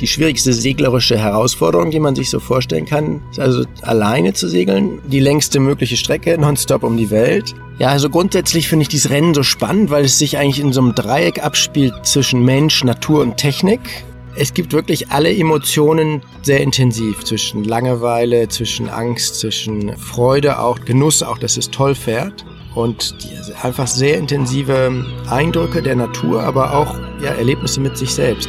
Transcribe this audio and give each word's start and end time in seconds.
die 0.00 0.06
schwierigste 0.06 0.52
seglerische 0.52 1.18
Herausforderung, 1.18 1.90
die 1.90 2.00
man 2.00 2.14
sich 2.14 2.30
so 2.30 2.40
vorstellen 2.40 2.86
kann. 2.86 3.22
Also 3.36 3.64
alleine 3.82 4.32
zu 4.32 4.48
segeln, 4.48 5.00
die 5.06 5.20
längste 5.20 5.60
mögliche 5.60 5.96
Strecke, 5.96 6.38
nonstop 6.38 6.82
um 6.82 6.96
die 6.96 7.10
Welt. 7.10 7.54
Ja, 7.78 7.88
also 7.88 8.10
grundsätzlich 8.10 8.68
finde 8.68 8.82
ich 8.82 8.88
dieses 8.88 9.10
Rennen 9.10 9.34
so 9.34 9.42
spannend, 9.42 9.90
weil 9.90 10.04
es 10.04 10.18
sich 10.18 10.38
eigentlich 10.38 10.60
in 10.60 10.72
so 10.72 10.80
einem 10.80 10.94
Dreieck 10.94 11.44
abspielt 11.44 11.94
zwischen 12.02 12.44
Mensch, 12.44 12.84
Natur 12.84 13.22
und 13.22 13.36
Technik. 13.36 13.80
Es 14.36 14.54
gibt 14.54 14.72
wirklich 14.72 15.10
alle 15.10 15.34
Emotionen 15.34 16.22
sehr 16.42 16.60
intensiv 16.60 17.24
zwischen 17.24 17.64
Langeweile, 17.64 18.48
zwischen 18.48 18.88
Angst, 18.88 19.40
zwischen 19.40 19.96
Freude, 19.96 20.60
auch 20.60 20.80
Genuss, 20.84 21.22
auch 21.22 21.38
dass 21.38 21.56
es 21.56 21.70
toll 21.70 21.94
fährt 21.94 22.44
und 22.74 23.14
einfach 23.62 23.86
sehr 23.86 24.16
intensive 24.16 25.04
Eindrücke 25.28 25.82
der 25.82 25.96
Natur, 25.96 26.42
aber 26.42 26.74
auch 26.74 26.94
ja, 27.22 27.32
Erlebnisse 27.32 27.80
mit 27.80 27.96
sich 27.96 28.14
selbst. 28.14 28.48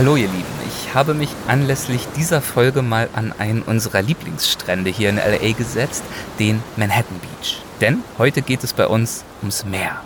Hallo 0.00 0.16
ihr 0.16 0.28
Lieben, 0.28 0.46
ich 0.66 0.94
habe 0.94 1.12
mich 1.12 1.28
anlässlich 1.46 2.08
dieser 2.16 2.40
Folge 2.40 2.80
mal 2.80 3.10
an 3.12 3.34
einen 3.38 3.60
unserer 3.60 4.00
Lieblingsstrände 4.00 4.88
hier 4.88 5.10
in 5.10 5.16
LA 5.16 5.52
gesetzt, 5.52 6.02
den 6.38 6.62
Manhattan 6.76 7.20
Beach. 7.20 7.60
Denn 7.82 8.02
heute 8.16 8.40
geht 8.40 8.64
es 8.64 8.72
bei 8.72 8.86
uns 8.86 9.24
ums 9.42 9.66
Meer. 9.66 10.00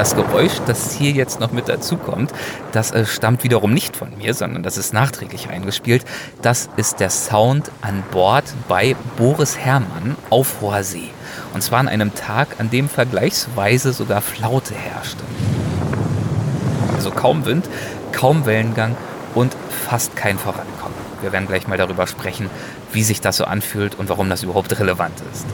Das 0.00 0.16
Geräusch, 0.16 0.62
das 0.66 0.94
hier 0.94 1.10
jetzt 1.10 1.40
noch 1.40 1.52
mit 1.52 1.68
dazu 1.68 1.98
kommt, 1.98 2.32
das 2.72 2.90
äh, 2.90 3.04
stammt 3.04 3.44
wiederum 3.44 3.74
nicht 3.74 3.98
von 3.98 4.08
mir, 4.16 4.32
sondern 4.32 4.62
das 4.62 4.78
ist 4.78 4.94
nachträglich 4.94 5.50
eingespielt. 5.50 6.06
Das 6.40 6.70
ist 6.78 7.00
der 7.00 7.10
Sound 7.10 7.70
an 7.82 8.02
Bord 8.10 8.44
bei 8.66 8.96
Boris 9.18 9.58
Herrmann 9.58 10.16
auf 10.30 10.62
hoher 10.62 10.84
See. 10.84 11.10
Und 11.52 11.62
zwar 11.62 11.80
an 11.80 11.88
einem 11.88 12.14
Tag, 12.14 12.48
an 12.58 12.70
dem 12.70 12.88
vergleichsweise 12.88 13.92
sogar 13.92 14.22
Flaute 14.22 14.74
herrschte. 14.74 15.22
Also 16.94 17.10
kaum 17.10 17.44
Wind, 17.44 17.68
kaum 18.12 18.46
Wellengang 18.46 18.96
und 19.34 19.54
fast 19.68 20.16
kein 20.16 20.38
Vorankommen. 20.38 20.96
Wir 21.20 21.32
werden 21.32 21.46
gleich 21.46 21.68
mal 21.68 21.76
darüber 21.76 22.06
sprechen, 22.06 22.48
wie 22.94 23.02
sich 23.02 23.20
das 23.20 23.36
so 23.36 23.44
anfühlt 23.44 23.98
und 23.98 24.08
warum 24.08 24.30
das 24.30 24.44
überhaupt 24.44 24.80
relevant 24.80 25.20
ist. 25.30 25.44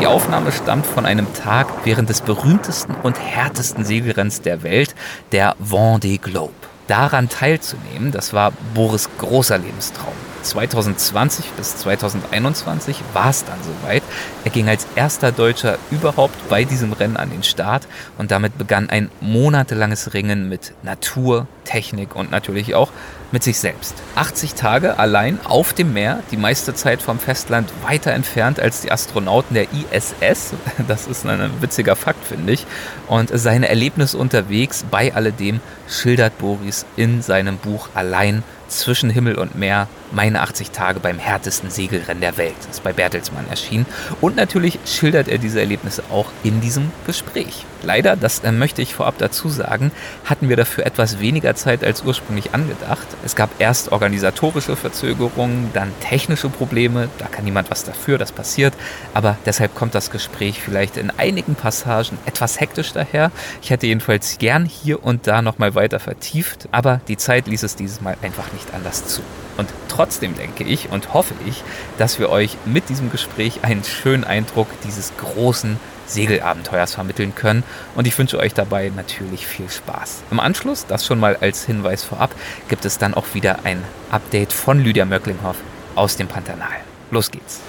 Die 0.00 0.06
Aufnahme 0.06 0.50
stammt 0.50 0.86
von 0.86 1.04
einem 1.04 1.26
Tag 1.34 1.66
während 1.84 2.08
des 2.08 2.22
berühmtesten 2.22 2.94
und 3.02 3.20
härtesten 3.20 3.84
Segelrenns 3.84 4.40
der 4.40 4.62
Welt, 4.62 4.94
der 5.30 5.56
Vendée 5.56 6.18
Globe. 6.18 6.54
Daran 6.86 7.28
teilzunehmen, 7.28 8.10
das 8.10 8.32
war 8.32 8.52
Boris 8.74 9.10
großer 9.18 9.58
Lebenstraum. 9.58 10.14
2020 10.42 11.50
bis 11.50 11.76
2021 11.76 12.96
war 13.12 13.28
es 13.28 13.44
dann 13.44 13.58
soweit. 13.62 14.02
Er 14.44 14.50
ging 14.50 14.70
als 14.70 14.86
erster 14.96 15.32
Deutscher 15.32 15.76
überhaupt 15.90 16.48
bei 16.48 16.64
diesem 16.64 16.94
Rennen 16.94 17.18
an 17.18 17.28
den 17.28 17.42
Start 17.42 17.86
und 18.16 18.30
damit 18.30 18.56
begann 18.56 18.88
ein 18.88 19.10
monatelanges 19.20 20.14
Ringen 20.14 20.48
mit 20.48 20.72
Natur, 20.82 21.46
Technik 21.64 22.16
und 22.16 22.30
natürlich 22.30 22.74
auch 22.74 22.90
mit 23.32 23.42
sich 23.42 23.58
selbst. 23.58 23.94
80 24.16 24.54
Tage 24.54 24.98
allein 24.98 25.38
auf 25.44 25.72
dem 25.72 25.92
Meer, 25.92 26.22
die 26.30 26.36
meiste 26.36 26.74
Zeit 26.74 27.02
vom 27.02 27.18
Festland 27.18 27.70
weiter 27.82 28.12
entfernt 28.12 28.60
als 28.60 28.80
die 28.80 28.92
Astronauten 28.92 29.54
der 29.54 29.68
ISS. 29.72 30.54
Das 30.88 31.06
ist 31.06 31.26
ein 31.26 31.50
witziger 31.60 31.94
Fakt, 31.94 32.24
finde 32.24 32.52
ich. 32.52 32.66
Und 33.06 33.30
seine 33.32 33.68
Erlebnisse 33.68 34.18
unterwegs 34.18 34.84
bei 34.90 35.14
alledem 35.14 35.60
schildert 35.88 36.38
Boris 36.38 36.86
in 36.96 37.22
seinem 37.22 37.58
Buch 37.58 37.88
Allein 37.94 38.42
zwischen 38.70 39.10
Himmel 39.10 39.36
und 39.36 39.54
Meer, 39.54 39.88
meine 40.12 40.40
80 40.40 40.70
Tage 40.70 41.00
beim 41.00 41.18
härtesten 41.18 41.70
Segelrennen 41.70 42.20
der 42.20 42.36
Welt, 42.36 42.56
ist 42.70 42.82
bei 42.82 42.92
Bertelsmann 42.92 43.48
erschienen. 43.48 43.86
Und 44.20 44.36
natürlich 44.36 44.78
schildert 44.84 45.28
er 45.28 45.38
diese 45.38 45.60
Erlebnisse 45.60 46.02
auch 46.10 46.26
in 46.42 46.60
diesem 46.60 46.90
Gespräch. 47.06 47.64
Leider, 47.82 48.16
das 48.16 48.40
äh, 48.40 48.52
möchte 48.52 48.82
ich 48.82 48.94
vorab 48.94 49.16
dazu 49.18 49.48
sagen, 49.48 49.90
hatten 50.24 50.48
wir 50.48 50.56
dafür 50.56 50.84
etwas 50.84 51.20
weniger 51.20 51.54
Zeit 51.54 51.82
als 51.82 52.02
ursprünglich 52.02 52.52
angedacht. 52.54 53.06
Es 53.24 53.36
gab 53.36 53.50
erst 53.58 53.92
organisatorische 53.92 54.76
Verzögerungen, 54.76 55.70
dann 55.72 55.92
technische 56.00 56.48
Probleme, 56.48 57.08
da 57.18 57.26
kann 57.26 57.44
niemand 57.44 57.70
was 57.70 57.84
dafür, 57.84 58.18
das 58.18 58.32
passiert. 58.32 58.74
Aber 59.14 59.38
deshalb 59.46 59.74
kommt 59.74 59.94
das 59.94 60.10
Gespräch 60.10 60.60
vielleicht 60.60 60.96
in 60.96 61.10
einigen 61.10 61.54
Passagen 61.54 62.18
etwas 62.26 62.60
hektisch 62.60 62.92
daher. 62.92 63.30
Ich 63.62 63.70
hätte 63.70 63.86
jedenfalls 63.86 64.38
gern 64.38 64.66
hier 64.66 65.02
und 65.02 65.26
da 65.26 65.40
nochmal 65.40 65.74
weiter 65.74 66.00
vertieft, 66.00 66.68
aber 66.72 67.00
die 67.08 67.16
Zeit 67.16 67.46
ließ 67.46 67.62
es 67.62 67.76
dieses 67.76 68.00
Mal 68.00 68.16
einfach 68.22 68.52
nicht 68.52 68.59
anders 68.74 69.06
zu. 69.06 69.22
Und 69.56 69.68
trotzdem 69.88 70.36
denke 70.36 70.64
ich 70.64 70.90
und 70.90 71.12
hoffe 71.12 71.34
ich, 71.46 71.62
dass 71.98 72.18
wir 72.18 72.30
euch 72.30 72.56
mit 72.64 72.88
diesem 72.88 73.10
Gespräch 73.10 73.62
einen 73.62 73.84
schönen 73.84 74.24
Eindruck 74.24 74.68
dieses 74.84 75.12
großen 75.18 75.78
Segelabenteuers 76.06 76.94
vermitteln 76.94 77.34
können. 77.34 77.62
Und 77.94 78.06
ich 78.06 78.16
wünsche 78.18 78.38
euch 78.38 78.54
dabei 78.54 78.90
natürlich 78.94 79.46
viel 79.46 79.68
Spaß. 79.68 80.22
Im 80.30 80.40
Anschluss, 80.40 80.86
das 80.86 81.06
schon 81.06 81.20
mal 81.20 81.36
als 81.40 81.64
Hinweis 81.64 82.04
vorab, 82.04 82.34
gibt 82.68 82.84
es 82.84 82.98
dann 82.98 83.14
auch 83.14 83.26
wieder 83.34 83.60
ein 83.64 83.82
Update 84.10 84.52
von 84.52 84.82
Lydia 84.82 85.04
Möcklinghoff 85.04 85.56
aus 85.94 86.16
dem 86.16 86.28
Pantanal. 86.28 86.68
Los 87.10 87.30
geht's. 87.30 87.60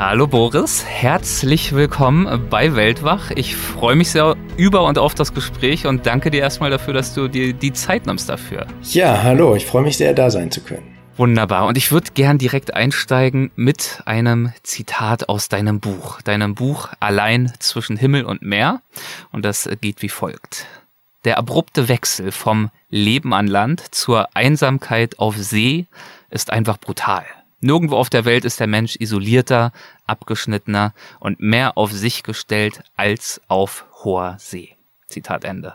Hallo 0.00 0.26
Boris, 0.26 0.82
herzlich 0.82 1.74
willkommen 1.74 2.48
bei 2.48 2.74
Weltwach. 2.74 3.32
Ich 3.32 3.54
freue 3.54 3.96
mich 3.96 4.10
sehr 4.10 4.34
über 4.56 4.84
und 4.84 4.96
auf 4.96 5.14
das 5.14 5.34
Gespräch 5.34 5.86
und 5.86 6.06
danke 6.06 6.30
dir 6.30 6.40
erstmal 6.40 6.70
dafür, 6.70 6.94
dass 6.94 7.12
du 7.12 7.28
dir 7.28 7.52
die 7.52 7.74
Zeit 7.74 8.06
nimmst 8.06 8.26
dafür. 8.26 8.66
Ja, 8.82 9.22
hallo, 9.22 9.54
ich 9.54 9.66
freue 9.66 9.82
mich 9.82 9.98
sehr, 9.98 10.14
da 10.14 10.30
sein 10.30 10.50
zu 10.50 10.62
können. 10.62 10.96
Wunderbar. 11.18 11.66
Und 11.66 11.76
ich 11.76 11.92
würde 11.92 12.12
gern 12.14 12.38
direkt 12.38 12.72
einsteigen 12.72 13.50
mit 13.56 14.00
einem 14.06 14.54
Zitat 14.62 15.28
aus 15.28 15.50
deinem 15.50 15.80
Buch. 15.80 16.22
Deinem 16.22 16.54
Buch 16.54 16.88
Allein 16.98 17.52
zwischen 17.58 17.98
Himmel 17.98 18.24
und 18.24 18.40
Meer. 18.40 18.80
Und 19.32 19.44
das 19.44 19.68
geht 19.82 20.00
wie 20.00 20.08
folgt. 20.08 20.64
Der 21.26 21.36
abrupte 21.36 21.90
Wechsel 21.90 22.32
vom 22.32 22.70
Leben 22.88 23.34
an 23.34 23.46
Land 23.46 23.94
zur 23.94 24.34
Einsamkeit 24.34 25.18
auf 25.18 25.36
See 25.36 25.84
ist 26.30 26.50
einfach 26.50 26.78
brutal. 26.78 27.26
Nirgendwo 27.60 27.96
auf 27.96 28.10
der 28.10 28.24
Welt 28.24 28.44
ist 28.44 28.60
der 28.60 28.66
Mensch 28.66 28.96
isolierter, 28.98 29.72
abgeschnittener 30.06 30.94
und 31.18 31.40
mehr 31.40 31.76
auf 31.76 31.92
sich 31.92 32.22
gestellt 32.22 32.82
als 32.96 33.40
auf 33.48 33.84
hoher 34.02 34.36
See. 34.38 34.76
Zitat 35.06 35.44
Ende. 35.44 35.74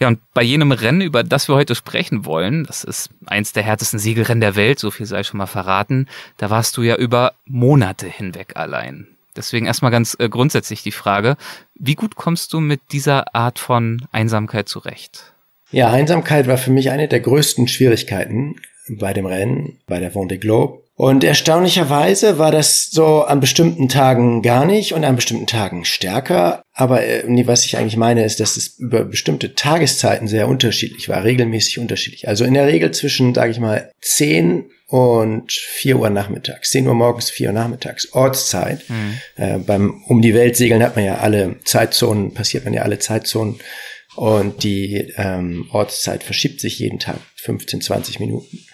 Ja, 0.00 0.08
und 0.08 0.20
bei 0.32 0.42
jenem 0.42 0.70
Rennen, 0.70 1.00
über 1.00 1.24
das 1.24 1.48
wir 1.48 1.56
heute 1.56 1.74
sprechen 1.74 2.24
wollen, 2.24 2.64
das 2.64 2.84
ist 2.84 3.10
eins 3.26 3.52
der 3.52 3.64
härtesten 3.64 3.98
Siegelrennen 3.98 4.40
der 4.40 4.54
Welt, 4.54 4.78
so 4.78 4.90
viel 4.90 5.06
sei 5.06 5.24
schon 5.24 5.38
mal 5.38 5.46
verraten, 5.46 6.06
da 6.36 6.50
warst 6.50 6.76
du 6.76 6.82
ja 6.82 6.94
über 6.96 7.34
Monate 7.46 8.06
hinweg 8.06 8.56
allein. 8.56 9.08
Deswegen 9.34 9.66
erstmal 9.66 9.90
ganz 9.90 10.16
äh, 10.18 10.28
grundsätzlich 10.28 10.82
die 10.82 10.92
Frage, 10.92 11.36
wie 11.74 11.94
gut 11.94 12.16
kommst 12.16 12.52
du 12.52 12.60
mit 12.60 12.80
dieser 12.92 13.34
Art 13.34 13.58
von 13.58 14.06
Einsamkeit 14.12 14.68
zurecht? 14.68 15.32
Ja, 15.70 15.90
Einsamkeit 15.90 16.46
war 16.46 16.58
für 16.58 16.70
mich 16.70 16.90
eine 16.90 17.08
der 17.08 17.20
größten 17.20 17.68
Schwierigkeiten 17.68 18.56
bei 18.88 19.12
dem 19.12 19.26
Rennen, 19.26 19.78
bei 19.86 20.00
der 20.00 20.12
Vendée 20.12 20.38
Globe. 20.38 20.82
Und 20.98 21.22
erstaunlicherweise 21.22 22.38
war 22.38 22.50
das 22.50 22.90
so 22.90 23.22
an 23.22 23.38
bestimmten 23.38 23.88
Tagen 23.88 24.42
gar 24.42 24.66
nicht 24.66 24.94
und 24.94 25.04
an 25.04 25.14
bestimmten 25.14 25.46
Tagen 25.46 25.84
stärker. 25.84 26.64
Aber 26.72 27.04
äh, 27.04 27.22
nee, 27.24 27.46
was 27.46 27.64
ich 27.64 27.76
eigentlich 27.76 27.96
meine, 27.96 28.24
ist, 28.24 28.40
dass 28.40 28.56
es 28.56 28.80
über 28.80 29.04
bestimmte 29.04 29.54
Tageszeiten 29.54 30.26
sehr 30.26 30.48
unterschiedlich 30.48 31.08
war, 31.08 31.22
regelmäßig 31.22 31.78
unterschiedlich. 31.78 32.26
Also 32.26 32.44
in 32.44 32.54
der 32.54 32.66
Regel 32.66 32.90
zwischen, 32.90 33.32
sage 33.32 33.52
ich 33.52 33.60
mal, 33.60 33.92
10 34.00 34.70
und 34.88 35.52
4 35.52 36.00
Uhr 36.00 36.10
nachmittags, 36.10 36.70
10 36.70 36.88
Uhr 36.88 36.94
morgens, 36.94 37.30
4 37.30 37.50
Uhr 37.50 37.54
nachmittags, 37.54 38.12
Ortszeit. 38.12 38.82
Mhm. 38.88 39.20
Äh, 39.36 39.58
beim 39.58 40.02
Um 40.08 40.20
die 40.20 40.34
Welt 40.34 40.56
segeln 40.56 40.82
hat 40.82 40.96
man 40.96 41.04
ja 41.04 41.18
alle 41.18 41.60
Zeitzonen, 41.62 42.34
passiert 42.34 42.64
man 42.64 42.74
ja 42.74 42.82
alle 42.82 42.98
Zeitzonen. 42.98 43.60
Und 44.16 44.64
die 44.64 45.12
ähm, 45.16 45.68
Ortszeit 45.70 46.24
verschiebt 46.24 46.60
sich 46.60 46.80
jeden 46.80 46.98
Tag 46.98 47.18
15, 47.36 47.82
20 47.82 48.18
Minuten. 48.18 48.64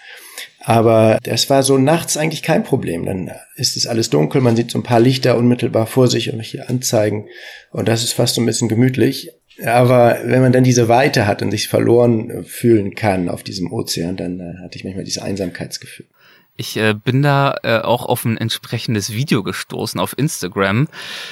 Aber 0.59 1.19
das 1.23 1.49
war 1.49 1.61
so 1.63 1.77
nachts 1.77 2.17
eigentlich 2.17 2.41
kein 2.41 2.63
Problem. 2.63 3.05
Dann 3.05 3.31
ist 3.55 3.77
es 3.77 3.85
alles 3.85 4.09
dunkel, 4.09 4.41
man 4.41 4.55
sieht 4.55 4.71
so 4.71 4.79
ein 4.79 4.83
paar 4.83 4.99
Lichter 4.99 5.37
unmittelbar 5.37 5.85
vor 5.85 6.07
sich 6.07 6.33
und 6.33 6.41
hier 6.41 6.69
anzeigen. 6.69 7.27
Und 7.71 7.87
das 7.87 8.03
ist 8.03 8.13
fast 8.13 8.35
so 8.35 8.41
ein 8.41 8.45
bisschen 8.45 8.67
gemütlich. 8.67 9.31
Aber 9.63 10.19
wenn 10.23 10.41
man 10.41 10.51
dann 10.51 10.63
diese 10.63 10.89
Weite 10.89 11.27
hat 11.27 11.41
und 11.41 11.51
sich 11.51 11.67
verloren 11.67 12.43
fühlen 12.43 12.93
kann 12.95 13.29
auf 13.29 13.43
diesem 13.43 13.71
Ozean, 13.71 14.17
dann 14.17 14.39
äh, 14.39 14.63
hatte 14.63 14.77
ich 14.77 14.83
manchmal 14.83 15.05
dieses 15.05 15.21
Einsamkeitsgefühl. 15.21 16.07
Ich 16.57 16.77
äh, 16.77 16.93
bin 16.93 17.21
da 17.21 17.57
äh, 17.63 17.79
auch 17.79 18.05
auf 18.05 18.23
ein 18.23 18.37
entsprechendes 18.37 19.11
Video 19.11 19.43
gestoßen 19.43 19.99
auf 19.99 20.17
Instagram. 20.17 20.87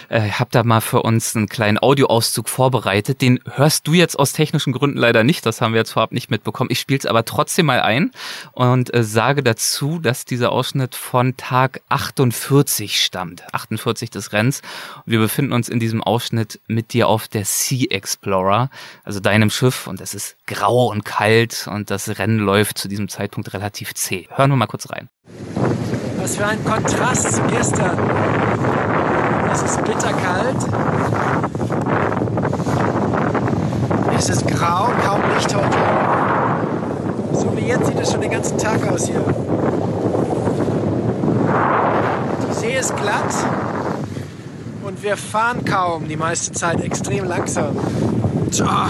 Äh, 0.10 0.30
hab 0.32 0.52
da 0.52 0.64
mal 0.64 0.82
für 0.82 1.02
uns 1.02 1.34
einen 1.34 1.48
kleinen 1.48 1.82
Audioauszug 1.82 2.50
vorbereitet. 2.50 3.22
Den 3.22 3.40
hörst 3.50 3.88
du 3.88 3.94
jetzt 3.94 4.20
aus 4.20 4.34
technischen 4.34 4.74
Gründen 4.74 4.98
leider 4.98 5.24
nicht. 5.24 5.46
Das 5.46 5.62
haben 5.62 5.72
wir 5.72 5.80
jetzt 5.80 5.94
vorab 5.94 6.12
nicht 6.12 6.30
mitbekommen. 6.30 6.70
Ich 6.72 6.82
spiele 6.82 7.00
es 7.00 7.06
aber 7.06 7.24
trotzdem 7.24 7.68
mal 7.68 7.80
ein 7.80 8.12
und 8.52 8.94
äh, 8.94 9.02
sage 9.02 9.44
dazu, 9.44 9.98
dass 9.98 10.26
dieser 10.26 10.52
Ausschnitt 10.52 10.94
von 10.94 11.38
Tag 11.38 11.82
48 11.88 13.02
stammt. 13.02 13.44
48 13.54 14.10
des 14.10 14.34
Rennens. 14.34 14.62
Wir 15.06 15.20
befinden 15.20 15.54
uns 15.54 15.70
in 15.70 15.80
diesem 15.80 16.04
Ausschnitt 16.04 16.60
mit 16.68 16.92
dir 16.92 17.08
auf 17.08 17.30
der 17.30 17.46
Sea 17.46 17.86
Explorer, 17.92 18.70
also 19.06 19.22
deinem 19.22 19.50
Schiff. 19.50 19.88
Und 19.88 20.02
es 20.02 20.14
ist 20.16 20.36
grau 20.48 20.88
und 20.88 21.06
kalt 21.06 21.70
und 21.72 21.92
das 21.92 22.20
Rennen 22.20 22.40
läuft 22.40 22.78
zu 22.78 22.90
diesem 22.90 23.08
Zeitpunkt 23.08 23.54
relativ 23.54 23.94
zäh. 23.94 24.28
Hören 24.30 24.52
wir 24.52 24.58
mal 24.58 24.68
kurz 24.68 24.90
rein. 24.90 25.10
Was 26.24 26.38
für 26.38 26.46
ein 26.46 26.64
Kontrast 26.64 27.34
zu 27.34 27.42
gestern. 27.44 27.98
Es 29.52 29.62
ist 29.62 29.84
bitterkalt. 29.84 30.56
Es 34.18 34.30
ist 34.30 34.48
grau, 34.48 34.90
kaum 35.06 35.22
Licht 35.36 35.54
heute. 35.54 35.78
So 37.34 37.58
wie 37.58 37.68
jetzt 37.68 37.88
sieht 37.88 38.00
es 38.00 38.12
schon 38.12 38.22
den 38.22 38.32
ganzen 38.32 38.58
Tag 38.58 38.90
aus 38.90 39.06
hier. 39.06 39.22
Die 42.48 42.54
See 42.54 42.78
ist 42.78 42.96
glatt 42.96 43.34
und 44.86 45.04
wir 45.04 45.18
fahren 45.18 45.66
kaum 45.66 46.08
die 46.08 46.16
meiste 46.16 46.54
Zeit 46.54 46.82
extrem 46.82 47.26
langsam. 47.26 47.76
Tja, 48.50 48.88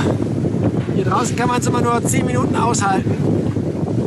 hier 0.93 1.05
draußen 1.05 1.35
kann 1.35 1.47
man 1.47 1.61
es 1.61 1.67
immer 1.67 1.81
nur 1.81 2.03
10 2.03 2.25
Minuten 2.25 2.55
aushalten. 2.55 3.42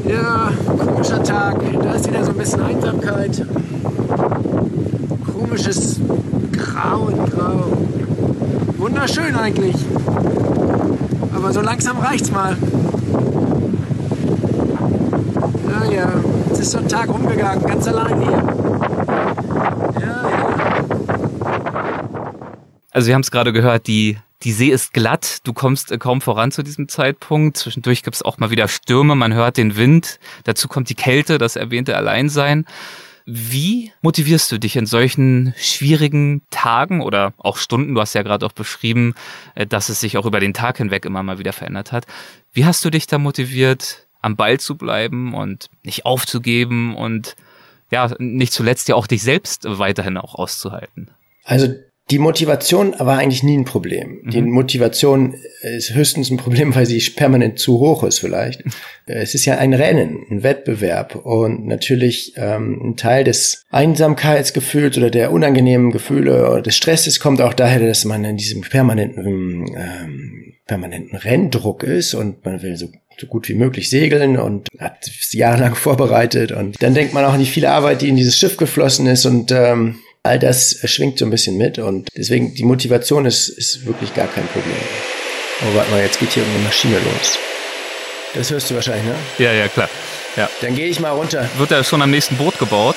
Ja, 0.09 0.53
komischer 0.79 1.23
Tag. 1.23 1.57
Da 1.83 1.93
ist 1.93 2.09
wieder 2.09 2.25
so 2.25 2.31
ein 2.31 2.39
bisschen 2.39 2.63
Einsamkeit. 2.63 3.45
Komisches 5.33 6.01
Grau 6.53 7.01
und 7.07 7.31
Grau. 7.31 7.65
Wunderschön 8.79 9.35
eigentlich. 9.35 9.75
Aber 11.35 11.53
so 11.53 11.61
langsam 11.61 11.99
reicht's 11.99 12.31
mal. 12.31 12.57
Ja, 15.69 15.93
ja. 15.93 16.13
Es 16.53 16.61
ist 16.61 16.71
so 16.71 16.79
ein 16.79 16.89
Tag 16.89 17.13
umgegangen, 17.13 17.67
ganz 17.67 17.89
allein 17.89 18.21
hier. 18.21 18.43
Ja, 20.01 20.31
ja. 20.31 20.47
Also 22.93 23.09
wir 23.09 23.15
haben 23.15 23.23
es 23.23 23.31
gerade 23.31 23.53
gehört, 23.53 23.87
die 23.89 24.19
die 24.47 24.53
See 24.53 24.69
ist 24.69 24.93
glatt, 24.93 25.41
du 25.43 25.53
kommst 25.53 25.91
äh, 25.91 25.99
kaum 25.99 26.21
voran 26.21 26.53
zu 26.53 26.63
diesem 26.63 26.87
Zeitpunkt. 26.89 27.57
Zwischendurch 27.57 28.05
gibt 28.05 28.15
es 28.15 28.23
auch 28.23 28.39
mal 28.39 28.49
wieder 28.53 28.69
Stürme, 28.69 29.17
man 29.17 29.35
hört 29.35 29.57
den 29.57 29.77
Wind, 29.77 30.21
dazu 30.45 30.69
kommt 30.69 30.89
die 30.89 30.95
Kälte, 30.95 31.39
das 31.39 31.57
erwähnte 31.57 31.97
Alleinsein. 31.97 32.65
Wie 33.25 33.91
motivierst 34.03 34.53
du 34.53 34.59
dich 34.59 34.77
in 34.77 34.87
solchen 34.87 35.53
schwierigen 35.57 36.43
Tagen 36.51 37.01
oder 37.01 37.35
auch 37.39 37.57
Stunden? 37.57 37.97
Du 37.97 38.01
hast 38.01 38.15
ja 38.15 38.23
gerade 38.23 38.47
auch 38.47 38.53
beschrieben, 38.53 39.17
äh, 39.57 39.67
dass 39.67 39.89
es 39.89 39.99
sich 39.99 40.17
auch 40.17 40.27
über 40.27 40.39
den 40.39 40.55
Tag 40.55 40.79
hinweg 40.79 41.07
immer 41.07 41.25
mal 41.25 41.41
wieder 41.41 41.53
verändert 41.53 41.91
hat. 41.91 42.07
Wie 42.53 42.65
hast 42.65 42.85
du 42.85 42.91
dich 42.91 43.09
da 43.09 43.19
motiviert, 43.19 44.07
am 44.23 44.37
Ball 44.37 44.61
zu 44.61 44.77
bleiben 44.77 45.35
und 45.35 45.71
nicht 45.83 46.05
aufzugeben 46.05 46.95
und 46.95 47.35
ja, 47.91 48.13
nicht 48.21 48.53
zuletzt 48.53 48.87
ja 48.89 48.95
auch 48.95 49.09
dich 49.09 49.25
selbst 49.25 49.65
weiterhin 49.67 50.19
auch 50.19 50.37
auszuhalten? 50.37 51.11
Also 51.43 51.75
die 52.11 52.21
Motivation 52.21 52.95
war 52.99 53.19
eigentlich 53.19 53.43
nie 53.43 53.59
ein 53.59 53.65
Problem. 53.65 54.21
Mhm. 54.23 54.31
Die 54.31 54.43
Motivation 54.43 55.35
ist 55.63 55.93
höchstens 55.93 56.31
ein 56.31 56.37
Problem, 56.37 56.75
weil 56.75 56.87
sie 56.87 57.01
permanent 57.11 57.59
zu 57.59 57.81
hoch 57.81 58.05
ist 58.05 58.21
vielleicht. 58.21 58.63
es 59.07 59.35
ist 59.35 59.45
ja 59.45 59.59
ein 59.59 59.75
Rennen, 59.75 60.25
ein 60.31 60.43
Wettbewerb 60.45 61.17
und 61.17 61.67
natürlich 61.67 62.35
ähm, 62.37 62.81
ein 62.83 62.97
Teil 62.97 63.25
des 63.25 63.65
Einsamkeitsgefühls 63.71 64.97
oder 64.99 65.11
der 65.11 65.33
unangenehmen 65.33 65.91
Gefühle 65.91 66.49
oder 66.51 66.63
des 66.63 66.77
Stresses 66.77 67.19
kommt 67.19 67.41
auch 67.41 67.55
daher, 67.55 67.81
dass 67.81 68.05
man 68.05 68.25
in 68.25 68.37
diesem 68.37 68.61
permanenten 68.63 69.67
ähm, 69.77 70.53
permanenten 70.67 71.17
Renndruck 71.17 71.83
ist 71.83 72.15
und 72.15 72.45
man 72.45 72.63
will 72.63 72.77
so 72.77 72.89
so 73.19 73.27
gut 73.27 73.49
wie 73.49 73.55
möglich 73.55 73.89
segeln 73.89 74.37
und 74.37 74.69
hat 74.79 75.11
jahrelang 75.31 75.75
vorbereitet 75.75 76.53
und 76.53 76.83
dann 76.83 76.95
denkt 76.95 77.15
man 77.15 77.25
auch 77.25 77.33
an 77.33 77.41
die 77.41 77.47
viele 77.47 77.71
Arbeit, 77.71 78.03
die 78.03 78.09
in 78.09 78.17
dieses 78.17 78.37
Schiff 78.37 78.57
geflossen 78.57 79.07
ist 79.07 79.25
und 79.25 79.51
ähm, 79.53 80.01
All 80.27 80.39
das 80.41 80.79
schwingt 80.85 81.19
so 81.19 81.25
ein 81.25 81.31
bisschen 81.31 81.57
mit 81.57 81.79
und 81.79 82.09
deswegen 82.17 82.55
die 82.55 82.65
Motivation 82.65 83.27
ist, 83.27 83.49
ist 83.49 83.87
wirklich 83.87 84.13
gar 84.13 84.27
kein 84.27 84.47
Problem. 84.49 84.75
Oh, 85.63 85.77
warte 85.77 85.91
mal, 85.93 86.03
jetzt 86.03 86.19
geht 86.19 86.33
hier 86.33 86.43
eine 86.43 86.65
Maschine 86.65 86.97
los. 86.97 87.39
Das 88.35 88.51
hörst 88.51 88.69
du 88.69 88.75
wahrscheinlich, 88.75 89.05
ne? 89.07 89.15
Ja, 89.39 89.53
ja, 89.53 89.69
klar. 89.69 89.89
Ja. 90.37 90.51
Dann 90.61 90.75
gehe 90.75 90.89
ich 90.89 90.99
mal 90.99 91.11
runter. 91.11 91.49
Wird 91.59 91.71
da 91.71 91.83
schon 91.85 92.03
am 92.03 92.11
nächsten 92.11 92.37
Boot 92.37 92.59
gebaut? 92.59 92.97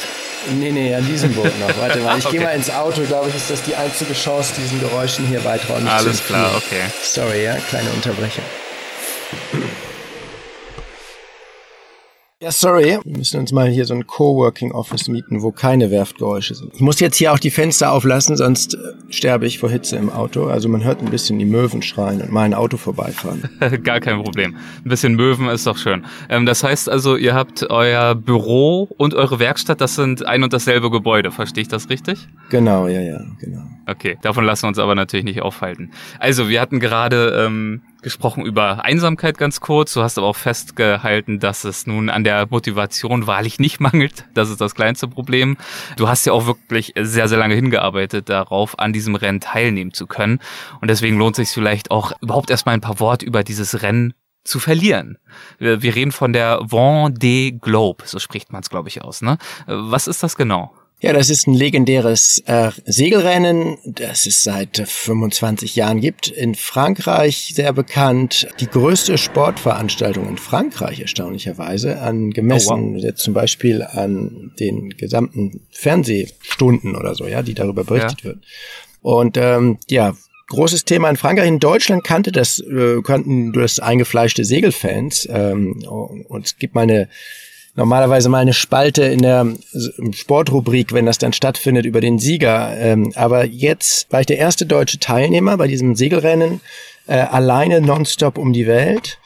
Nee, 0.59 0.71
nee, 0.71 0.95
an 0.95 1.05
diesem 1.05 1.31
Boot 1.33 1.57
noch. 1.59 1.77
Warte 1.79 1.99
mal, 1.99 2.17
ich 2.17 2.25
okay. 2.25 2.37
gehe 2.37 2.45
mal 2.45 2.55
ins 2.55 2.69
Auto, 2.69 3.03
glaube 3.03 3.29
ich, 3.29 3.35
ist 3.35 3.49
das 3.49 3.61
die 3.61 3.75
einzige 3.75 4.13
Chance, 4.13 4.53
diesen 4.57 4.79
Geräuschen 4.79 5.27
hier 5.27 5.43
weiträumig 5.45 5.89
Alles 5.89 6.17
zu 6.17 6.23
klar, 6.23 6.51
okay. 6.57 6.81
Sorry, 7.03 7.43
ja, 7.43 7.57
kleine 7.69 7.89
Unterbrechung. 7.91 8.43
Ja, 12.41 12.53
sorry. 12.53 12.97
Wir 13.03 13.17
müssen 13.17 13.37
uns 13.37 13.51
mal 13.51 13.67
hier 13.67 13.83
so 13.83 13.93
ein 13.93 14.07
Coworking 14.07 14.71
Office 14.71 15.09
mieten, 15.09 15.41
wo 15.41 15.51
keine 15.51 15.91
Werftgeräusche 15.91 16.55
sind. 16.55 16.73
Ich 16.73 16.79
muss 16.79 17.01
jetzt 17.01 17.17
hier 17.17 17.33
auch 17.33 17.39
die 17.39 17.51
Fenster 17.51 17.91
auflassen, 17.91 18.37
sonst 18.37 18.75
äh, 18.75 18.77
sterbe 19.09 19.45
ich 19.45 19.59
vor 19.59 19.69
Hitze 19.69 19.97
im 19.97 20.09
Auto. 20.09 20.45
Also 20.45 20.69
man 20.69 20.85
hört 20.85 21.01
ein 21.01 21.09
bisschen 21.09 21.37
die 21.37 21.43
Möwen 21.43 21.81
schreien 21.81 22.21
und 22.21 22.31
mal 22.31 22.43
ein 22.43 22.53
Auto 22.53 22.77
vorbeifahren. 22.77 23.49
Gar 23.83 23.99
kein 23.99 24.23
Problem. 24.23 24.55
Ein 24.55 24.89
bisschen 24.89 25.15
Möwen 25.15 25.49
ist 25.49 25.67
doch 25.67 25.77
schön. 25.77 26.05
Ähm, 26.29 26.45
das 26.45 26.63
heißt 26.63 26.87
also, 26.87 27.17
ihr 27.17 27.33
habt 27.35 27.69
euer 27.69 28.15
Büro 28.15 28.87
und 28.95 29.15
eure 29.15 29.39
Werkstatt, 29.39 29.81
das 29.81 29.95
sind 29.95 30.25
ein 30.25 30.41
und 30.41 30.53
dasselbe 30.53 30.89
Gebäude. 30.89 31.31
Verstehe 31.31 31.63
ich 31.63 31.67
das 31.67 31.89
richtig? 31.89 32.29
Genau, 32.51 32.87
ja, 32.87 33.01
ja, 33.01 33.19
genau. 33.41 33.63
Okay, 33.85 34.17
davon 34.21 34.45
lassen 34.45 34.63
wir 34.63 34.67
uns 34.69 34.79
aber 34.79 34.95
natürlich 34.95 35.25
nicht 35.25 35.41
aufhalten. 35.41 35.91
Also, 36.19 36.47
wir 36.47 36.61
hatten 36.61 36.79
gerade 36.79 37.43
ähm, 37.45 37.81
gesprochen 38.01 38.45
über 38.45 38.83
Einsamkeit 38.83 39.37
ganz 39.37 39.59
kurz. 39.61 39.93
Du 39.93 40.01
hast 40.01 40.17
aber 40.17 40.27
auch 40.27 40.35
festgehalten, 40.35 41.39
dass 41.39 41.63
es 41.63 41.87
nun 41.87 42.09
an 42.09 42.23
der 42.23 42.47
Motivation 42.49 43.27
wahrlich 43.27 43.59
nicht 43.59 43.79
mangelt. 43.79 44.25
Das 44.33 44.49
ist 44.49 44.61
das 44.61 44.75
kleinste 44.75 45.07
Problem. 45.07 45.57
Du 45.97 46.07
hast 46.07 46.25
ja 46.25 46.33
auch 46.33 46.45
wirklich 46.45 46.93
sehr, 46.99 47.27
sehr 47.27 47.37
lange 47.37 47.55
hingearbeitet 47.55 48.29
darauf, 48.29 48.79
an 48.79 48.93
diesem 48.93 49.15
Rennen 49.15 49.39
teilnehmen 49.39 49.93
zu 49.93 50.07
können. 50.07 50.39
Und 50.81 50.89
deswegen 50.89 51.17
lohnt 51.17 51.35
sich 51.35 51.49
vielleicht 51.49 51.91
auch 51.91 52.11
überhaupt 52.21 52.49
erstmal 52.49 52.75
ein 52.75 52.81
paar 52.81 52.99
Worte 52.99 53.25
über 53.25 53.43
dieses 53.43 53.81
Rennen 53.81 54.13
zu 54.43 54.59
verlieren. 54.59 55.17
Wir, 55.57 55.81
wir 55.81 55.95
reden 55.95 56.11
von 56.11 56.33
der 56.33 56.59
Vendée 56.61 57.57
Globe, 57.59 58.03
so 58.07 58.19
spricht 58.19 58.51
man 58.51 58.61
es, 58.61 58.69
glaube 58.69 58.89
ich, 58.89 59.01
aus. 59.01 59.21
Ne? 59.21 59.37
Was 59.67 60.07
ist 60.07 60.23
das 60.23 60.35
genau? 60.35 60.73
Ja, 61.01 61.13
das 61.13 61.29
ist 61.29 61.47
ein 61.47 61.53
legendäres 61.53 62.43
äh, 62.45 62.71
Segelrennen, 62.85 63.77
das 63.85 64.25
es 64.25 64.43
seit 64.43 64.83
25 64.85 65.77
Jahren 65.77 66.01
gibt. 66.01 66.27
In 66.27 66.55
Frankreich 66.55 67.53
sehr 67.55 67.71
bekannt. 67.71 68.49
Die 68.59 68.67
größte 68.67 69.17
Sportveranstaltung 69.17 70.27
in 70.27 70.37
Frankreich, 70.37 70.99
erstaunlicherweise, 70.99 72.01
angemessen 72.01 72.97
oh, 72.97 73.03
wow. 73.03 73.15
zum 73.15 73.33
Beispiel 73.33 73.81
an 73.81 74.51
den 74.59 74.89
gesamten 74.89 75.61
Fernsehstunden 75.71 76.97
oder 76.97 77.15
so, 77.15 77.27
ja, 77.27 77.43
die 77.43 77.53
darüber 77.53 77.85
berichtet 77.85 78.19
ja. 78.19 78.25
wird. 78.25 78.39
Und 79.01 79.37
ähm, 79.37 79.77
ja, 79.89 80.13
großes 80.47 80.83
Thema 80.83 81.09
in 81.09 81.15
Frankreich. 81.15 81.47
In 81.47 81.59
Deutschland 81.59 82.03
kannte 82.03 82.33
das, 82.33 82.59
äh, 82.59 83.01
kannten 83.03 83.53
das 83.53 83.79
eingefleischte 83.79 84.43
Segelfans. 84.43 85.29
Ähm, 85.31 85.81
und 85.87 86.45
es 86.45 86.57
gibt 86.57 86.75
mal 86.75 86.81
eine 86.81 87.07
normalerweise 87.79 88.27
mal 88.27 88.39
eine 88.39 88.53
Spalte 88.53 89.03
in 89.03 89.21
der 89.21 89.47
Sportrubrik, 90.11 90.91
wenn 90.91 91.05
das 91.05 91.17
dann 91.17 91.31
stattfindet, 91.31 91.85
über 91.85 92.01
den 92.01 92.19
Sieger. 92.19 92.77
Ähm, 92.77 93.13
aber 93.15 93.45
jetzt 93.45 94.11
war 94.11 94.19
ich 94.19 94.25
der 94.27 94.37
erste 94.37 94.65
deutsche 94.65 94.99
Teilnehmer 94.99 95.55
bei 95.57 95.67
diesem 95.67 95.95
Segelrennen, 95.95 96.59
äh, 97.07 97.13
alleine 97.13 97.79
nonstop 97.79 98.37
um 98.37 98.53
die 98.53 98.67
Welt 98.67 99.17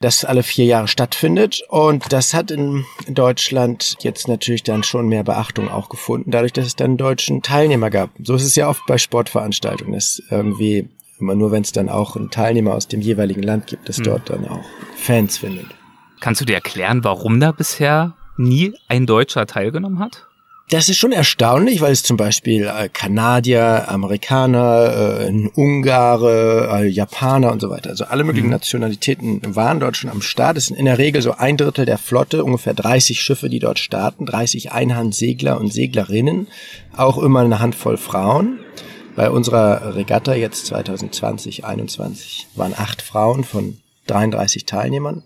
das 0.00 0.24
alle 0.24 0.44
vier 0.44 0.64
Jahre 0.64 0.86
stattfindet. 0.86 1.64
Und 1.68 2.12
das 2.12 2.32
hat 2.32 2.52
in 2.52 2.84
Deutschland 3.08 3.96
jetzt 4.00 4.28
natürlich 4.28 4.62
dann 4.62 4.84
schon 4.84 5.08
mehr 5.08 5.24
Beachtung 5.24 5.68
auch 5.68 5.88
gefunden, 5.88 6.30
dadurch, 6.30 6.52
dass 6.52 6.66
es 6.66 6.76
dann 6.76 6.96
deutschen 6.96 7.42
Teilnehmer 7.42 7.90
gab. 7.90 8.10
So 8.22 8.36
ist 8.36 8.44
es 8.44 8.54
ja 8.54 8.68
oft 8.68 8.82
bei 8.86 8.96
Sportveranstaltungen, 8.96 9.94
dass 9.94 10.22
irgendwie 10.30 10.88
immer 11.18 11.34
nur, 11.34 11.50
wenn 11.50 11.62
es 11.62 11.72
dann 11.72 11.88
auch 11.88 12.14
einen 12.14 12.30
Teilnehmer 12.30 12.74
aus 12.74 12.86
dem 12.86 13.00
jeweiligen 13.00 13.42
Land 13.42 13.66
gibt, 13.66 13.88
dass 13.88 13.98
mhm. 13.98 14.04
dort 14.04 14.30
dann 14.30 14.46
auch 14.46 14.64
Fans 14.96 15.38
findet. 15.38 15.66
Kannst 16.20 16.40
du 16.40 16.44
dir 16.44 16.54
erklären, 16.54 17.04
warum 17.04 17.40
da 17.40 17.52
bisher 17.52 18.14
nie 18.36 18.74
ein 18.88 19.06
Deutscher 19.06 19.46
teilgenommen 19.46 19.98
hat? 19.98 20.28
Das 20.70 20.90
ist 20.90 20.98
schon 20.98 21.12
erstaunlich, 21.12 21.80
weil 21.80 21.92
es 21.92 22.02
zum 22.02 22.18
Beispiel 22.18 22.66
äh, 22.66 22.90
Kanadier, 22.90 23.88
Amerikaner, 23.88 25.22
äh, 25.22 25.48
Ungare, 25.54 26.82
äh, 26.82 26.86
Japaner 26.86 27.52
und 27.52 27.60
so 27.60 27.70
weiter, 27.70 27.88
also 27.88 28.04
alle 28.04 28.22
möglichen 28.22 28.48
mhm. 28.48 28.52
Nationalitäten 28.52 29.56
waren 29.56 29.80
dort 29.80 29.96
schon 29.96 30.10
am 30.10 30.20
Start. 30.20 30.58
Es 30.58 30.66
sind 30.66 30.76
in 30.76 30.84
der 30.84 30.98
Regel 30.98 31.22
so 31.22 31.32
ein 31.32 31.56
Drittel 31.56 31.86
der 31.86 31.96
Flotte, 31.96 32.44
ungefähr 32.44 32.74
30 32.74 33.18
Schiffe, 33.18 33.48
die 33.48 33.60
dort 33.60 33.78
starten, 33.78 34.26
30 34.26 34.70
Einhandsegler 34.72 35.58
und 35.58 35.72
Seglerinnen, 35.72 36.48
auch 36.94 37.16
immer 37.16 37.40
eine 37.40 37.60
Handvoll 37.60 37.96
Frauen. 37.96 38.58
Bei 39.16 39.30
unserer 39.30 39.96
Regatta 39.96 40.34
jetzt 40.34 40.66
2020, 40.66 41.64
21 41.64 42.46
waren 42.56 42.74
acht 42.76 43.00
Frauen 43.00 43.42
von 43.42 43.78
33 44.06 44.66
Teilnehmern. 44.66 45.22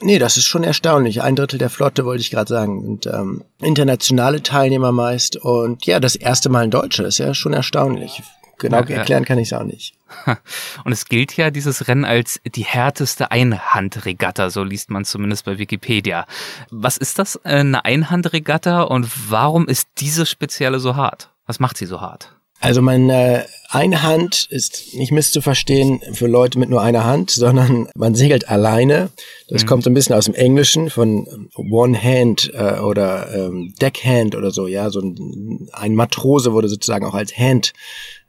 Nee, 0.00 0.18
das 0.18 0.36
ist 0.36 0.46
schon 0.46 0.62
erstaunlich. 0.62 1.22
Ein 1.22 1.34
Drittel 1.34 1.58
der 1.58 1.70
Flotte, 1.70 2.04
wollte 2.04 2.20
ich 2.20 2.30
gerade 2.30 2.48
sagen. 2.48 2.84
Und 2.84 3.06
ähm, 3.06 3.44
internationale 3.60 4.42
Teilnehmer 4.42 4.92
meist. 4.92 5.36
Und 5.36 5.86
ja, 5.86 5.98
das 5.98 6.14
erste 6.14 6.48
Mal 6.48 6.64
in 6.64 6.70
Deutsche, 6.70 7.02
das 7.02 7.14
ist 7.14 7.18
ja 7.18 7.34
schon 7.34 7.52
erstaunlich. 7.52 8.22
Genau 8.58 8.80
ja, 8.82 8.96
erklären 8.96 9.24
kann 9.24 9.38
ich 9.38 9.52
es 9.52 9.52
auch 9.52 9.64
nicht. 9.64 9.94
Und 10.84 10.92
es 10.92 11.04
gilt 11.04 11.36
ja 11.36 11.50
dieses 11.50 11.86
Rennen 11.86 12.04
als 12.04 12.40
die 12.44 12.64
härteste 12.64 13.30
Einhandregatta, 13.30 14.50
so 14.50 14.64
liest 14.64 14.90
man 14.90 15.04
zumindest 15.04 15.44
bei 15.44 15.58
Wikipedia. 15.58 16.26
Was 16.70 16.96
ist 16.96 17.18
das, 17.18 17.36
äh, 17.44 17.60
eine 17.60 17.84
Einhandregatta 17.84 18.82
und 18.82 19.08
warum 19.30 19.68
ist 19.68 19.86
diese 19.98 20.26
spezielle 20.26 20.80
so 20.80 20.96
hart? 20.96 21.30
Was 21.46 21.60
macht 21.60 21.76
sie 21.76 21.86
so 21.86 22.00
hart? 22.00 22.37
Also 22.60 22.82
meine 22.82 23.46
eine 23.70 24.02
Hand 24.02 24.46
ist 24.48 24.94
nicht 24.94 25.12
misszuverstehen 25.12 26.00
für 26.12 26.26
Leute 26.26 26.58
mit 26.58 26.70
nur 26.70 26.80
einer 26.80 27.04
Hand, 27.04 27.30
sondern 27.30 27.88
man 27.94 28.14
segelt 28.14 28.48
alleine. 28.48 29.10
Das 29.48 29.62
mhm. 29.62 29.66
kommt 29.66 29.84
so 29.84 29.90
ein 29.90 29.94
bisschen 29.94 30.14
aus 30.14 30.24
dem 30.24 30.34
Englischen 30.34 30.88
von 30.88 31.50
One 31.54 32.02
Hand 32.02 32.50
äh, 32.54 32.80
oder 32.80 33.28
ähm, 33.34 33.74
Deckhand 33.80 34.34
oder 34.34 34.52
so. 34.52 34.66
Ja, 34.66 34.88
so 34.88 35.00
ein, 35.00 35.68
ein 35.72 35.94
Matrose 35.94 36.54
wurde 36.54 36.68
sozusagen 36.68 37.04
auch 37.04 37.14
als 37.14 37.36
Hand 37.36 37.74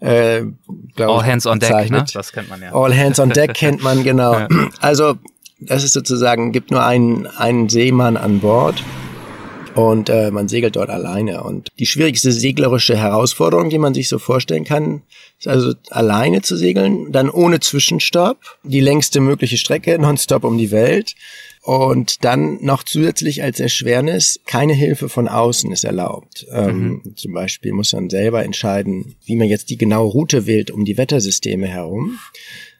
äh, 0.02 0.42
All 0.98 1.26
Hands 1.26 1.46
on 1.48 1.60
Deck, 1.60 1.90
ne? 1.90 2.04
Das 2.14 2.34
kennt 2.34 2.50
man 2.50 2.62
ja. 2.62 2.74
All 2.74 2.96
Hands 2.96 3.18
on 3.20 3.30
Deck 3.30 3.54
kennt 3.56 3.82
man 3.82 4.04
genau. 4.04 4.34
Ja. 4.34 4.48
Also 4.82 5.16
das 5.62 5.86
ist 5.86 5.94
sozusagen 5.94 6.52
gibt 6.52 6.72
nur 6.72 6.84
einen 6.84 7.28
einen 7.28 7.70
Seemann 7.70 8.18
an 8.18 8.40
Bord 8.40 8.84
und 9.88 10.10
äh, 10.10 10.32
man 10.32 10.48
segelt 10.48 10.76
dort 10.76 10.90
alleine. 10.90 11.44
Und 11.44 11.70
die 11.80 11.86
schwierigste 11.86 12.32
seglerische 12.32 12.98
Herausforderung, 12.98 13.70
die 13.70 13.78
man 13.78 13.94
sich 13.94 14.10
so 14.10 14.20
vorstellen 14.20 14.64
kann, 14.64 15.04
ist 15.38 15.48
also 15.48 15.74
alleine 15.90 16.42
zu 16.42 16.58
segeln, 16.58 17.12
dann 17.12 17.30
ohne 17.30 17.60
Zwischenstopp, 17.60 18.38
die 18.64 18.80
längste 18.80 19.22
mögliche 19.22 19.58
Strecke, 19.58 19.98
nonstop 20.00 20.44
um 20.44 20.58
die 20.58 20.72
Welt. 20.72 21.16
Und 21.62 22.24
dann 22.24 22.58
noch 22.64 22.84
zusätzlich 22.84 23.44
als 23.44 23.60
Erschwernis, 23.60 24.40
keine 24.46 24.74
Hilfe 24.74 25.10
von 25.10 25.28
außen 25.28 25.72
ist 25.72 25.84
erlaubt. 25.84 26.48
Ähm, 26.52 27.02
mhm. 27.04 27.16
Zum 27.16 27.34
Beispiel 27.34 27.74
muss 27.74 27.94
man 27.94 28.10
selber 28.10 28.44
entscheiden, 28.44 29.16
wie 29.26 29.36
man 29.36 29.48
jetzt 29.48 29.70
die 29.70 29.78
genaue 29.78 30.10
Route 30.10 30.48
wählt 30.48 30.72
um 30.72 30.86
die 30.86 30.98
Wettersysteme 30.98 31.68
herum 31.68 32.18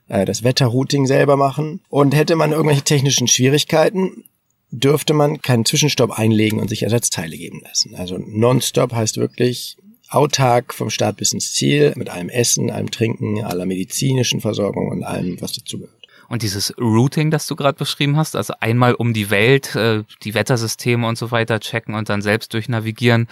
äh, 0.10 0.26
das 0.26 0.44
Wetterrouting 0.44 1.08
selber 1.08 1.38
machen. 1.38 1.82
Und 1.90 2.16
hätte 2.16 2.36
man 2.36 2.52
irgendwelche 2.52 2.84
technischen 2.84 3.28
Schwierigkeiten, 3.28 4.26
dürfte 4.72 5.14
man 5.14 5.42
keinen 5.42 5.66
Zwischenstopp 5.66 6.18
einlegen 6.18 6.60
und 6.60 6.70
sich 6.70 6.84
Ersatzteile 6.84 7.38
geben 7.38 7.62
lassen. 7.64 7.96
Also 7.96 8.18
Nonstop 8.18 8.94
heißt 8.94 9.18
wirklich 9.18 9.78
autark 10.10 10.74
vom 10.74 10.90
Start 10.90 11.18
bis 11.18 11.34
ins 11.34 11.54
Ziel 11.54 11.94
mit 11.96 12.10
allem 12.10 12.30
Essen, 12.30 12.72
allem 12.72 12.92
Trinken, 12.92 13.44
aller 13.44 13.66
medizinischen 13.66 14.42
Versorgung 14.42 14.90
und 14.90 15.04
allem, 15.04 15.40
was 15.42 15.54
dazugehört. 15.54 15.94
Und 16.28 16.44
dieses 16.44 16.76
Routing, 16.80 17.32
das 17.32 17.48
du 17.48 17.56
gerade 17.56 17.78
beschrieben 17.78 18.16
hast, 18.16 18.36
also 18.36 18.54
einmal 18.60 18.94
um 18.94 19.14
die 19.14 19.32
Welt, 19.32 19.76
äh, 19.76 20.04
die 20.24 20.36
Wettersysteme 20.36 21.08
und 21.08 21.18
so 21.18 21.32
weiter 21.32 21.60
checken 21.60 21.96
und 21.96 22.10
dann 22.10 22.22
selbst 22.22 22.54
durchnavigieren. 22.54 23.28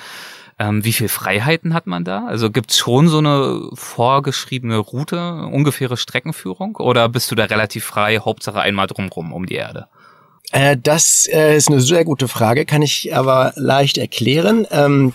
Ähm, 0.59 0.83
wie 0.83 0.93
viel 0.93 1.07
Freiheiten 1.07 1.75
hat 1.75 1.85
man 1.85 2.03
da? 2.03 2.25
Also 2.25 2.49
gibt's 2.49 2.79
schon 2.79 3.07
so 3.07 3.19
eine 3.19 3.69
vorgeschriebene 3.73 4.77
Route, 4.77 5.47
ungefähre 5.51 5.97
Streckenführung? 5.97 6.77
Oder 6.77 7.07
bist 7.09 7.29
du 7.29 7.35
da 7.35 7.45
relativ 7.45 7.85
frei, 7.85 8.17
Hauptsache 8.17 8.59
einmal 8.59 8.87
drumrum 8.87 9.31
um 9.31 9.45
die 9.45 9.55
Erde? 9.55 9.87
Äh, 10.51 10.77
das 10.81 11.27
äh, 11.31 11.57
ist 11.57 11.69
eine 11.69 11.81
sehr 11.81 12.05
gute 12.05 12.27
Frage, 12.27 12.65
kann 12.65 12.81
ich 12.81 13.13
aber 13.15 13.53
leicht 13.55 13.97
erklären. 13.97 14.65
Ähm, 14.71 15.13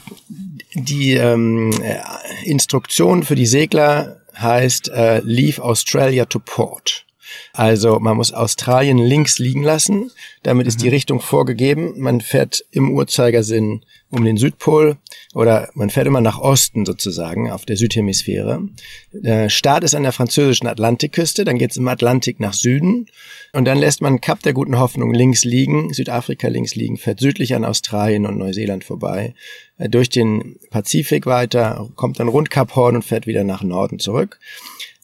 die 0.75 1.15
ähm, 1.15 1.73
äh, 1.83 2.01
Instruktion 2.45 3.23
für 3.23 3.35
die 3.35 3.47
Segler 3.47 4.19
heißt 4.35 4.91
Leave 5.25 5.63
Australia 5.63 6.25
to 6.25 6.39
Port. 6.39 7.05
Also 7.53 7.99
man 7.99 8.17
muss 8.17 8.33
Australien 8.33 8.99
links 8.99 9.39
liegen 9.39 9.63
lassen, 9.63 10.11
damit 10.43 10.67
ist 10.67 10.83
die 10.83 10.87
mhm. 10.87 10.93
Richtung 10.93 11.21
vorgegeben. 11.21 11.95
Man 11.99 12.21
fährt 12.21 12.65
im 12.71 12.91
Uhrzeigersinn 12.91 13.85
um 14.11 14.25
den 14.25 14.37
Südpol 14.37 14.99
oder 15.35 15.71
man 15.75 15.89
fährt 15.89 16.07
immer 16.07 16.21
nach 16.21 16.39
Osten 16.39 16.85
sozusagen 16.85 17.51
auf 17.51 17.65
der 17.65 17.77
Südhemisphäre. 17.77 18.69
Der 19.13 19.49
Start 19.49 19.85
ist 19.85 19.95
an 19.95 20.03
der 20.03 20.13
französischen 20.13 20.67
Atlantikküste, 20.67 21.45
dann 21.45 21.59
geht 21.59 21.71
es 21.71 21.79
im 21.79 21.89
Atlantik 21.89 22.39
nach 22.39 22.53
Süden 22.53 23.07
und 23.55 23.65
dann 23.65 23.79
lässt 23.79 24.03
man 24.03 24.21
Kap 24.21 24.43
der 24.43 24.53
Guten 24.53 24.79
Hoffnung 24.79 25.15
links 25.15 25.45
liegen, 25.45 25.95
Südafrika 25.95 26.49
links 26.49 26.75
liegen, 26.75 26.99
fährt 26.99 27.21
südlich 27.21 27.55
an 27.55 27.65
Australien 27.65 28.27
und 28.27 28.37
Neuseeland 28.37 28.85
vorbei, 28.85 29.35
durch 29.79 30.11
den 30.11 30.57
Pazifik 30.71 31.25
weiter, 31.27 31.89
kommt 31.97 32.21
dann 32.21 32.29
rund 32.29 32.51
Kap 32.51 32.77
Horn 32.77 32.97
und 32.97 33.05
fährt 33.05 33.27
wieder 33.27 33.45
nach 33.45 33.63
Norden 33.63 33.99
zurück. 33.99 34.39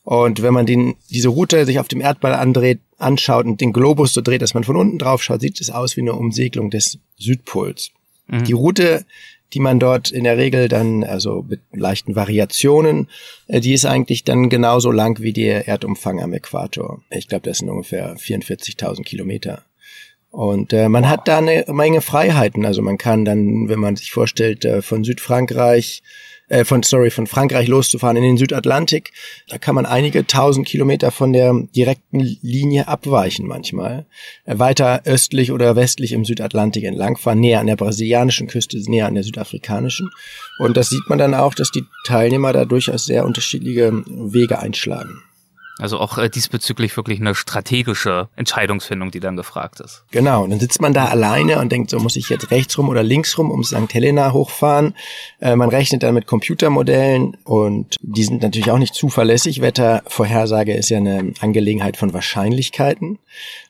Und 0.08 0.40
wenn 0.40 0.54
man 0.54 0.64
den, 0.64 0.94
diese 1.10 1.28
Route 1.28 1.66
sich 1.66 1.78
auf 1.78 1.86
dem 1.86 2.00
Erdball 2.00 2.32
andreht, 2.32 2.80
anschaut 2.96 3.44
und 3.44 3.60
den 3.60 3.74
Globus 3.74 4.14
so 4.14 4.22
dreht, 4.22 4.40
dass 4.40 4.54
man 4.54 4.64
von 4.64 4.74
unten 4.74 4.98
drauf 4.98 5.22
schaut, 5.22 5.42
sieht 5.42 5.60
es 5.60 5.68
aus 5.68 5.98
wie 5.98 6.00
eine 6.00 6.14
Umsegelung 6.14 6.70
des 6.70 6.98
Südpols. 7.18 7.90
Mhm. 8.26 8.44
Die 8.44 8.54
Route, 8.54 9.04
die 9.52 9.60
man 9.60 9.78
dort 9.78 10.10
in 10.10 10.24
der 10.24 10.38
Regel 10.38 10.68
dann, 10.68 11.04
also 11.04 11.44
mit 11.46 11.60
leichten 11.72 12.16
Variationen, 12.16 13.08
äh, 13.48 13.60
die 13.60 13.74
ist 13.74 13.84
eigentlich 13.84 14.24
dann 14.24 14.48
genauso 14.48 14.90
lang 14.90 15.20
wie 15.20 15.34
der 15.34 15.68
Erdumfang 15.68 16.22
am 16.22 16.32
Äquator. 16.32 17.02
Ich 17.10 17.28
glaube, 17.28 17.46
das 17.46 17.58
sind 17.58 17.68
ungefähr 17.68 18.16
44.000 18.16 19.02
Kilometer. 19.02 19.66
Und 20.30 20.72
äh, 20.72 20.88
man 20.88 21.06
hat 21.06 21.28
da 21.28 21.36
eine 21.36 21.66
Menge 21.68 22.00
Freiheiten. 22.00 22.64
Also 22.64 22.80
man 22.80 22.96
kann 22.96 23.26
dann, 23.26 23.68
wenn 23.68 23.78
man 23.78 23.96
sich 23.96 24.10
vorstellt, 24.10 24.64
äh, 24.64 24.80
von 24.80 25.04
Südfrankreich 25.04 26.02
äh, 26.48 26.64
von 26.64 26.82
sorry, 26.82 27.10
von 27.10 27.26
Frankreich 27.26 27.68
loszufahren 27.68 28.16
in 28.16 28.22
den 28.22 28.36
Südatlantik. 28.36 29.12
Da 29.48 29.58
kann 29.58 29.74
man 29.74 29.86
einige 29.86 30.26
tausend 30.26 30.66
Kilometer 30.66 31.10
von 31.10 31.32
der 31.32 31.54
direkten 31.74 32.20
Linie 32.42 32.88
abweichen 32.88 33.46
manchmal. 33.46 34.06
Äh, 34.44 34.58
weiter 34.58 35.02
östlich 35.04 35.52
oder 35.52 35.76
westlich 35.76 36.12
im 36.12 36.24
Südatlantik 36.24 36.84
entlangfahren, 36.84 37.40
näher 37.40 37.60
an 37.60 37.66
der 37.66 37.76
brasilianischen 37.76 38.46
Küste, 38.46 38.78
näher 38.90 39.06
an 39.06 39.14
der 39.14 39.24
südafrikanischen. 39.24 40.10
Und 40.58 40.76
das 40.76 40.88
sieht 40.88 41.08
man 41.08 41.18
dann 41.18 41.34
auch, 41.34 41.54
dass 41.54 41.70
die 41.70 41.84
Teilnehmer 42.06 42.52
da 42.52 42.64
durchaus 42.64 43.06
sehr 43.06 43.24
unterschiedliche 43.24 43.92
Wege 44.06 44.58
einschlagen. 44.58 45.22
Also 45.78 45.98
auch 45.98 46.18
äh, 46.18 46.28
diesbezüglich 46.28 46.96
wirklich 46.96 47.20
eine 47.20 47.34
strategische 47.34 48.28
Entscheidungsfindung, 48.36 49.10
die 49.10 49.20
dann 49.20 49.36
gefragt 49.36 49.80
ist. 49.80 50.04
Genau, 50.10 50.44
und 50.44 50.50
dann 50.50 50.60
sitzt 50.60 50.80
man 50.80 50.92
da 50.92 51.06
alleine 51.06 51.60
und 51.60 51.70
denkt, 51.70 51.90
so 51.90 51.98
muss 51.98 52.16
ich 52.16 52.28
jetzt 52.28 52.50
rechts 52.50 52.76
rum 52.78 52.88
oder 52.88 53.02
links 53.02 53.38
rum 53.38 53.50
um 53.50 53.62
St. 53.62 53.92
Helena 53.92 54.32
hochfahren. 54.32 54.94
Äh, 55.40 55.56
man 55.56 55.68
rechnet 55.68 56.02
dann 56.02 56.14
mit 56.14 56.26
Computermodellen 56.26 57.36
und 57.44 57.96
die 58.00 58.24
sind 58.24 58.42
natürlich 58.42 58.70
auch 58.70 58.78
nicht 58.78 58.94
zuverlässig. 58.94 59.60
Wettervorhersage 59.60 60.74
ist 60.74 60.88
ja 60.90 60.98
eine 60.98 61.32
Angelegenheit 61.40 61.96
von 61.96 62.12
Wahrscheinlichkeiten. 62.12 63.18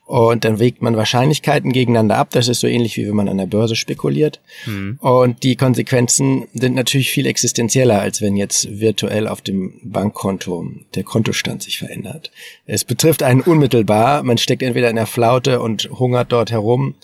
Und 0.09 0.47
dann 0.47 0.59
wägt 0.59 0.81
man 0.81 0.97
Wahrscheinlichkeiten 0.97 1.71
gegeneinander 1.71 2.17
ab. 2.17 2.31
Das 2.31 2.49
ist 2.49 2.61
so 2.61 2.67
ähnlich 2.67 2.97
wie 2.97 3.07
wenn 3.07 3.15
man 3.15 3.29
an 3.29 3.37
der 3.37 3.45
Börse 3.45 3.77
spekuliert. 3.77 4.41
Mhm. 4.65 4.99
Und 5.03 5.43
die 5.43 5.55
Konsequenzen 5.55 6.49
sind 6.55 6.75
natürlich 6.75 7.11
viel 7.11 7.27
existenzieller, 7.27 8.00
als 8.00 8.23
wenn 8.23 8.35
jetzt 8.35 8.81
virtuell 8.81 9.29
auf 9.29 9.43
dem 9.43 9.75
Bankkonto 9.83 10.67
der 10.95 11.05
Kontostand 11.05 11.62
sich 11.62 11.77
verändert. 11.77 12.31
Es 12.65 12.87
betrifft 12.87 13.23
einen 13.23 13.43
unmittelbar. 13.43 14.23
Man 14.23 14.38
steckt 14.38 14.62
entweder 14.62 14.88
in 14.88 14.97
der 14.97 15.05
Flaute 15.05 15.61
und 15.61 15.91
hungert 15.91 16.33
dort 16.33 16.50
herum, 16.50 16.95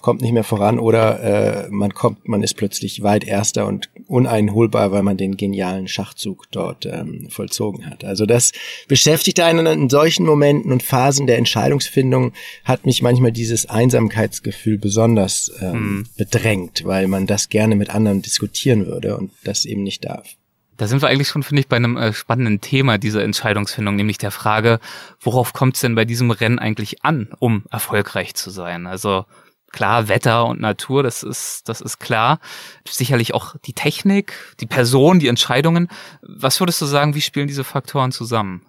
kommt 0.00 0.22
nicht 0.22 0.32
mehr 0.32 0.42
voran, 0.42 0.78
oder 0.78 1.66
äh, 1.66 1.68
man 1.68 1.92
kommt, 1.92 2.26
man 2.26 2.42
ist 2.42 2.54
plötzlich 2.54 3.02
weit 3.02 3.24
erster 3.24 3.66
und 3.66 3.90
uneinholbar, 4.06 4.90
weil 4.90 5.02
man 5.02 5.18
den 5.18 5.36
genialen 5.36 5.86
Schachzug 5.86 6.46
dort 6.50 6.86
ähm, 6.86 7.28
vollzogen 7.28 7.84
hat. 7.90 8.04
Also 8.04 8.24
das 8.24 8.52
beschäftigt 8.88 9.40
einen 9.40 9.66
in 9.66 9.90
solchen 9.90 10.24
Momenten 10.24 10.72
und 10.72 10.82
Phasen 10.82 11.26
der 11.26 11.36
Entscheidungsfindung 11.36 12.32
hat 12.64 12.86
mich 12.86 13.02
manchmal 13.02 13.32
dieses 13.32 13.66
Einsamkeitsgefühl 13.66 14.78
besonders 14.78 15.50
ähm, 15.60 15.72
mhm. 15.72 16.06
bedrängt, 16.16 16.84
weil 16.84 17.08
man 17.08 17.26
das 17.26 17.48
gerne 17.48 17.76
mit 17.76 17.90
anderen 17.90 18.22
diskutieren 18.22 18.86
würde 18.86 19.16
und 19.16 19.32
das 19.44 19.64
eben 19.64 19.82
nicht 19.82 20.04
darf. 20.04 20.28
Da 20.76 20.88
sind 20.88 21.02
wir 21.02 21.08
eigentlich 21.08 21.28
schon, 21.28 21.44
finde 21.44 21.60
ich, 21.60 21.68
bei 21.68 21.76
einem 21.76 21.96
äh, 21.96 22.12
spannenden 22.12 22.60
Thema 22.60 22.98
dieser 22.98 23.22
Entscheidungsfindung, 23.22 23.94
nämlich 23.94 24.18
der 24.18 24.32
Frage, 24.32 24.80
worauf 25.20 25.52
kommt 25.52 25.76
es 25.76 25.82
denn 25.82 25.94
bei 25.94 26.04
diesem 26.04 26.30
Rennen 26.30 26.58
eigentlich 26.58 27.04
an, 27.04 27.28
um 27.38 27.64
erfolgreich 27.70 28.34
zu 28.34 28.50
sein? 28.50 28.86
Also 28.86 29.24
klar, 29.70 30.08
Wetter 30.08 30.46
und 30.46 30.60
Natur, 30.60 31.02
das 31.02 31.22
ist, 31.22 31.68
das 31.68 31.80
ist 31.80 31.98
klar. 31.98 32.40
Sicherlich 32.88 33.34
auch 33.34 33.56
die 33.64 33.72
Technik, 33.72 34.34
die 34.60 34.66
Person, 34.66 35.20
die 35.20 35.28
Entscheidungen. 35.28 35.88
Was 36.22 36.60
würdest 36.60 36.80
du 36.80 36.86
sagen, 36.86 37.14
wie 37.14 37.20
spielen 37.20 37.46
diese 37.46 37.64
Faktoren 37.64 38.10
zusammen? 38.10 38.62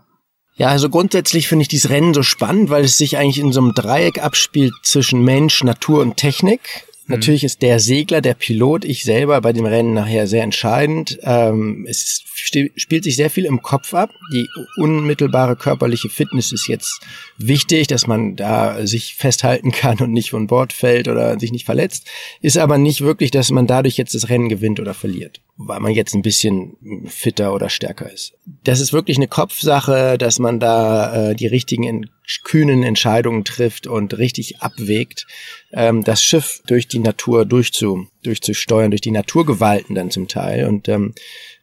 Ja, 0.58 0.68
also 0.70 0.90
grundsätzlich 0.90 1.48
finde 1.48 1.64
ich 1.64 1.68
dieses 1.68 1.90
Rennen 1.90 2.14
so 2.14 2.24
spannend, 2.24 2.70
weil 2.70 2.86
es 2.86 2.98
sich 2.98 3.18
eigentlich 3.18 3.40
in 3.40 3.52
so 3.52 3.60
einem 3.60 3.74
Dreieck 3.74 4.24
abspielt 4.24 4.74
zwischen 4.84 5.24
Mensch, 5.24 5.64
Natur 5.64 6.02
und 6.02 6.16
Technik. 6.16 6.62
Natürlich 7.08 7.44
ist 7.44 7.62
der 7.62 7.80
Segler, 7.80 8.20
der 8.20 8.34
Pilot, 8.34 8.84
ich 8.84 9.04
selber 9.04 9.40
bei 9.42 9.54
dem 9.54 9.66
Rennen 9.66 9.94
nachher 9.94 10.26
sehr 10.26 10.42
entscheidend. 10.42 11.20
Ähm, 11.22 11.86
es 11.88 12.24
spielt 12.34 13.04
sich 13.04 13.16
sehr 13.16 13.30
viel 13.30 13.46
im 13.46 13.62
Kopf 13.62 13.94
ab. 13.94 14.10
Die 14.34 14.48
unmittelbare 14.78 15.56
körperliche 15.56 16.10
Fitness 16.10 16.52
ist 16.52 16.68
jetzt 16.68 17.00
wichtig, 17.38 17.86
dass 17.88 18.08
man 18.08 18.36
da 18.36 18.88
sich 18.88 19.14
festhalten 19.16 19.72
kann 19.72 20.00
und 20.00 20.14
nicht 20.14 20.32
von 20.32 20.48
Bord 20.48 20.74
fällt 20.74 21.08
oder 21.08 21.40
sich 21.40 21.52
nicht 21.52 21.66
verletzt. 21.66 22.08
Ist 22.42 22.58
aber 22.58 22.80
nicht 22.80 23.02
wirklich, 23.02 23.30
dass 23.30 23.52
man 23.52 23.68
dadurch 23.68 23.98
jetzt 23.98 24.16
das 24.16 24.30
Rennen 24.30 24.50
gewinnt 24.50 24.80
oder 24.80 24.96
verliert, 24.96 25.42
weil 25.58 25.80
man 25.80 25.94
jetzt 25.94 26.14
ein 26.14 26.22
bisschen 26.22 27.06
fitter 27.06 27.54
oder 27.54 27.70
stärker 27.70 28.12
ist. 28.12 28.34
Das 28.64 28.82
ist 28.82 28.92
wirklich 28.92 29.18
eine 29.18 29.30
Kopfsache, 29.30 30.18
dass 30.18 30.38
man 30.38 30.60
da 30.60 31.32
äh, 31.32 31.36
die 31.36 31.48
richtigen 31.48 32.10
kühnen 32.44 32.84
Entscheidungen 32.84 33.46
trifft 33.46 33.88
und 33.88 34.18
richtig 34.18 34.62
abwägt, 34.62 35.28
ähm, 35.72 36.04
das 36.04 36.22
Schiff 36.22 36.62
durch 36.68 36.88
die 36.88 37.00
Natur 37.00 37.46
durchzu, 37.46 38.08
durchzusteuern, 38.24 38.92
durch 38.92 39.02
die 39.02 39.12
Naturgewalten 39.12 39.96
dann 39.96 40.12
zum 40.12 40.28
Teil. 40.28 40.68
Und, 40.68 40.90
ähm, 40.90 41.14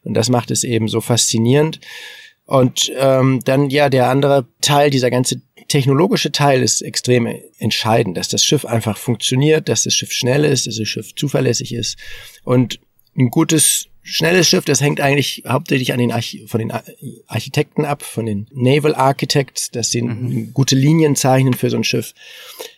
und 0.04 0.14
das 0.14 0.30
macht 0.30 0.50
es 0.50 0.64
eben 0.64 0.88
so 0.88 1.02
faszinierend. 1.02 1.80
Und 2.46 2.90
ähm, 2.96 3.40
dann 3.44 3.68
ja, 3.68 3.90
der 3.90 4.08
andere 4.08 4.46
Teil, 4.62 4.90
dieser 4.90 5.10
ganze 5.10 5.42
technologische 5.68 6.32
Teil 6.32 6.62
ist 6.62 6.80
extrem 6.80 7.28
entscheidend, 7.58 8.16
dass 8.16 8.28
das 8.28 8.44
Schiff 8.44 8.64
einfach 8.64 8.96
funktioniert, 8.96 9.68
dass 9.68 9.84
das 9.84 9.94
Schiff 9.94 10.12
schnell 10.12 10.44
ist, 10.44 10.66
dass 10.66 10.76
das 10.76 10.88
Schiff 10.88 11.14
zuverlässig 11.14 11.74
ist. 11.74 11.98
Und 12.42 12.80
ein 13.16 13.30
gutes 13.30 13.88
schnelles 14.02 14.48
Schiff, 14.48 14.64
das 14.64 14.80
hängt 14.80 15.00
eigentlich 15.00 15.44
hauptsächlich 15.46 15.92
an 15.92 15.98
den 15.98 16.10
Arch 16.12 16.42
von 16.46 16.58
den 16.58 16.72
Architekten 17.28 17.84
ab, 17.84 18.02
von 18.02 18.26
den 18.26 18.46
Naval 18.52 18.94
Architects, 18.94 19.70
dass 19.70 19.90
sie 19.90 20.02
mhm. 20.02 20.52
gute 20.52 20.74
Linien 20.74 21.14
zeichnen 21.14 21.54
für 21.54 21.70
so 21.70 21.76
ein 21.76 21.84
Schiff. 21.84 22.14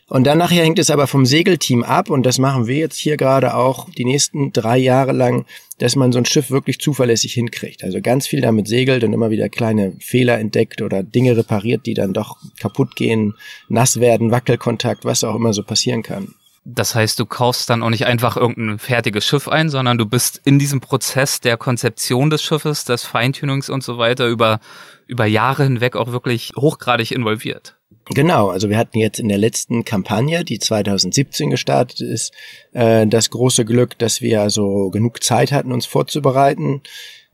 Und 0.07 0.25
dann 0.25 0.37
nachher 0.37 0.63
hängt 0.63 0.77
es 0.77 0.91
aber 0.91 1.07
vom 1.07 1.25
Segelteam 1.25 1.83
ab 1.83 2.11
und 2.11 2.27
das 2.27 2.37
machen 2.37 2.67
wir 2.67 2.77
jetzt 2.77 2.97
hier 2.97 3.17
gerade 3.17 3.55
auch 3.55 3.89
die 3.89 4.05
nächsten 4.05 4.53
drei 4.53 4.77
Jahre 4.77 5.13
lang, 5.13 5.45
dass 5.79 5.95
man 5.95 6.11
so 6.11 6.19
ein 6.19 6.25
Schiff 6.25 6.51
wirklich 6.51 6.79
zuverlässig 6.79 7.33
hinkriegt. 7.33 7.83
Also 7.83 7.99
ganz 8.01 8.27
viel 8.27 8.41
damit 8.41 8.67
segelt 8.67 9.03
und 9.03 9.13
immer 9.13 9.31
wieder 9.31 9.49
kleine 9.49 9.93
Fehler 9.99 10.37
entdeckt 10.37 10.83
oder 10.83 11.01
Dinge 11.01 11.35
repariert, 11.35 11.87
die 11.87 11.95
dann 11.95 12.13
doch 12.13 12.37
kaputt 12.59 12.95
gehen, 12.95 13.33
nass 13.67 13.99
werden, 13.99 14.29
Wackelkontakt, 14.29 15.05
was 15.05 15.23
auch 15.23 15.35
immer 15.35 15.53
so 15.53 15.63
passieren 15.63 16.03
kann. 16.03 16.35
Das 16.67 16.95
heißt, 16.95 17.19
du 17.19 17.27
kaufst 17.27 17.69
dann 17.69 17.83
auch 17.83 17.91
nicht 17.91 18.07
einfach 18.07 18.37
irgendein 18.37 18.79
fertiges 18.79 19.23
Schiff 19.23 19.47
ein, 19.47 19.69
sondern 19.69 19.99
du 19.99 20.07
bist 20.07 20.41
in 20.45 20.57
diesem 20.57 20.81
Prozess 20.81 21.39
der 21.39 21.57
Konzeption 21.57 22.31
des 22.31 22.41
Schiffes, 22.41 22.85
des 22.85 23.03
Feintunings 23.03 23.69
und 23.69 23.83
so 23.83 23.99
weiter 23.99 24.27
über, 24.27 24.59
über 25.05 25.27
Jahre 25.27 25.63
hinweg 25.63 25.95
auch 25.95 26.11
wirklich 26.11 26.53
hochgradig 26.57 27.11
involviert. 27.11 27.77
Genau, 28.09 28.49
also 28.49 28.69
wir 28.69 28.79
hatten 28.79 28.97
jetzt 28.97 29.19
in 29.19 29.29
der 29.29 29.37
letzten 29.37 29.85
Kampagne, 29.85 30.43
die 30.43 30.57
2017 30.57 31.51
gestartet 31.51 32.01
ist, 32.01 32.33
äh, 32.73 33.05
das 33.05 33.29
große 33.29 33.63
Glück, 33.63 33.97
dass 33.99 34.21
wir 34.21 34.41
also 34.41 34.89
genug 34.89 35.23
Zeit 35.23 35.51
hatten, 35.51 35.71
uns 35.71 35.85
vorzubereiten 35.85 36.81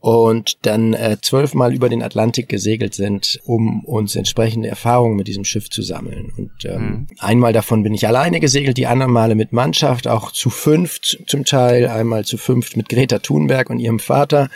und 0.02 0.66
dann 0.66 0.94
äh, 0.94 1.16
zwölfmal 1.22 1.72
über 1.72 1.88
den 1.88 2.02
Atlantik 2.02 2.48
gesegelt 2.48 2.92
sind, 2.92 3.40
um 3.44 3.84
uns 3.84 4.16
entsprechende 4.16 4.68
Erfahrungen 4.68 5.14
mit 5.14 5.28
diesem 5.28 5.44
Schiff 5.44 5.70
zu 5.70 5.80
sammeln. 5.80 6.32
Und 6.36 6.64
ähm, 6.64 6.82
mhm. 6.82 7.06
einmal 7.20 7.52
davon 7.52 7.84
bin 7.84 7.94
ich 7.94 8.04
alleine 8.04 8.40
gesegelt, 8.40 8.78
die 8.78 8.88
anderen 8.88 9.12
Male 9.12 9.36
mit 9.36 9.52
Mannschaft, 9.52 10.08
auch 10.08 10.32
zu 10.32 10.50
fünft 10.50 11.22
zum 11.28 11.44
Teil, 11.44 11.86
einmal 11.86 12.24
zu 12.24 12.36
fünft 12.36 12.76
mit 12.76 12.88
Greta 12.88 13.20
Thunberg 13.20 13.70
und 13.70 13.78
ihrem 13.78 14.00
Vater. 14.00 14.50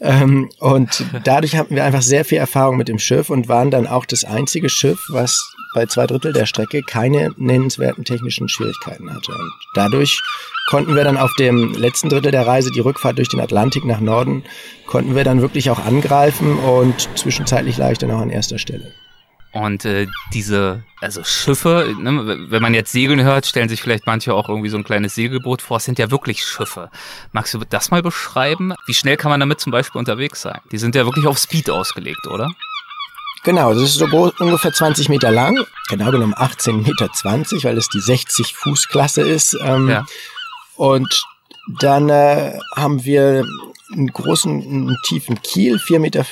Ähm, 0.00 0.50
und 0.58 1.02
dadurch 1.24 1.56
hatten 1.56 1.74
wir 1.74 1.84
einfach 1.84 2.02
sehr 2.02 2.26
viel 2.26 2.36
Erfahrung 2.36 2.76
mit 2.76 2.88
dem 2.88 2.98
Schiff 2.98 3.30
und 3.30 3.48
waren 3.48 3.70
dann 3.70 3.86
auch 3.86 4.04
das 4.04 4.24
einzige 4.24 4.68
Schiff, 4.68 5.06
was 5.08 5.54
bei 5.74 5.86
zwei 5.86 6.06
Drittel 6.06 6.32
der 6.32 6.46
Strecke 6.46 6.82
keine 6.82 7.30
nennenswerten 7.36 8.04
technischen 8.04 8.48
Schwierigkeiten 8.48 9.12
hatte. 9.12 9.32
Und 9.32 9.52
dadurch 9.74 10.20
konnten 10.68 10.94
wir 10.94 11.04
dann 11.04 11.16
auf 11.16 11.34
dem 11.38 11.74
letzten 11.74 12.08
Drittel 12.08 12.32
der 12.32 12.46
Reise, 12.46 12.70
die 12.70 12.80
Rückfahrt 12.80 13.18
durch 13.18 13.28
den 13.28 13.40
Atlantik 13.40 13.84
nach 13.84 14.00
Norden, 14.00 14.44
konnten 14.86 15.14
wir 15.14 15.24
dann 15.24 15.40
wirklich 15.40 15.70
auch 15.70 15.84
angreifen 15.84 16.58
und 16.58 17.08
zwischenzeitlich 17.16 17.76
leicht 17.76 18.02
dann 18.02 18.10
auch 18.10 18.20
an 18.20 18.30
erster 18.30 18.58
Stelle. 18.58 18.92
Und 19.52 19.84
äh, 19.84 20.06
diese, 20.32 20.84
also 21.00 21.24
Schiffe, 21.24 21.96
ne, 21.98 22.46
wenn 22.50 22.62
man 22.62 22.72
jetzt 22.72 22.92
Segeln 22.92 23.22
hört, 23.22 23.46
stellen 23.46 23.68
sich 23.68 23.82
vielleicht 23.82 24.06
manche 24.06 24.32
auch 24.32 24.48
irgendwie 24.48 24.68
so 24.68 24.76
ein 24.76 24.84
kleines 24.84 25.16
Segelboot 25.16 25.60
vor. 25.60 25.78
Es 25.78 25.84
sind 25.84 25.98
ja 25.98 26.12
wirklich 26.12 26.44
Schiffe. 26.44 26.88
Magst 27.32 27.54
du 27.54 27.58
das 27.68 27.90
mal 27.90 28.00
beschreiben? 28.00 28.74
Wie 28.86 28.94
schnell 28.94 29.16
kann 29.16 29.30
man 29.30 29.40
damit 29.40 29.58
zum 29.58 29.72
Beispiel 29.72 29.98
unterwegs 29.98 30.42
sein? 30.42 30.60
Die 30.70 30.78
sind 30.78 30.94
ja 30.94 31.04
wirklich 31.04 31.26
auf 31.26 31.38
Speed 31.38 31.68
ausgelegt, 31.68 32.28
oder? 32.28 32.48
Genau, 33.42 33.72
das 33.72 33.82
ist 33.82 33.94
so 33.94 34.32
ungefähr 34.38 34.72
20 34.72 35.08
Meter 35.08 35.30
lang, 35.30 35.64
genau 35.88 36.10
genommen 36.10 36.34
18 36.36 36.82
Meter 36.82 37.10
20, 37.10 37.64
weil 37.64 37.78
es 37.78 37.88
die 37.88 38.00
60 38.00 38.54
Fuß 38.54 38.88
Klasse 38.88 39.22
ist. 39.22 39.56
Ähm, 39.62 39.88
ja. 39.88 40.06
Und 40.76 41.24
dann 41.80 42.10
äh, 42.10 42.58
haben 42.76 43.04
wir 43.04 43.44
einen 43.92 44.08
großen, 44.08 44.62
einen 44.62 44.96
tiefen 45.04 45.40
Kiel, 45.42 45.76
4,50 45.76 45.98
Meter 45.98 46.24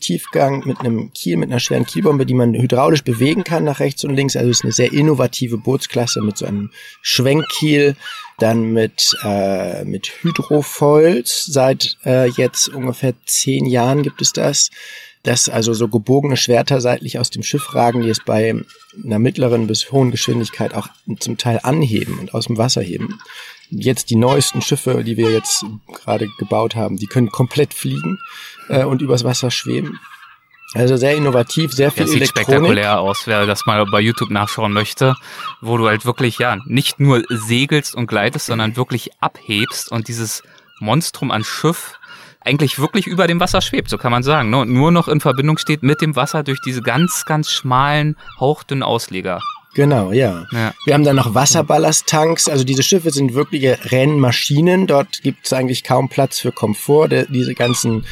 Tiefgang 0.00 0.62
mit 0.66 0.80
einem 0.80 1.12
Kiel, 1.12 1.36
mit 1.36 1.50
einer 1.50 1.60
schweren 1.60 1.86
Kielbombe, 1.86 2.26
die 2.26 2.34
man 2.34 2.54
hydraulisch 2.54 3.04
bewegen 3.04 3.44
kann 3.44 3.64
nach 3.64 3.80
rechts 3.80 4.04
und 4.04 4.14
links. 4.14 4.36
Also 4.36 4.50
es 4.50 4.58
ist 4.58 4.64
eine 4.64 4.72
sehr 4.72 4.92
innovative 4.92 5.58
Bootsklasse 5.58 6.20
mit 6.20 6.36
so 6.36 6.46
einem 6.46 6.70
Schwenkkiel, 7.00 7.96
dann 8.38 8.72
mit, 8.72 9.16
äh, 9.22 9.84
mit 9.84 10.12
Hydrofoils. 10.22 11.46
Seit 11.46 11.96
äh, 12.04 12.28
jetzt 12.30 12.68
ungefähr 12.68 13.14
zehn 13.24 13.66
Jahren 13.66 14.02
gibt 14.02 14.20
es 14.20 14.32
das 14.32 14.70
dass 15.26 15.48
also 15.48 15.74
so 15.74 15.88
gebogene 15.88 16.36
Schwerter 16.36 16.80
seitlich 16.80 17.18
aus 17.18 17.30
dem 17.30 17.42
Schiff 17.42 17.74
ragen, 17.74 18.02
die 18.02 18.10
es 18.10 18.20
bei 18.24 18.54
einer 19.04 19.18
mittleren 19.18 19.66
bis 19.66 19.90
hohen 19.90 20.12
Geschwindigkeit 20.12 20.72
auch 20.72 20.86
zum 21.18 21.36
Teil 21.36 21.58
anheben 21.64 22.20
und 22.20 22.32
aus 22.32 22.46
dem 22.46 22.58
Wasser 22.58 22.80
heben. 22.80 23.18
Jetzt 23.68 24.10
die 24.10 24.16
neuesten 24.16 24.62
Schiffe, 24.62 25.02
die 25.02 25.16
wir 25.16 25.32
jetzt 25.32 25.64
gerade 25.92 26.28
gebaut 26.38 26.76
haben, 26.76 26.96
die 26.96 27.08
können 27.08 27.30
komplett 27.30 27.74
fliegen 27.74 28.18
äh, 28.68 28.84
und 28.84 29.02
übers 29.02 29.24
Wasser 29.24 29.50
schweben. 29.50 29.98
Also 30.74 30.96
sehr 30.96 31.16
innovativ, 31.16 31.72
sehr 31.72 31.90
viel 31.90 32.04
das 32.04 32.12
sieht 32.12 32.22
Elektronik. 32.22 32.46
spektakulär 32.46 33.00
aus, 33.00 33.22
wer 33.24 33.46
das 33.46 33.66
mal 33.66 33.84
bei 33.86 34.00
YouTube 34.00 34.30
nachschauen 34.30 34.72
möchte, 34.72 35.16
wo 35.60 35.76
du 35.76 35.88
halt 35.88 36.04
wirklich 36.04 36.38
ja 36.38 36.58
nicht 36.66 37.00
nur 37.00 37.24
segelst 37.28 37.96
und 37.96 38.06
gleitest, 38.06 38.46
sondern 38.46 38.76
wirklich 38.76 39.10
abhebst 39.20 39.90
und 39.90 40.06
dieses 40.06 40.44
Monstrum 40.78 41.32
an 41.32 41.42
Schiff 41.42 41.98
eigentlich 42.46 42.78
wirklich 42.78 43.06
über 43.06 43.26
dem 43.26 43.40
Wasser 43.40 43.60
schwebt, 43.60 43.90
so 43.90 43.98
kann 43.98 44.12
man 44.12 44.22
sagen. 44.22 44.50
Ne? 44.50 44.58
Und 44.58 44.72
nur 44.72 44.90
noch 44.90 45.08
in 45.08 45.20
Verbindung 45.20 45.58
steht 45.58 45.82
mit 45.82 46.00
dem 46.00 46.16
Wasser 46.16 46.42
durch 46.42 46.60
diese 46.60 46.82
ganz, 46.82 47.24
ganz 47.26 47.50
schmalen, 47.50 48.16
hauchdünnen 48.38 48.82
Ausleger. 48.82 49.40
Genau, 49.76 50.10
ja. 50.10 50.46
ja. 50.52 50.72
Wir 50.86 50.94
haben 50.94 51.04
dann 51.04 51.16
noch 51.16 51.34
Wasserballasttanks. 51.34 52.48
Also 52.48 52.64
diese 52.64 52.82
Schiffe 52.82 53.10
sind 53.10 53.34
wirkliche 53.34 53.78
Rennmaschinen. 53.92 54.86
Dort 54.86 55.22
gibt 55.22 55.44
es 55.44 55.52
eigentlich 55.52 55.84
kaum 55.84 56.08
Platz 56.08 56.40
für 56.40 56.50
Komfort. 56.50 57.08
Der, 57.08 57.26
diese 57.26 57.52
ganzen, 57.52 58.06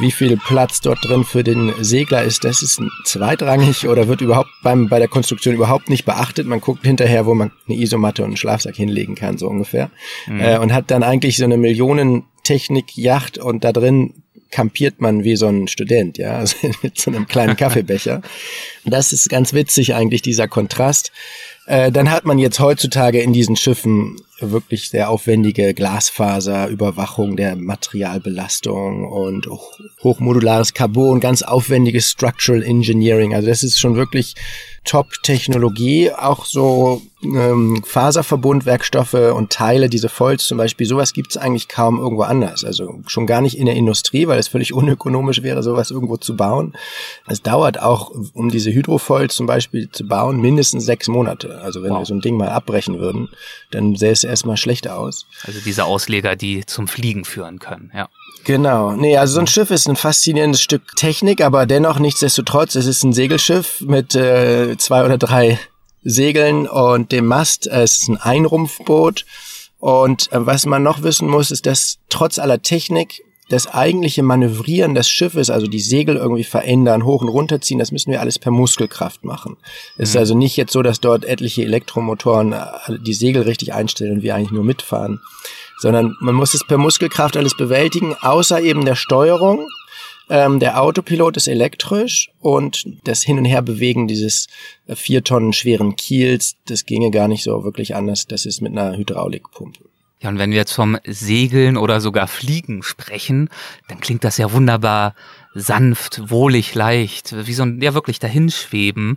wie 0.00 0.12
viel 0.12 0.38
Platz 0.38 0.80
dort 0.80 1.04
drin 1.04 1.24
für 1.24 1.44
den 1.44 1.74
Segler 1.80 2.22
ist, 2.22 2.44
das 2.44 2.62
ist 2.62 2.80
zweitrangig 3.04 3.86
oder 3.86 4.08
wird 4.08 4.22
überhaupt 4.22 4.48
beim, 4.62 4.88
bei 4.88 4.98
der 4.98 5.08
Konstruktion 5.08 5.54
überhaupt 5.54 5.90
nicht 5.90 6.06
beachtet. 6.06 6.46
Man 6.46 6.62
guckt 6.62 6.86
hinterher, 6.86 7.26
wo 7.26 7.34
man 7.34 7.52
eine 7.68 7.76
Isomatte 7.76 8.22
und 8.22 8.28
einen 8.28 8.36
Schlafsack 8.38 8.76
hinlegen 8.76 9.14
kann, 9.14 9.36
so 9.36 9.46
ungefähr. 9.46 9.90
Mhm. 10.26 10.40
Äh, 10.40 10.56
und 10.56 10.72
hat 10.72 10.90
dann 10.90 11.02
eigentlich 11.02 11.36
so 11.36 11.44
eine 11.44 11.58
Millionen 11.58 12.24
Technikjacht 12.42 13.38
und 13.38 13.64
da 13.64 13.72
drin 13.72 14.22
kampiert 14.50 15.00
man 15.00 15.24
wie 15.24 15.36
so 15.36 15.46
ein 15.46 15.68
Student, 15.68 16.18
ja, 16.18 16.32
also 16.38 16.56
mit 16.82 16.98
so 16.98 17.10
einem 17.10 17.26
kleinen 17.26 17.56
Kaffeebecher. 17.56 18.22
Das 18.86 19.12
ist 19.12 19.28
ganz 19.28 19.52
witzig 19.52 19.94
eigentlich, 19.94 20.22
dieser 20.22 20.48
Kontrast. 20.48 21.12
Äh, 21.66 21.92
dann 21.92 22.10
hat 22.10 22.24
man 22.24 22.38
jetzt 22.38 22.60
heutzutage 22.60 23.20
in 23.20 23.34
diesen 23.34 23.54
Schiffen 23.54 24.16
wirklich 24.40 24.90
sehr 24.90 25.10
aufwendige 25.10 25.74
Glasfaserüberwachung 25.74 27.36
der 27.36 27.56
Materialbelastung 27.56 29.06
und 29.06 29.48
hochmodulares 30.02 30.74
Carbon, 30.74 31.20
ganz 31.20 31.42
aufwendiges 31.42 32.10
Structural 32.10 32.62
Engineering. 32.62 33.34
Also 33.34 33.48
das 33.48 33.62
ist 33.62 33.78
schon 33.78 33.96
wirklich 33.96 34.34
Top-Technologie, 34.84 36.10
auch 36.10 36.46
so 36.46 37.02
ähm, 37.22 37.82
Faserverbundwerkstoffe 37.84 39.12
und 39.12 39.52
Teile, 39.52 39.90
diese 39.90 40.08
Foils 40.08 40.46
zum 40.46 40.56
Beispiel, 40.56 40.86
sowas 40.86 41.12
gibt's 41.12 41.36
eigentlich 41.36 41.68
kaum 41.68 41.98
irgendwo 41.98 42.22
anders. 42.22 42.64
Also 42.64 43.00
schon 43.06 43.26
gar 43.26 43.42
nicht 43.42 43.58
in 43.58 43.66
der 43.66 43.74
Industrie, 43.74 44.26
weil 44.26 44.38
es 44.38 44.48
völlig 44.48 44.72
unökonomisch 44.72 45.42
wäre, 45.42 45.62
sowas 45.62 45.90
irgendwo 45.90 46.16
zu 46.16 46.34
bauen. 46.34 46.72
Es 47.28 47.42
dauert 47.42 47.80
auch, 47.80 48.10
um 48.32 48.50
diese 48.50 48.72
Hydrofoils 48.72 49.34
zum 49.34 49.46
Beispiel 49.46 49.90
zu 49.90 50.08
bauen, 50.08 50.40
mindestens 50.40 50.86
sechs 50.86 51.08
Monate. 51.08 51.60
Also 51.60 51.82
wenn 51.82 51.90
wow. 51.90 52.00
wir 52.00 52.06
so 52.06 52.14
ein 52.14 52.22
Ding 52.22 52.38
mal 52.38 52.48
abbrechen 52.48 52.98
würden, 52.98 53.28
dann 53.70 53.96
sähe 53.96 54.12
es 54.12 54.24
erstmal 54.30 54.56
schlechter 54.56 54.98
aus. 54.98 55.26
Also 55.44 55.60
diese 55.64 55.84
Ausleger, 55.84 56.36
die 56.36 56.64
zum 56.64 56.88
Fliegen 56.88 57.24
führen 57.24 57.58
können, 57.58 57.92
ja. 57.94 58.08
Genau. 58.44 58.92
Nee, 58.92 59.18
also 59.18 59.34
so 59.34 59.40
ein 59.40 59.46
Schiff 59.46 59.70
ist 59.70 59.86
ein 59.86 59.96
faszinierendes 59.96 60.62
Stück 60.62 60.96
Technik, 60.96 61.42
aber 61.42 61.66
dennoch 61.66 61.98
nichtsdestotrotz, 61.98 62.74
es 62.74 62.86
ist 62.86 63.02
ein 63.04 63.12
Segelschiff 63.12 63.82
mit 63.82 64.14
äh, 64.14 64.76
zwei 64.78 65.04
oder 65.04 65.18
drei 65.18 65.58
Segeln 66.02 66.66
und 66.66 67.12
dem 67.12 67.26
Mast. 67.26 67.66
Es 67.66 67.98
ist 67.98 68.08
ein 68.08 68.16
Einrumpfboot. 68.16 69.26
Und 69.78 70.32
äh, 70.32 70.46
was 70.46 70.66
man 70.66 70.82
noch 70.82 71.02
wissen 71.02 71.28
muss, 71.28 71.50
ist, 71.50 71.66
dass 71.66 71.98
trotz 72.08 72.38
aller 72.38 72.62
Technik 72.62 73.22
das 73.50 73.66
eigentliche 73.66 74.22
Manövrieren 74.22 74.94
des 74.94 75.10
Schiffes, 75.10 75.50
also 75.50 75.66
die 75.66 75.80
Segel 75.80 76.16
irgendwie 76.16 76.44
verändern, 76.44 77.04
hoch 77.04 77.20
und 77.20 77.28
runter 77.28 77.60
ziehen, 77.60 77.80
das 77.80 77.90
müssen 77.90 78.12
wir 78.12 78.20
alles 78.20 78.38
per 78.38 78.52
Muskelkraft 78.52 79.24
machen. 79.24 79.56
Es 79.98 80.10
ist 80.10 80.14
mhm. 80.14 80.20
also 80.20 80.38
nicht 80.38 80.56
jetzt 80.56 80.72
so, 80.72 80.82
dass 80.82 81.00
dort 81.00 81.24
etliche 81.24 81.64
Elektromotoren 81.64 82.52
äh, 82.52 82.66
die 83.04 83.12
Segel 83.12 83.42
richtig 83.42 83.74
einstellen 83.74 84.12
und 84.12 84.22
wir 84.22 84.36
eigentlich 84.36 84.52
nur 84.52 84.62
mitfahren, 84.62 85.20
sondern 85.78 86.16
man 86.20 86.36
muss 86.36 86.54
es 86.54 86.64
per 86.64 86.78
Muskelkraft 86.78 87.36
alles 87.36 87.56
bewältigen, 87.56 88.14
außer 88.14 88.60
eben 88.60 88.84
der 88.84 88.94
Steuerung. 88.94 89.66
Ähm, 90.28 90.60
der 90.60 90.80
Autopilot 90.80 91.36
ist 91.36 91.48
elektrisch 91.48 92.30
und 92.38 92.86
das 93.02 93.24
Hin- 93.24 93.38
und 93.38 93.46
Herbewegen 93.46 94.06
dieses 94.06 94.46
äh, 94.86 94.94
vier 94.94 95.24
Tonnen 95.24 95.52
schweren 95.52 95.96
Kiels, 95.96 96.54
das 96.66 96.86
ginge 96.86 97.10
gar 97.10 97.26
nicht 97.26 97.42
so 97.42 97.64
wirklich 97.64 97.96
anders. 97.96 98.28
Das 98.28 98.46
ist 98.46 98.60
mit 98.60 98.70
einer 98.70 98.96
Hydraulikpumpe. 98.96 99.89
Ja, 100.20 100.28
und 100.28 100.38
wenn 100.38 100.50
wir 100.50 100.58
jetzt 100.58 100.72
vom 100.74 100.98
Segeln 101.06 101.78
oder 101.78 102.00
sogar 102.00 102.28
Fliegen 102.28 102.82
sprechen, 102.82 103.48
dann 103.88 104.00
klingt 104.00 104.22
das 104.22 104.36
ja 104.36 104.52
wunderbar 104.52 105.14
sanft, 105.54 106.30
wohlig, 106.30 106.74
leicht, 106.74 107.34
wie 107.46 107.54
so 107.54 107.62
ein, 107.62 107.80
ja 107.80 107.94
wirklich 107.94 108.18
dahinschweben. 108.18 109.16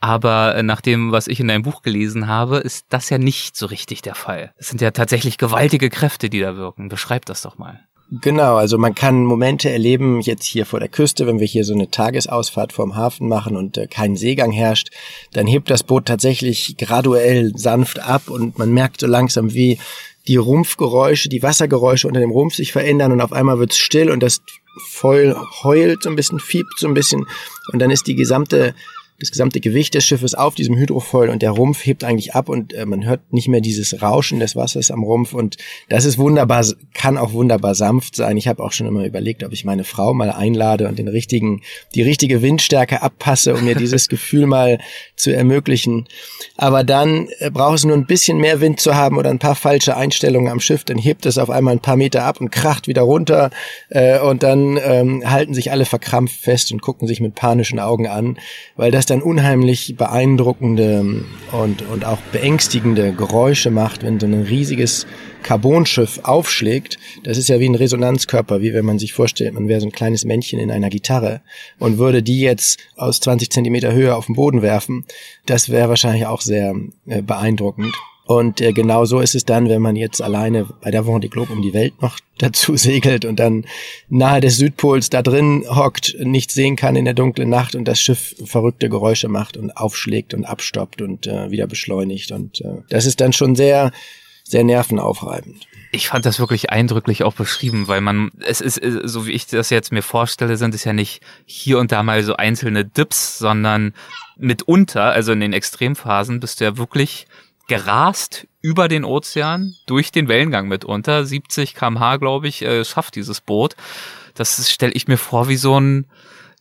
Aber 0.00 0.62
nach 0.62 0.80
dem, 0.80 1.10
was 1.10 1.26
ich 1.26 1.40
in 1.40 1.48
deinem 1.48 1.62
Buch 1.62 1.82
gelesen 1.82 2.28
habe, 2.28 2.58
ist 2.58 2.86
das 2.90 3.10
ja 3.10 3.18
nicht 3.18 3.56
so 3.56 3.66
richtig 3.66 4.02
der 4.02 4.14
Fall. 4.14 4.52
Es 4.56 4.68
sind 4.68 4.80
ja 4.80 4.92
tatsächlich 4.92 5.38
gewaltige 5.38 5.90
Kräfte, 5.90 6.30
die 6.30 6.40
da 6.40 6.56
wirken. 6.56 6.88
Beschreib 6.88 7.24
das 7.26 7.42
doch 7.42 7.58
mal. 7.58 7.80
Genau, 8.20 8.56
also 8.56 8.78
man 8.78 8.94
kann 8.94 9.24
Momente 9.24 9.70
erleben, 9.70 10.20
jetzt 10.20 10.44
hier 10.44 10.66
vor 10.66 10.78
der 10.78 10.90
Küste, 10.90 11.26
wenn 11.26 11.40
wir 11.40 11.46
hier 11.46 11.64
so 11.64 11.74
eine 11.74 11.90
Tagesausfahrt 11.90 12.72
vorm 12.72 12.94
Hafen 12.94 13.28
machen 13.28 13.56
und 13.56 13.76
äh, 13.76 13.86
kein 13.88 14.14
Seegang 14.14 14.52
herrscht, 14.52 14.90
dann 15.32 15.46
hebt 15.46 15.70
das 15.70 15.82
Boot 15.82 16.04
tatsächlich 16.06 16.76
graduell 16.76 17.52
sanft 17.56 17.98
ab 17.98 18.28
und 18.28 18.58
man 18.58 18.72
merkt 18.72 19.00
so 19.00 19.06
langsam, 19.06 19.54
wie 19.54 19.78
die 20.26 20.36
Rumpfgeräusche, 20.36 21.28
die 21.28 21.42
Wassergeräusche 21.42 22.08
unter 22.08 22.20
dem 22.20 22.30
Rumpf 22.30 22.54
sich 22.54 22.72
verändern 22.72 23.12
und 23.12 23.20
auf 23.20 23.32
einmal 23.32 23.58
wird's 23.58 23.76
still 23.76 24.10
und 24.10 24.22
das 24.22 24.42
voll 24.88 25.36
heult 25.62 26.02
so 26.02 26.10
ein 26.10 26.16
bisschen, 26.16 26.40
fiebt 26.40 26.78
so 26.78 26.88
ein 26.88 26.94
bisschen 26.94 27.26
und 27.72 27.78
dann 27.78 27.90
ist 27.90 28.06
die 28.06 28.14
gesamte 28.14 28.74
das 29.20 29.30
gesamte 29.30 29.60
Gewicht 29.60 29.94
des 29.94 30.04
Schiffes 30.04 30.34
auf 30.34 30.56
diesem 30.56 30.76
Hydrofoil 30.76 31.28
und 31.28 31.40
der 31.40 31.52
Rumpf 31.52 31.86
hebt 31.86 32.02
eigentlich 32.02 32.34
ab 32.34 32.48
und 32.48 32.72
äh, 32.72 32.84
man 32.84 33.04
hört 33.06 33.32
nicht 33.32 33.46
mehr 33.46 33.60
dieses 33.60 34.02
Rauschen 34.02 34.40
des 34.40 34.56
Wassers 34.56 34.90
am 34.90 35.04
Rumpf 35.04 35.34
und 35.34 35.56
das 35.88 36.04
ist 36.04 36.18
wunderbar, 36.18 36.64
kann 36.94 37.16
auch 37.16 37.32
wunderbar 37.32 37.76
sanft 37.76 38.16
sein. 38.16 38.36
Ich 38.36 38.48
habe 38.48 38.62
auch 38.62 38.72
schon 38.72 38.88
immer 38.88 39.04
überlegt, 39.04 39.44
ob 39.44 39.52
ich 39.52 39.64
meine 39.64 39.84
Frau 39.84 40.14
mal 40.14 40.30
einlade 40.30 40.88
und 40.88 40.98
den 40.98 41.06
richtigen, 41.06 41.62
die 41.94 42.02
richtige 42.02 42.42
Windstärke 42.42 43.02
abpasse, 43.02 43.54
um 43.54 43.64
mir 43.64 43.76
dieses 43.76 44.08
Gefühl 44.14 44.46
mal 44.46 44.78
zu 45.14 45.34
ermöglichen. 45.34 46.08
Aber 46.56 46.82
dann 46.82 47.28
äh, 47.38 47.50
braucht 47.50 47.78
es 47.78 47.84
nur 47.84 47.96
ein 47.96 48.06
bisschen 48.06 48.38
mehr 48.38 48.60
Wind 48.60 48.80
zu 48.80 48.96
haben 48.96 49.16
oder 49.16 49.30
ein 49.30 49.38
paar 49.38 49.54
falsche 49.54 49.96
Einstellungen 49.96 50.50
am 50.50 50.58
Schiff, 50.58 50.82
dann 50.82 50.98
hebt 50.98 51.24
es 51.24 51.38
auf 51.38 51.50
einmal 51.50 51.74
ein 51.74 51.80
paar 51.80 51.96
Meter 51.96 52.24
ab 52.24 52.40
und 52.40 52.50
kracht 52.50 52.88
wieder 52.88 53.02
runter 53.02 53.50
äh, 53.90 54.18
und 54.18 54.42
dann 54.42 54.76
ähm, 54.82 55.22
halten 55.24 55.54
sich 55.54 55.70
alle 55.70 55.84
verkrampft 55.84 56.40
fest 56.40 56.72
und 56.72 56.82
gucken 56.82 57.06
sich 57.06 57.20
mit 57.20 57.36
panischen 57.36 57.78
Augen 57.78 58.08
an, 58.08 58.38
weil 58.74 58.90
das 58.90 59.03
das 59.04 59.06
dann 59.06 59.22
unheimlich 59.22 59.96
beeindruckende 59.98 61.24
und, 61.52 61.82
und 61.82 62.06
auch 62.06 62.18
beängstigende 62.32 63.12
Geräusche 63.12 63.70
macht, 63.70 64.02
wenn 64.02 64.18
so 64.18 64.24
ein 64.24 64.44
riesiges 64.44 65.06
Carbonschiff 65.42 66.20
aufschlägt. 66.22 66.98
Das 67.22 67.36
ist 67.36 67.48
ja 67.48 67.60
wie 67.60 67.68
ein 67.68 67.74
Resonanzkörper, 67.74 68.62
wie 68.62 68.72
wenn 68.72 68.86
man 68.86 68.98
sich 68.98 69.12
vorstellt, 69.12 69.52
man 69.52 69.68
wäre 69.68 69.82
so 69.82 69.88
ein 69.88 69.92
kleines 69.92 70.24
Männchen 70.24 70.58
in 70.58 70.70
einer 70.70 70.88
Gitarre 70.88 71.42
und 71.78 71.98
würde 71.98 72.22
die 72.22 72.40
jetzt 72.40 72.78
aus 72.96 73.20
20 73.20 73.50
Zentimeter 73.50 73.92
Höhe 73.92 74.14
auf 74.14 74.24
den 74.24 74.36
Boden 74.36 74.62
werfen. 74.62 75.04
Das 75.44 75.68
wäre 75.68 75.90
wahrscheinlich 75.90 76.24
auch 76.24 76.40
sehr 76.40 76.74
äh, 77.06 77.20
beeindruckend. 77.20 77.94
Und 78.26 78.60
äh, 78.62 78.72
genau 78.72 79.04
so 79.04 79.20
ist 79.20 79.34
es 79.34 79.44
dann, 79.44 79.68
wenn 79.68 79.82
man 79.82 79.96
jetzt 79.96 80.22
alleine 80.22 80.66
bei 80.80 80.90
der 80.90 81.04
Vendée 81.04 81.28
Globe 81.28 81.52
um 81.52 81.60
die 81.60 81.74
Welt 81.74 82.00
noch 82.00 82.18
dazu 82.38 82.76
segelt 82.76 83.24
und 83.24 83.38
dann 83.38 83.66
nahe 84.08 84.40
des 84.40 84.56
Südpols 84.56 85.10
da 85.10 85.22
drin 85.22 85.64
hockt, 85.68 86.16
nichts 86.18 86.54
sehen 86.54 86.76
kann 86.76 86.96
in 86.96 87.04
der 87.04 87.14
dunklen 87.14 87.48
Nacht 87.48 87.74
und 87.74 87.84
das 87.84 88.00
Schiff 88.00 88.34
verrückte 88.44 88.88
Geräusche 88.88 89.28
macht 89.28 89.56
und 89.56 89.76
aufschlägt 89.76 90.34
und 90.34 90.44
abstoppt 90.44 91.02
und 91.02 91.26
äh, 91.26 91.50
wieder 91.50 91.66
beschleunigt. 91.66 92.32
Und 92.32 92.60
äh, 92.62 92.82
das 92.88 93.04
ist 93.04 93.20
dann 93.20 93.32
schon 93.32 93.54
sehr, 93.56 93.92
sehr 94.42 94.64
nervenaufreibend. 94.64 95.66
Ich 95.92 96.08
fand 96.08 96.26
das 96.26 96.40
wirklich 96.40 96.70
eindrücklich 96.70 97.22
auch 97.22 97.34
beschrieben, 97.34 97.86
weil 97.86 98.00
man, 98.00 98.32
es 98.40 98.60
ist, 98.60 98.80
so 99.04 99.26
wie 99.26 99.32
ich 99.32 99.46
das 99.46 99.70
jetzt 99.70 99.92
mir 99.92 100.02
vorstelle, 100.02 100.56
sind 100.56 100.74
es 100.74 100.82
ja 100.82 100.92
nicht 100.92 101.20
hier 101.44 101.78
und 101.78 101.92
da 101.92 102.02
mal 102.02 102.24
so 102.24 102.34
einzelne 102.34 102.84
Dips, 102.84 103.38
sondern 103.38 103.94
mitunter, 104.36 105.04
also 105.04 105.30
in 105.30 105.38
den 105.38 105.52
Extremphasen, 105.52 106.40
bist 106.40 106.60
du 106.60 106.64
ja 106.64 106.76
wirklich 106.76 107.28
gerast 107.68 108.46
über 108.60 108.88
den 108.88 109.04
Ozean, 109.04 109.74
durch 109.86 110.12
den 110.12 110.28
Wellengang 110.28 110.68
mitunter. 110.68 111.24
70 111.24 111.74
kmh, 111.74 112.16
glaube 112.16 112.48
ich, 112.48 112.62
äh, 112.62 112.84
schafft 112.84 113.16
dieses 113.16 113.40
Boot. 113.40 113.76
Das 114.34 114.70
stelle 114.70 114.92
ich 114.92 115.08
mir 115.08 115.16
vor 115.16 115.48
wie 115.48 115.56
so 115.56 115.78
ein, 115.78 116.06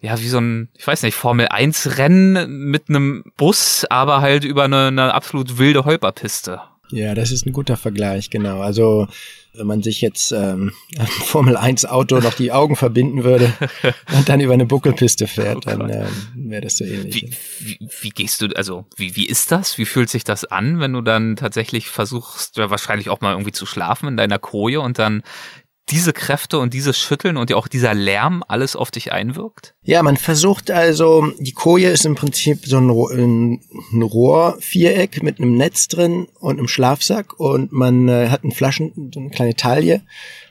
ja, 0.02 0.20
wie 0.20 0.28
so 0.28 0.40
ein, 0.40 0.70
ich 0.78 0.86
weiß 0.86 1.04
nicht, 1.04 1.16
Formel 1.16 1.48
1 1.48 1.98
Rennen 1.98 2.70
mit 2.70 2.90
einem 2.90 3.24
Bus, 3.38 3.86
aber 3.90 4.22
halt 4.22 4.44
über 4.44 4.64
eine, 4.64 4.88
eine 4.88 5.14
absolut 5.14 5.58
wilde 5.58 5.86
Holperpiste. 5.86 6.62
Ja, 6.92 7.16
das 7.16 7.32
ist 7.32 7.46
ein 7.46 7.54
guter 7.54 7.78
Vergleich, 7.78 8.30
genau. 8.30 8.62
Also 8.62 9.08
wenn 9.56 9.68
man 9.68 9.84
sich 9.84 10.02
jetzt 10.02 10.32
ähm, 10.32 10.74
ein 10.98 11.08
Formel 11.26 11.56
1 11.56 11.86
Auto 11.86 12.20
noch 12.20 12.34
die 12.34 12.52
Augen 12.52 12.76
verbinden 12.76 13.24
würde 13.24 13.54
und 14.18 14.28
dann 14.30 14.40
über 14.40 14.54
eine 14.54 14.66
Buckelpiste 14.66 15.28
fährt, 15.28 15.66
oh 15.68 15.70
dann 15.70 15.90
ähm, 15.90 16.08
wäre 16.36 16.62
das 16.62 16.78
so 16.78 16.86
ähnlich. 16.86 17.36
Wie, 17.60 17.80
wie, 17.80 17.90
wie 18.02 18.10
gehst 18.10 18.42
du, 18.42 18.48
also 18.56 18.86
wie, 18.96 19.16
wie 19.16 19.28
ist 19.28 19.52
das? 19.52 19.78
Wie 19.78 19.86
fühlt 19.86 20.10
sich 20.10 20.24
das 20.24 20.46
an, 20.46 20.80
wenn 20.80 20.94
du 20.94 21.02
dann 21.02 21.36
tatsächlich 21.36 21.88
versuchst, 21.88 22.58
ja, 22.58 22.70
wahrscheinlich 22.70 23.10
auch 23.10 23.22
mal 23.22 23.34
irgendwie 23.34 23.52
zu 23.52 23.66
schlafen 23.66 24.10
in 24.10 24.18
deiner 24.18 24.40
Koje 24.40 24.82
und 24.82 25.00
dann 25.00 25.24
diese 25.90 26.14
Kräfte 26.14 26.60
und 26.60 26.74
dieses 26.74 26.98
Schütteln 26.98 27.38
und 27.38 27.50
ja 27.50 27.58
auch 27.58 27.68
dieser 27.68 27.94
Lärm 27.94 28.44
alles 28.48 28.76
auf 28.76 28.90
dich 28.90 29.12
einwirkt? 29.12 29.76
Ja, 29.84 30.02
man 30.02 30.18
versucht 30.18 30.72
also, 30.72 31.32
die 31.40 31.52
Koje 31.52 31.90
ist 31.90 32.06
im 32.06 32.16
Prinzip 32.16 32.66
so 32.66 32.78
ein, 32.78 33.60
ein 33.92 34.02
Rohrviereck 34.02 35.22
mit 35.22 35.40
einem 35.40 35.58
Netz 35.58 35.90
drin 35.90 36.28
und 36.40 36.58
einem 36.58 36.68
Schlafsack 36.68 37.40
und 37.40 37.72
man 37.74 38.08
äh, 38.08 38.30
hat 38.30 38.44
einen 38.44 38.54
Flaschen, 38.54 39.12
so 39.14 39.20
eine 39.20 39.30
kleine 39.30 39.56
Taille 39.56 40.02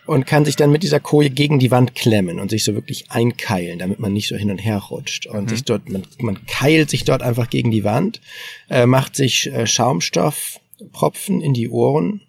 und 0.04 0.26
kann 0.26 0.44
sich 0.44 0.56
dann 0.56 0.70
mit 0.70 0.82
dieser 0.82 1.00
Koje 1.00 1.30
gegen 1.30 1.58
die 1.58 1.70
Wand 1.70 1.94
klemmen 1.94 2.38
und 2.38 2.50
sich 2.50 2.64
so 2.64 2.74
wirklich 2.74 3.10
einkeilen, 3.10 3.78
damit 3.78 4.00
man 4.00 4.12
nicht 4.12 4.28
so 4.28 4.36
hin 4.36 4.50
und 4.50 4.58
her 4.58 4.78
rutscht. 4.78 5.26
Und 5.26 5.44
mhm. 5.44 5.48
sich 5.48 5.64
dort, 5.64 5.88
man, 5.88 6.02
man 6.18 6.44
keilt 6.46 6.90
sich 6.90 7.04
dort 7.04 7.22
einfach 7.22 7.48
gegen 7.48 7.70
die 7.70 7.84
Wand, 7.84 8.20
äh, 8.68 8.84
macht 8.84 9.16
sich 9.16 9.46
äh, 9.46 9.66
Schaumstoffpropfen 9.66 11.40
in 11.40 11.54
die 11.54 11.68
Ohren 11.68 12.20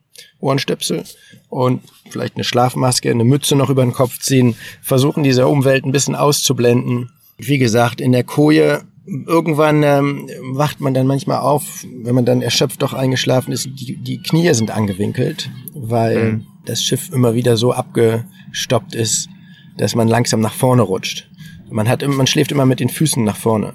Ohrenstöpsel 0.43 1.03
und 1.49 1.81
vielleicht 2.09 2.35
eine 2.35 2.43
Schlafmaske, 2.43 3.09
eine 3.09 3.23
Mütze 3.23 3.55
noch 3.55 3.69
über 3.69 3.83
den 3.83 3.93
Kopf 3.93 4.19
ziehen, 4.19 4.55
versuchen 4.81 5.23
diese 5.23 5.47
Umwelt 5.47 5.85
ein 5.85 5.91
bisschen 5.91 6.15
auszublenden. 6.15 7.11
Wie 7.37 7.57
gesagt, 7.57 8.01
in 8.01 8.11
der 8.11 8.23
Koje 8.23 8.83
irgendwann 9.05 9.83
ähm, 9.83 10.29
wacht 10.53 10.79
man 10.79 10.93
dann 10.93 11.07
manchmal 11.07 11.39
auf, 11.39 11.85
wenn 12.03 12.15
man 12.15 12.25
dann 12.25 12.41
erschöpft 12.41 12.81
doch 12.81 12.93
eingeschlafen 12.93 13.51
ist, 13.51 13.65
die, 13.65 13.97
die 13.97 14.21
Knie 14.21 14.53
sind 14.53 14.71
angewinkelt, 14.71 15.49
weil 15.73 16.33
mhm. 16.33 16.45
das 16.65 16.83
Schiff 16.83 17.11
immer 17.11 17.35
wieder 17.35 17.57
so 17.57 17.73
abgestoppt 17.73 18.95
ist, 18.95 19.29
dass 19.77 19.95
man 19.95 20.07
langsam 20.07 20.39
nach 20.39 20.53
vorne 20.53 20.83
rutscht. 20.83 21.29
Man 21.69 21.89
hat, 21.89 22.07
man 22.07 22.27
schläft 22.27 22.51
immer 22.51 22.65
mit 22.65 22.79
den 22.79 22.89
Füßen 22.89 23.23
nach 23.23 23.37
vorne 23.37 23.73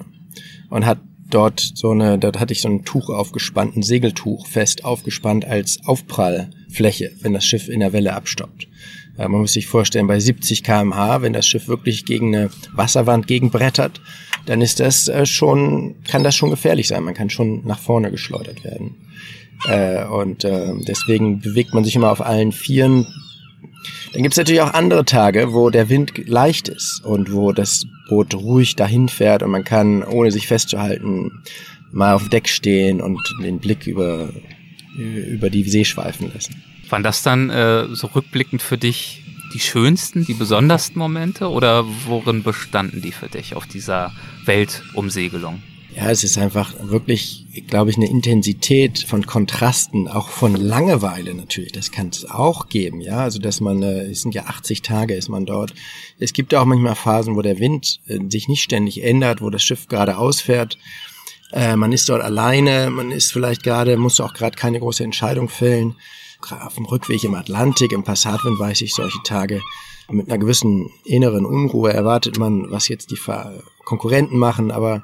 und 0.71 0.87
hat 0.87 0.99
dort 1.31 1.61
so 1.61 1.91
eine, 1.91 2.19
dort 2.19 2.41
hatte 2.41 2.53
ich 2.53 2.63
so 2.63 2.69
ein 2.69 2.85
Tuch 2.85 3.11
aufgespannt, 3.11 3.77
ein 3.77 3.83
Segeltuch 3.83 4.47
fest 4.47 4.85
aufgespannt 4.85 5.45
als 5.45 5.79
Aufprallfläche, 5.85 7.13
wenn 7.21 7.33
das 7.33 7.45
Schiff 7.45 7.69
in 7.69 7.81
der 7.81 7.93
Welle 7.93 8.15
abstoppt. 8.15 8.69
man 9.17 9.33
muss 9.33 9.53
sich 9.53 9.67
vorstellen, 9.67 10.07
bei 10.07 10.21
70 10.21 10.63
kmh, 10.63 11.23
wenn 11.23 11.33
das 11.33 11.47
Schiff 11.47 11.69
wirklich 11.69 12.05
gegen 12.05 12.35
eine 12.35 12.51
Wasserwand 12.73 13.27
gegenbrettert, 13.27 14.01
dann 14.49 14.63
ist 14.63 14.81
das 14.81 15.09
äh, 15.09 15.27
schon, 15.27 15.97
kann 16.05 16.25
das 16.25 16.35
schon 16.35 16.51
gefährlich 16.51 16.89
sein. 16.89 17.05
Man 17.05 17.15
kann 17.15 17.29
schon 17.29 17.67
nach 17.67 17.79
vorne 17.79 18.11
geschleudert 18.11 18.65
werden. 18.65 18.97
Äh, 19.69 20.07
und 20.07 20.45
äh, 20.45 20.73
deswegen 20.87 21.41
bewegt 21.41 21.75
man 21.75 21.85
sich 21.85 21.97
immer 21.97 22.11
auf 22.11 22.25
allen 22.25 22.53
Vieren, 22.53 23.07
dann 24.13 24.23
gibt 24.23 24.33
es 24.33 24.39
natürlich 24.39 24.63
auch 24.63 24.73
andere 24.73 25.05
Tage, 25.05 25.53
wo 25.53 25.71
der 25.71 25.89
Wind 25.89 26.13
leicht 26.27 26.69
ist 26.69 27.05
und 27.05 27.33
wo 27.33 27.53
das 27.53 27.85
Boot 28.09 28.35
ruhig 28.35 28.77
dahin 28.77 29.09
fährt 29.09 29.43
und 29.43 29.51
man 29.51 29.65
kann, 29.65 30.03
ohne 30.03 30.31
sich 30.31 30.47
festzuhalten, 30.47 31.43
mal 31.91 32.15
auf 32.15 32.29
Deck 32.29 32.49
stehen 32.49 33.01
und 33.01 33.21
den 33.43 33.59
Blick 33.59 33.87
über, 33.87 34.31
über 34.97 35.51
die 35.51 35.63
See 35.69 35.85
schweifen 35.85 36.31
lassen. 36.33 36.63
Waren 36.89 37.03
das 37.03 37.23
dann 37.23 37.51
äh, 37.51 37.87
so 37.95 38.09
rückblickend 38.09 38.63
für 38.63 38.79
dich 38.79 39.23
die 39.55 39.61
schönsten, 39.61 40.25
die 40.25 40.35
besondersten 40.35 40.99
Momente 40.99 41.49
oder 41.49 41.85
worin 42.07 42.43
bestanden 42.43 43.01
die 43.01 43.13
für 43.13 43.29
dich 43.29 43.55
auf 43.55 43.67
dieser 43.67 44.13
Weltumsegelung? 44.45 45.63
Ja, 45.99 46.13
es 46.13 46.23
ist 46.23 46.39
einfach 46.39 46.75
wirklich, 46.81 47.45
glaube 47.67 47.91
ich, 47.91 47.97
eine 47.97 48.09
Intensität 48.09 49.01
von 49.01 49.27
Kontrasten, 49.27 50.07
auch 50.07 50.29
von 50.29 50.55
Langeweile 50.55 51.35
natürlich. 51.35 51.73
Das 51.73 51.91
kann 51.91 52.11
es 52.11 52.25
auch 52.25 52.69
geben, 52.69 53.01
ja. 53.01 53.19
Also 53.19 53.41
dass 53.41 53.61
man, 53.61 53.83
äh, 53.83 54.03
es 54.03 54.23
sind 54.23 54.33
ja 54.33 54.45
80 54.45 54.83
Tage, 54.83 55.15
ist 55.15 55.29
man 55.29 55.45
dort. 55.45 55.75
Es 56.21 56.33
gibt 56.33 56.55
auch 56.55 56.67
manchmal 56.67 56.95
Phasen, 56.95 57.35
wo 57.35 57.43
der 57.43 57.59
Wind 57.59 57.99
äh, 58.07 58.21
sich 58.31 58.47
nicht 58.47 58.63
ständig 58.63 59.03
ändert, 59.03 59.43
wo 59.43 59.51
das 59.51 59.65
Schiff 59.65 59.89
gerade 59.89 60.19
ausfährt. 60.19 60.79
Äh, 61.53 61.75
man 61.75 61.91
ist 61.91 62.09
dort 62.09 62.23
alleine, 62.23 62.91
man 62.91 63.11
ist 63.11 63.33
vielleicht 63.33 63.65
gerade, 63.65 63.97
muss 63.97 64.21
auch 64.21 64.35
gerade 64.35 64.57
keine 64.57 64.79
große 64.79 65.03
Entscheidung 65.03 65.49
fällen. 65.49 65.97
Auf 66.49 66.77
dem 66.77 66.85
Rückweg 66.85 67.25
im 67.25 67.35
Atlantik, 67.35 67.91
im 67.91 68.05
Passatwind 68.05 68.61
weiß 68.61 68.83
ich 68.83 68.95
solche 68.95 69.19
Tage. 69.25 69.63
Mit 70.09 70.29
einer 70.29 70.39
gewissen 70.39 70.91
inneren 71.05 71.45
Unruhe 71.45 71.93
erwartet 71.93 72.39
man, 72.39 72.71
was 72.71 72.87
jetzt 72.87 73.11
die 73.11 73.19
Konkurrenten 73.85 74.39
machen, 74.39 74.71
aber 74.71 75.03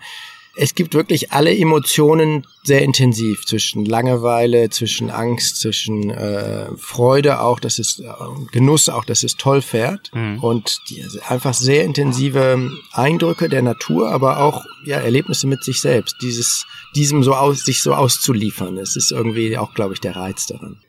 es 0.57 0.75
gibt 0.75 0.95
wirklich 0.95 1.33
alle 1.33 1.57
Emotionen 1.57 2.47
sehr 2.63 2.83
intensiv 2.83 3.45
zwischen 3.45 3.85
Langeweile, 3.85 4.71
zwischen 4.71 5.11
Angst, 5.11 5.61
zwischen 5.61 6.11
äh, 6.11 6.67
Freude 6.77 7.41
auch, 7.41 7.61
dass 7.61 7.79
es 7.79 7.99
äh, 8.01 8.07
Genuss 8.53 8.89
auch, 8.89 9.05
dass 9.05 9.23
es 9.23 9.37
toll 9.37 9.63
fährt 9.63 10.11
mhm. 10.15 10.39
und 10.41 10.81
die, 10.89 11.05
einfach 11.29 11.55
sehr 11.55 11.85
intensive 11.85 12.71
Eindrücke 12.93 13.49
der 13.49 13.63
Natur, 13.63 14.11
aber 14.11 14.39
auch 14.39 14.65
ja 14.85 14.99
Erlebnisse 14.99 15.47
mit 15.47 15.65
sich 15.65 15.81
selbst. 15.81 16.17
Dieses 16.23 16.67
diesem 16.95 17.23
so 17.23 17.35
aus 17.35 17.65
sich 17.65 17.83
so 17.83 17.95
auszuliefern, 17.95 18.79
es 18.79 18.97
ist 18.97 19.11
irgendwie 19.11 19.59
auch, 19.59 19.75
glaube 19.75 19.95
ich, 19.95 20.01
der 20.01 20.17
Reiz 20.17 20.47
daran. 20.47 20.81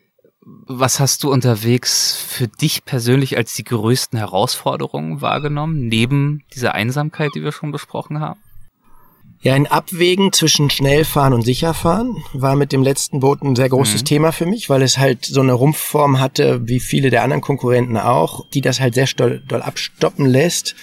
Was 0.67 0.99
hast 0.99 1.23
du 1.23 1.31
unterwegs 1.31 2.15
für 2.15 2.47
dich 2.47 2.85
persönlich 2.85 3.35
als 3.35 3.55
die 3.55 3.63
größten 3.63 4.19
Herausforderungen 4.19 5.21
wahrgenommen, 5.21 5.87
neben 5.87 6.43
dieser 6.53 6.75
Einsamkeit, 6.75 7.31
die 7.33 7.43
wir 7.43 7.51
schon 7.51 7.71
besprochen 7.71 8.19
haben? 8.19 8.39
Ja, 9.41 9.53
ein 9.53 9.67
Abwägen 9.67 10.33
zwischen 10.33 10.69
Schnellfahren 10.71 11.33
und 11.33 11.43
Sicherfahren 11.43 12.23
war 12.33 12.55
mit 12.55 12.71
dem 12.71 12.81
letzten 12.81 13.19
Boot 13.19 13.43
ein 13.43 13.55
sehr 13.55 13.69
großes 13.69 14.01
mhm. 14.01 14.05
Thema 14.05 14.31
für 14.31 14.47
mich, 14.47 14.69
weil 14.69 14.81
es 14.81 14.97
halt 14.97 15.23
so 15.25 15.41
eine 15.41 15.53
Rumpfform 15.53 16.19
hatte, 16.19 16.67
wie 16.67 16.79
viele 16.79 17.11
der 17.11 17.21
anderen 17.21 17.41
Konkurrenten 17.41 17.97
auch, 17.97 18.49
die 18.49 18.61
das 18.61 18.79
halt 18.79 18.95
sehr 18.95 19.07
doll, 19.15 19.43
doll 19.47 19.61
abstoppen 19.61 20.25
lässt. 20.25 20.75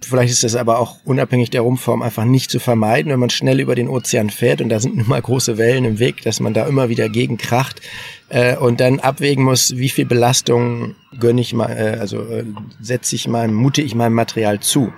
Vielleicht 0.00 0.32
ist 0.32 0.44
das 0.44 0.54
aber 0.54 0.78
auch 0.78 0.96
unabhängig 1.04 1.50
der 1.50 1.62
Rumpfform 1.62 2.02
einfach 2.02 2.24
nicht 2.24 2.50
zu 2.50 2.60
vermeiden, 2.60 3.10
wenn 3.10 3.18
man 3.18 3.30
schnell 3.30 3.58
über 3.58 3.74
den 3.74 3.88
Ozean 3.88 4.30
fährt 4.30 4.60
und 4.60 4.68
da 4.68 4.78
sind 4.78 4.96
nun 4.96 5.08
mal 5.08 5.20
große 5.20 5.58
Wellen 5.58 5.84
im 5.84 5.98
Weg, 5.98 6.22
dass 6.22 6.40
man 6.40 6.54
da 6.54 6.66
immer 6.66 6.88
wieder 6.88 7.08
gegen 7.08 7.36
kracht 7.36 7.80
äh, 8.28 8.56
und 8.56 8.80
dann 8.80 9.00
abwägen 9.00 9.44
muss, 9.44 9.76
wie 9.76 9.88
viel 9.88 10.06
Belastung 10.06 10.94
gönne 11.18 11.40
ich 11.40 11.52
mal, 11.52 11.70
äh, 11.70 11.98
also 11.98 12.20
äh, 12.22 12.44
setze 12.80 13.16
ich 13.16 13.26
meinem, 13.26 13.54
mute 13.54 13.82
ich 13.82 13.94
meinem 13.94 14.14
Material 14.14 14.60
zu. 14.60 14.92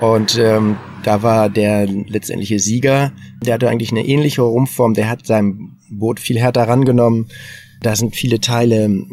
Und 0.00 0.38
ähm, 0.38 0.76
da 1.02 1.22
war 1.22 1.50
der 1.50 1.86
letztendliche 1.86 2.58
Sieger, 2.58 3.12
der 3.42 3.54
hatte 3.54 3.68
eigentlich 3.68 3.90
eine 3.90 4.06
ähnliche 4.06 4.42
Rumpfform, 4.42 4.94
der 4.94 5.10
hat 5.10 5.26
sein 5.26 5.76
Boot 5.90 6.20
viel 6.20 6.38
härter 6.38 6.68
rangenommen. 6.68 7.28
Da 7.82 7.96
sind 7.96 8.14
viele 8.14 8.40
Teile 8.40 9.06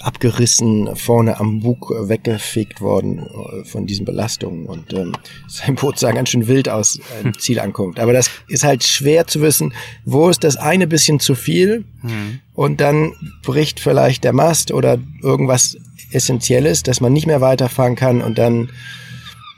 abgerissen, 0.00 0.94
vorne 0.94 1.40
am 1.40 1.60
Bug 1.60 1.90
weggefegt 1.90 2.80
worden 2.80 3.18
äh, 3.20 3.64
von 3.64 3.86
diesen 3.86 4.04
Belastungen. 4.04 4.66
Und 4.66 4.92
ähm, 4.92 5.12
sein 5.48 5.74
Boot 5.74 5.98
sah 5.98 6.12
ganz 6.12 6.30
schön 6.30 6.46
wild 6.46 6.68
aus, 6.68 6.98
äh, 7.24 7.32
Ziel 7.38 7.60
ankommt. 7.60 7.98
Aber 7.98 8.12
das 8.12 8.30
ist 8.48 8.64
halt 8.64 8.84
schwer 8.84 9.26
zu 9.26 9.40
wissen, 9.40 9.72
wo 10.04 10.28
ist 10.28 10.44
das 10.44 10.56
eine 10.56 10.86
bisschen 10.86 11.20
zu 11.20 11.34
viel 11.34 11.84
mhm. 12.02 12.40
und 12.54 12.80
dann 12.80 13.12
bricht 13.42 13.80
vielleicht 13.80 14.24
der 14.24 14.32
Mast 14.32 14.70
oder 14.70 14.98
irgendwas 15.22 15.78
Essentielles, 16.12 16.82
dass 16.82 17.00
man 17.00 17.12
nicht 17.12 17.26
mehr 17.26 17.40
weiterfahren 17.40 17.96
kann 17.96 18.20
und 18.20 18.38
dann 18.38 18.70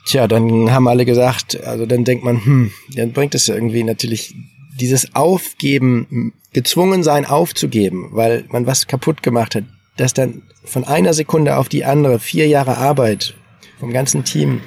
Tja, 0.04 0.26
dann 0.26 0.72
haben 0.72 0.88
alle 0.88 1.04
gesagt, 1.04 1.62
also 1.64 1.86
dann 1.86 2.02
denkt 2.04 2.24
man, 2.24 2.44
hm, 2.44 2.72
dann 2.96 3.12
bringt 3.12 3.36
es 3.36 3.48
irgendwie 3.48 3.84
natürlich 3.84 4.34
dieses 4.82 5.14
Aufgeben, 5.14 6.34
gezwungen 6.52 7.02
sein 7.02 7.24
aufzugeben, 7.24 8.08
weil 8.10 8.44
man 8.48 8.66
was 8.66 8.86
kaputt 8.86 9.22
gemacht 9.22 9.54
hat, 9.54 9.64
dass 9.96 10.12
dann 10.12 10.42
von 10.64 10.84
einer 10.84 11.14
Sekunde 11.14 11.56
auf 11.56 11.68
die 11.68 11.84
andere 11.84 12.18
vier 12.18 12.46
Jahre 12.48 12.76
Arbeit 12.76 13.34
vom 13.78 13.92
ganzen 13.92 14.24
Team 14.24 14.60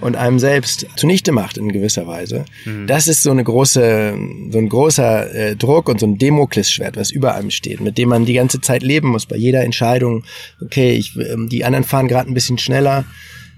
und 0.00 0.16
einem 0.16 0.38
selbst 0.38 0.86
zunichte 0.96 1.32
macht 1.32 1.56
in 1.58 1.72
gewisser 1.72 2.06
Weise. 2.06 2.44
Mhm. 2.64 2.86
Das 2.86 3.08
ist 3.08 3.22
so 3.22 3.30
eine 3.30 3.42
große, 3.42 4.14
so 4.50 4.58
ein 4.58 4.68
großer 4.68 5.34
äh, 5.34 5.56
Druck 5.56 5.88
und 5.88 6.00
so 6.00 6.06
ein 6.06 6.18
Demoklesschwert, 6.18 6.96
was 6.96 7.10
über 7.10 7.34
einem 7.34 7.50
steht, 7.50 7.80
mit 7.80 7.98
dem 7.98 8.10
man 8.10 8.24
die 8.24 8.34
ganze 8.34 8.60
Zeit 8.60 8.82
leben 8.82 9.08
muss 9.08 9.26
bei 9.26 9.36
jeder 9.36 9.64
Entscheidung. 9.64 10.24
Okay, 10.62 10.92
ich, 10.92 11.16
ähm, 11.16 11.48
die 11.48 11.64
anderen 11.64 11.84
fahren 11.84 12.08
gerade 12.08 12.30
ein 12.30 12.34
bisschen 12.34 12.58
schneller. 12.58 13.04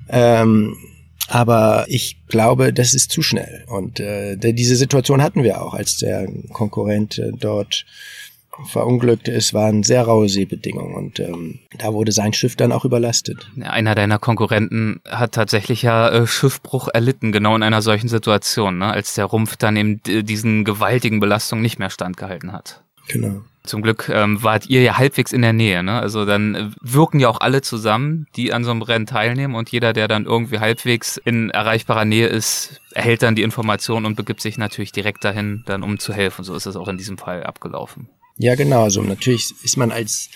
Ähm, 0.08 0.76
aber 1.28 1.84
ich 1.88 2.16
glaube, 2.26 2.72
das 2.72 2.94
ist 2.94 3.12
zu 3.12 3.22
schnell. 3.22 3.64
Und 3.68 4.00
äh, 4.00 4.36
diese 4.36 4.76
Situation 4.76 5.22
hatten 5.22 5.42
wir 5.42 5.62
auch, 5.62 5.74
als 5.74 5.98
der 5.98 6.26
Konkurrent 6.52 7.18
äh, 7.18 7.32
dort 7.38 7.84
verunglückt 8.66 9.28
ist, 9.28 9.54
waren 9.54 9.84
sehr 9.84 10.02
raue 10.02 10.28
Seebedingungen 10.28 10.94
und 10.94 11.20
ähm, 11.20 11.60
da 11.78 11.92
wurde 11.92 12.10
sein 12.10 12.32
Schiff 12.32 12.56
dann 12.56 12.72
auch 12.72 12.84
überlastet. 12.84 13.48
Einer 13.60 13.94
deiner 13.94 14.18
Konkurrenten 14.18 15.00
hat 15.08 15.32
tatsächlich 15.32 15.82
ja 15.82 16.08
äh, 16.08 16.26
Schiffbruch 16.26 16.88
erlitten, 16.92 17.30
genau 17.30 17.54
in 17.54 17.62
einer 17.62 17.82
solchen 17.82 18.08
Situation, 18.08 18.78
ne? 18.78 18.86
als 18.86 19.14
der 19.14 19.26
Rumpf 19.26 19.56
dann 19.56 19.76
eben 19.76 20.00
diesen 20.02 20.64
gewaltigen 20.64 21.20
Belastungen 21.20 21.62
nicht 21.62 21.78
mehr 21.78 21.90
standgehalten 21.90 22.52
hat. 22.52 22.82
Genau. 23.06 23.42
Zum 23.68 23.82
Glück 23.82 24.08
ähm, 24.08 24.42
wart 24.42 24.66
ihr 24.66 24.82
ja 24.82 24.96
halbwegs 24.96 25.32
in 25.32 25.42
der 25.42 25.52
Nähe, 25.52 25.82
ne? 25.82 26.00
Also 26.00 26.24
dann 26.24 26.54
äh, 26.54 26.70
wirken 26.80 27.20
ja 27.20 27.28
auch 27.28 27.40
alle 27.40 27.60
zusammen, 27.60 28.26
die 28.34 28.52
an 28.52 28.64
so 28.64 28.70
einem 28.70 28.82
Rennen 28.82 29.06
teilnehmen 29.06 29.54
und 29.54 29.70
jeder, 29.70 29.92
der 29.92 30.08
dann 30.08 30.24
irgendwie 30.24 30.58
halbwegs 30.58 31.18
in 31.18 31.50
erreichbarer 31.50 32.06
Nähe 32.06 32.28
ist, 32.28 32.80
erhält 32.92 33.22
dann 33.22 33.34
die 33.34 33.42
Information 33.42 34.06
und 34.06 34.16
begibt 34.16 34.40
sich 34.40 34.56
natürlich 34.56 34.92
direkt 34.92 35.22
dahin, 35.22 35.64
dann 35.66 35.82
um 35.82 35.98
zu 35.98 36.14
helfen. 36.14 36.44
So 36.44 36.54
ist 36.54 36.66
es 36.66 36.76
auch 36.76 36.88
in 36.88 36.96
diesem 36.96 37.18
Fall 37.18 37.44
abgelaufen. 37.44 38.08
Ja, 38.38 38.54
genau. 38.54 38.84
Also 38.84 39.02
natürlich 39.02 39.52
ist 39.62 39.76
man 39.76 39.92
als 39.92 40.30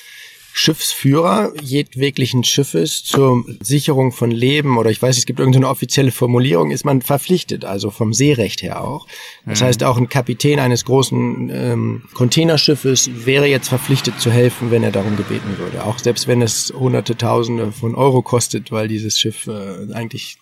Schiffsführer 0.55 1.53
jedweglichen 1.61 2.45
Schiffes 2.45 3.05
zur 3.05 3.45
Sicherung 3.61 4.13
von 4.13 4.31
Leben 4.31 4.77
oder 4.77 4.91
ich 4.91 5.01
weiß, 5.01 5.17
es 5.17 5.27
gibt 5.27 5.39
irgendeine 5.39 5.69
offizielle 5.69 6.13
Formulierung, 6.13 6.71
ist 6.71 6.85
man 6.85 7.03
verpflichtet, 7.03 7.65
also 7.65 7.91
vom 7.91 8.13
Seerecht 8.13 8.63
her 8.63 8.85
auch. 8.85 9.07
Das 9.47 9.61
mhm. 9.61 9.65
heißt, 9.65 9.85
auch 9.85 9.97
ein 9.97 10.09
Kapitän 10.09 10.59
eines 10.59 10.85
großen 10.85 11.51
ähm, 11.51 12.03
Containerschiffes 12.15 13.27
wäre 13.27 13.47
jetzt 13.47 13.69
verpflichtet 13.69 14.21
zu 14.21 14.31
helfen, 14.31 14.71
wenn 14.71 14.83
er 14.83 14.93
darum 14.93 15.17
gebeten 15.17 15.59
würde. 15.59 15.85
Auch 15.85 15.99
selbst 15.99 16.29
wenn 16.29 16.43
es 16.43 16.73
hunderte 16.79 17.17
Tausende 17.17 17.73
von 17.73 17.95
Euro 17.95 18.23
kostet, 18.23 18.71
weil 18.71 18.89
dieses 18.89 19.19
Schiff 19.19 19.47
äh, 19.47 19.93
eigentlich 19.95 20.37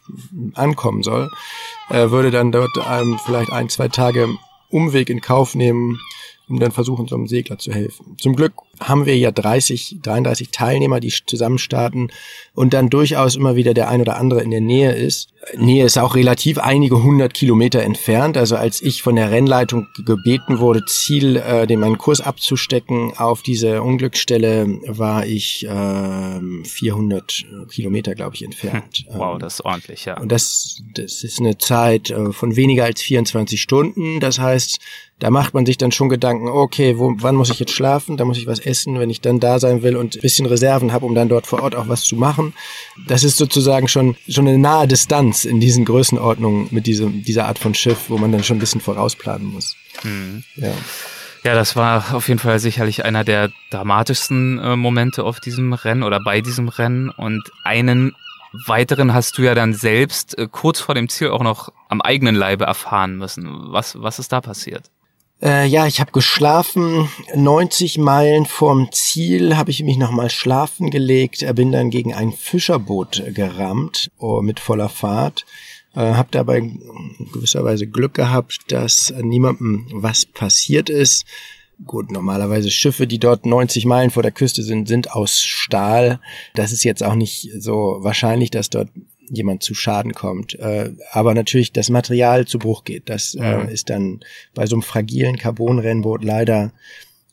ankommen 0.55 1.03
soll, 1.03 1.31
äh, 1.88 2.11
würde 2.11 2.31
dann 2.31 2.53
dort 2.53 2.77
einem 2.79 3.18
vielleicht 3.25 3.53
ein, 3.53 3.68
zwei 3.68 3.88
Tage 3.88 4.29
Umweg 4.70 5.11
in 5.11 5.20
Kauf 5.20 5.55
nehmen, 5.55 5.99
um 6.49 6.59
dann 6.59 6.73
versuchen, 6.73 7.07
so 7.07 7.14
einem 7.14 7.29
Segler 7.29 7.59
zu 7.59 7.73
helfen. 7.73 8.16
Zum 8.18 8.35
Glück 8.35 8.55
haben 8.81 9.07
wir 9.07 9.16
ja 9.16 9.31
30, 9.31 9.99
33 10.03 10.51
Teilnehmer, 10.51 11.01
die 11.01 11.12
zusammen 11.27 11.59
starten 11.59 12.09
und 12.55 12.75
dann 12.75 12.90
durchaus 12.90 13.37
immer 13.37 13.57
wieder 13.57 13.75
der 13.75 13.88
ein 13.88 14.01
oder 14.01 14.16
andere 14.16 14.43
in 14.43 14.51
der 14.51 14.61
Nähe 14.61 14.93
ist. 14.93 15.29
Nähe 15.57 15.85
ist 15.85 15.99
auch 15.99 16.14
relativ 16.14 16.59
einige 16.59 17.03
hundert 17.03 17.33
Kilometer 17.35 17.83
entfernt. 17.83 18.37
Also 18.37 18.57
als 18.57 18.83
ich 18.83 19.03
von 19.03 19.16
der 19.16 19.31
Rennleitung 19.31 19.87
gebeten 20.05 20.59
wurde, 20.59 20.85
Ziel, 20.85 21.37
äh, 21.37 21.66
den 21.66 21.81
meinen 21.81 21.99
Kurs 21.99 22.21
abzustecken 22.21 23.16
auf 23.16 23.43
diese 23.43 23.83
Unglücksstelle, 23.83 24.66
war 24.87 25.27
ich 25.27 25.66
äh, 25.66 26.64
400 26.64 27.45
Kilometer, 27.71 28.14
glaube 28.14 28.35
ich, 28.35 28.45
entfernt. 28.45 29.05
Hm. 29.09 29.21
Wow, 29.21 29.38
das 29.38 29.55
ist 29.55 29.64
ordentlich, 29.66 30.07
ja. 30.07 30.19
Und 30.19 30.33
das, 30.33 30.83
das 30.95 31.25
ist 31.25 31.40
eine 31.40 31.59
Zeit 31.59 32.11
äh, 32.11 32.33
von 32.33 32.57
weniger 32.57 32.85
als 32.85 33.03
24 33.03 33.61
Stunden. 33.61 34.19
Das 34.21 34.38
heißt, 34.38 34.79
da 35.20 35.30
macht 35.30 35.54
man 35.54 35.66
sich 35.66 35.76
dann 35.76 35.92
schon 35.92 36.09
Gedanken, 36.09 36.48
okay, 36.48 36.98
wo, 36.98 37.14
wann 37.18 37.37
muss 37.37 37.50
ich 37.50 37.61
jetzt 37.61 37.72
schlafen? 37.72 38.16
Da 38.16 38.24
muss 38.24 38.38
ich 38.38 38.46
was 38.46 38.59
essen, 38.59 38.98
wenn 38.98 39.11
ich 39.11 39.20
dann 39.20 39.38
da 39.38 39.61
sein 39.61 39.83
will 39.83 39.96
und 39.96 40.16
ein 40.16 40.20
bisschen 40.20 40.46
Reserven 40.46 40.92
habe, 40.92 41.04
um 41.06 41.14
dann 41.14 41.28
dort 41.28 41.46
vor 41.46 41.62
Ort 41.62 41.74
auch 41.74 41.88
was 41.88 42.02
zu 42.02 42.16
machen. 42.16 42.54
Das 43.06 43.22
ist 43.22 43.37
sozusagen 43.37 43.87
schon, 43.87 44.16
schon 44.28 44.48
eine 44.48 44.59
nahe 44.59 44.88
Distanz 44.88 45.44
in 45.44 45.61
diesen 45.61 45.85
Größenordnungen 45.85 46.68
mit 46.70 46.87
diesem, 46.87 47.22
dieser 47.22 47.46
Art 47.46 47.59
von 47.59 47.74
Schiff, 47.74 48.06
wo 48.09 48.16
man 48.16 48.33
dann 48.33 48.42
schon 48.42 48.56
ein 48.56 48.61
bisschen 48.61 48.80
vorausplanen 48.80 49.46
muss. 49.46 49.76
Mhm. 50.02 50.42
Ja. 50.56 50.72
Ja, 51.42 51.54
das 51.54 51.74
war 51.74 52.14
auf 52.14 52.28
jeden 52.28 52.40
Fall 52.40 52.59
sicherlich 52.59 53.04
einer 53.04 53.24
der 53.24 53.50
dramatischsten 53.70 54.59
äh, 54.59 54.76
Momente 54.76 55.24
auf 55.24 55.40
diesem 55.40 55.72
Rennen 55.72 56.02
oder 56.02 56.20
bei 56.20 56.42
diesem 56.42 56.68
Rennen. 56.68 57.09
Und 57.09 57.50
einen 57.64 58.14
weiteren 58.66 59.14
hast 59.14 59.38
du 59.38 59.42
ja 59.42 59.54
dann 59.54 59.72
selbst 59.72 60.37
äh, 60.38 60.48
kurz 60.50 60.80
vor 60.80 60.94
dem 60.94 61.09
Ziel 61.09 61.28
auch 61.28 61.42
noch 61.42 61.70
am 61.88 62.00
eigenen 62.00 62.35
Leibe 62.35 62.64
erfahren 62.64 63.16
müssen. 63.16 63.72
Was, 63.72 64.00
was 64.00 64.18
ist 64.18 64.33
da 64.33 64.40
passiert? 64.40 64.90
Äh, 65.42 65.66
ja, 65.66 65.87
ich 65.87 66.00
habe 66.00 66.12
geschlafen. 66.12 67.09
90 67.35 67.98
Meilen 67.98 68.44
vorm 68.44 68.92
Ziel 68.92 69.57
habe 69.57 69.70
ich 69.70 69.83
mich 69.83 69.96
nochmal 69.96 70.31
schlafen 70.31 70.90
gelegt. 70.90 71.42
Er 71.42 71.55
bin 71.55 71.72
dann 71.72 71.90
gegen 71.90 72.12
ein 72.12 72.33
Fischerboot 72.33 73.22
gerammt 73.35 74.11
oh, 74.18 74.42
mit 74.42 74.61
voller 74.61 74.90
Fahrt. 74.90 75.46
Äh, 75.94 76.00
habe 76.00 76.29
dabei 76.31 76.61
gewisserweise 77.33 77.87
Glück 77.87 78.14
gehabt, 78.14 78.59
dass 78.68 79.12
niemandem 79.20 79.87
was 79.92 80.26
passiert 80.26 80.90
ist. 80.90 81.24
Gut, 81.87 82.11
normalerweise 82.11 82.70
Schiffe, 82.70 83.07
die 83.07 83.18
dort 83.18 83.46
90 83.46 83.87
Meilen 83.87 84.11
vor 84.11 84.22
der 84.22 84.33
Küste 84.33 84.62
sind, 84.62 84.87
sind 84.87 85.12
aus 85.12 85.40
Stahl. 85.40 86.20
Das 86.55 86.72
ist 86.72 86.85
jetzt 86.85 87.03
auch 87.03 87.14
nicht 87.14 87.48
so 87.59 87.96
wahrscheinlich, 88.00 88.50
dass 88.50 88.68
dort 88.68 88.90
jemand 89.31 89.62
zu 89.62 89.75
Schaden 89.75 90.12
kommt. 90.12 90.59
Äh, 90.59 90.93
aber 91.12 91.35
natürlich 91.35 91.73
das 91.73 91.88
Material 91.88 92.47
zu 92.47 92.59
Bruch 92.59 92.85
geht. 92.85 93.09
Das 93.09 93.35
äh, 93.35 93.59
mhm. 93.59 93.69
ist 93.69 93.88
dann 93.88 94.21
bei 94.55 94.66
so 94.66 94.75
einem 94.75 94.83
fragilen 94.83 95.37
Carbon-Rennboot 95.37 96.23
leider 96.25 96.73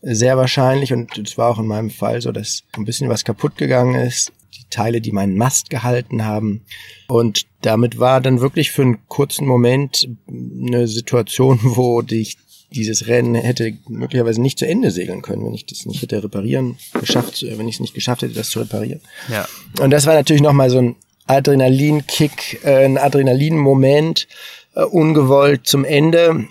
sehr 0.02 0.38
wahrscheinlich 0.38 0.94
und 0.94 1.18
es 1.18 1.38
war 1.38 1.50
auch 1.50 1.60
in 1.60 1.66
meinem 1.66 1.90
Fall 1.90 2.22
so, 2.22 2.32
dass 2.32 2.64
ein 2.74 2.86
bisschen 2.86 3.10
was 3.10 3.26
kaputt 3.26 3.58
gegangen 3.58 3.96
ist. 3.96 4.32
Die 4.54 4.64
Teile, 4.70 5.02
die 5.02 5.12
meinen 5.12 5.36
Mast 5.36 5.70
gehalten 5.70 6.24
haben. 6.24 6.62
Und 7.08 7.48
damit 7.62 8.00
war 8.00 8.22
dann 8.22 8.40
wirklich 8.40 8.72
für 8.72 8.84
einen 8.84 9.08
kurzen 9.08 9.46
Moment 9.46 10.08
eine 10.28 10.88
Situation, 10.88 11.60
wo 11.64 12.02
ich 12.10 12.38
dieses 12.72 13.08
Rennen 13.08 13.36
hätte 13.36 13.78
möglicherweise 13.88 14.42
nicht 14.42 14.60
zu 14.60 14.68
Ende 14.68 14.92
segeln 14.92 15.22
können, 15.22 15.46
wenn 15.46 15.54
ich 15.54 15.66
das 15.66 15.86
nicht 15.86 16.02
hätte 16.02 16.22
reparieren 16.22 16.78
geschafft, 17.00 17.46
wenn 17.48 17.68
ich 17.68 17.76
es 17.76 17.80
nicht 17.80 17.94
geschafft 17.94 18.24
hätte, 18.24 18.34
das 18.34 18.50
zu 18.50 18.60
reparieren. 18.60 19.00
Ja. 19.30 19.48
Und 19.80 19.92
das 19.92 20.06
war 20.06 20.14
natürlich 20.14 20.42
nochmal 20.42 20.70
so 20.70 20.80
ein 20.80 20.96
Adrenalinkick, 21.28 22.62
äh, 22.64 22.86
ein 22.86 22.98
Adrenalinmoment, 22.98 24.28
äh, 24.76 24.84
ungewollt 24.84 25.68
zum 25.68 25.86
Ende 25.86 26.48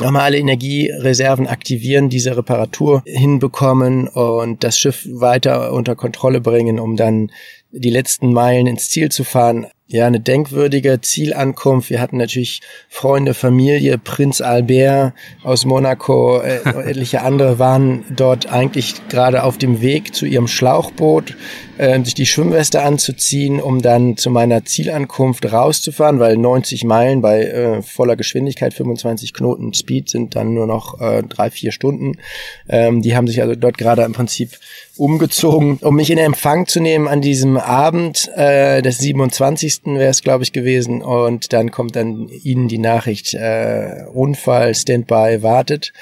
nochmal 0.00 0.22
alle 0.22 0.38
Energiereserven 0.38 1.46
aktivieren, 1.46 2.08
diese 2.08 2.36
Reparatur 2.36 3.02
hinbekommen 3.04 4.08
und 4.08 4.62
das 4.62 4.78
Schiff 4.78 5.06
weiter 5.10 5.72
unter 5.72 5.96
Kontrolle 5.96 6.40
bringen, 6.40 6.78
um 6.78 6.96
dann 6.96 7.30
die 7.70 7.90
letzten 7.90 8.32
Meilen 8.32 8.66
ins 8.66 8.90
Ziel 8.90 9.10
zu 9.10 9.24
fahren. 9.24 9.66
Ja, 9.90 10.06
eine 10.06 10.20
denkwürdige 10.20 11.00
Zielankunft. 11.00 11.88
Wir 11.88 12.00
hatten 12.00 12.18
natürlich 12.18 12.60
Freunde, 12.90 13.32
Familie, 13.32 13.96
Prinz 13.96 14.42
Albert 14.42 15.14
aus 15.42 15.64
Monaco, 15.64 16.40
äh, 16.40 16.58
etliche 16.90 17.22
andere 17.22 17.58
waren 17.58 18.04
dort 18.14 18.52
eigentlich 18.52 19.08
gerade 19.08 19.44
auf 19.44 19.56
dem 19.56 19.80
Weg 19.80 20.14
zu 20.14 20.26
ihrem 20.26 20.46
Schlauchboot, 20.46 21.36
äh, 21.78 22.02
sich 22.04 22.14
die 22.14 22.26
Schwimmweste 22.26 22.82
anzuziehen, 22.82 23.60
um 23.60 23.80
dann 23.80 24.16
zu 24.16 24.30
meiner 24.30 24.64
Zielankunft 24.64 25.50
rauszufahren, 25.50 26.18
weil 26.18 26.36
90 26.36 26.84
Meilen 26.84 27.22
bei 27.22 27.44
äh, 27.44 27.82
voller 27.82 28.16
Geschwindigkeit, 28.16 28.74
25 28.74 29.32
Knoten 29.32 29.72
Speed 29.72 30.10
sind 30.10 30.36
dann 30.36 30.54
nur 30.54 30.66
noch 30.66 31.00
äh, 31.00 31.22
drei, 31.22 31.50
vier 31.50 31.72
Stunden. 31.72 32.18
Ähm, 32.68 33.02
die 33.02 33.16
haben 33.16 33.26
sich 33.26 33.40
also 33.40 33.54
dort 33.54 33.78
gerade 33.78 34.02
im 34.02 34.12
Prinzip 34.12 34.58
umgezogen, 34.96 35.78
um 35.80 35.94
mich 35.94 36.10
in 36.10 36.18
Empfang 36.18 36.66
zu 36.66 36.80
nehmen 36.80 37.08
an 37.08 37.20
diesem 37.20 37.56
Abend 37.56 38.28
äh, 38.34 38.82
des 38.82 38.98
27. 38.98 39.80
wäre 39.86 40.10
es, 40.10 40.22
glaube 40.22 40.42
ich, 40.42 40.52
gewesen. 40.52 41.02
Und 41.02 41.52
dann 41.52 41.70
kommt 41.70 41.96
dann 41.96 42.28
ihnen 42.28 42.68
die 42.68 42.78
Nachricht, 42.78 43.34
äh, 43.34 44.04
Unfall, 44.12 44.74
Standby, 44.74 45.42
wartet. 45.42 45.92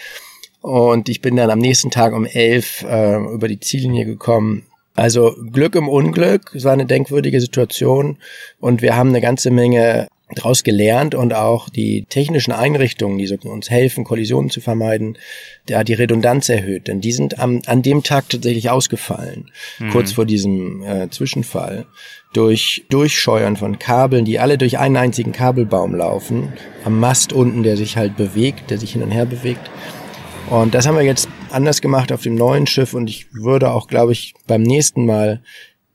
Und 0.63 1.09
ich 1.09 1.21
bin 1.21 1.37
dann 1.37 1.51
am 1.51 1.59
nächsten 1.59 1.91
Tag 1.91 2.13
um 2.13 2.25
elf 2.25 2.85
äh, 2.89 3.17
über 3.17 3.47
die 3.47 3.61
Ziellinie 3.61 4.05
gekommen. 4.05 4.67
Also 4.97 5.37
Glück 5.53 5.75
im 5.75 5.89
Unglück, 5.89 6.55
es 6.55 6.65
war 6.65 6.73
eine 6.73 6.87
denkwürdige 6.87 7.41
Situation 7.41 8.17
und 8.61 8.83
wir 8.83 8.97
haben 8.97 9.11
eine 9.11 9.21
ganze 9.21 9.51
Menge 9.51 10.09
daraus 10.35 10.65
gelernt 10.65 11.15
und 11.15 11.35
auch 11.35 11.69
die 11.69 12.05
technischen 12.09 12.51
Einrichtungen, 12.51 13.17
die 13.19 13.33
uns 13.47 13.71
helfen, 13.71 14.03
Kollisionen 14.03 14.51
zu 14.51 14.61
vermeiden, 14.61 15.19
da 15.67 15.85
die 15.85 15.95
Redundanz 15.95 16.49
erhöht. 16.49 16.89
Denn 16.89 17.01
die 17.01 17.13
sind 17.13 17.39
am, 17.39 17.63
an 17.67 17.83
dem 17.83 18.03
Tag 18.03 18.29
tatsächlich 18.29 18.71
ausgefallen, 18.71 19.51
mhm. 19.79 19.91
kurz 19.91 20.13
vor 20.13 20.25
diesem 20.25 20.83
äh, 20.83 21.11
Zwischenfall, 21.11 21.87
durch 22.33 22.85
Durchscheuern 22.89 23.57
von 23.57 23.79
Kabeln, 23.79 24.25
die 24.25 24.41
alle 24.41 24.59
durch 24.59 24.79
einen 24.79 24.97
einzigen 24.97 25.33
Kabelbaum 25.33 25.95
laufen, 25.95 26.53
am 26.85 26.99
Mast 26.99 27.33
unten, 27.33 27.63
der 27.63 27.77
sich 27.77 27.97
halt 27.97 28.17
bewegt, 28.17 28.71
der 28.71 28.79
sich 28.79 28.93
hin 28.93 29.03
und 29.03 29.13
her 29.13 29.27
bewegt. 29.27 29.71
Und 30.51 30.75
das 30.75 30.87
haben 30.87 30.97
wir 30.97 31.05
jetzt 31.05 31.29
anders 31.53 31.81
gemacht 31.81 32.13
auf 32.13 32.23
dem 32.23 32.35
neuen 32.35 32.67
Schiff 32.67 32.95
und 32.95 33.09
ich 33.09 33.33
würde 33.33 33.71
auch, 33.71 33.89
glaube 33.89 34.13
ich, 34.13 34.35
beim 34.47 34.63
nächsten 34.63 35.07
Mal 35.07 35.43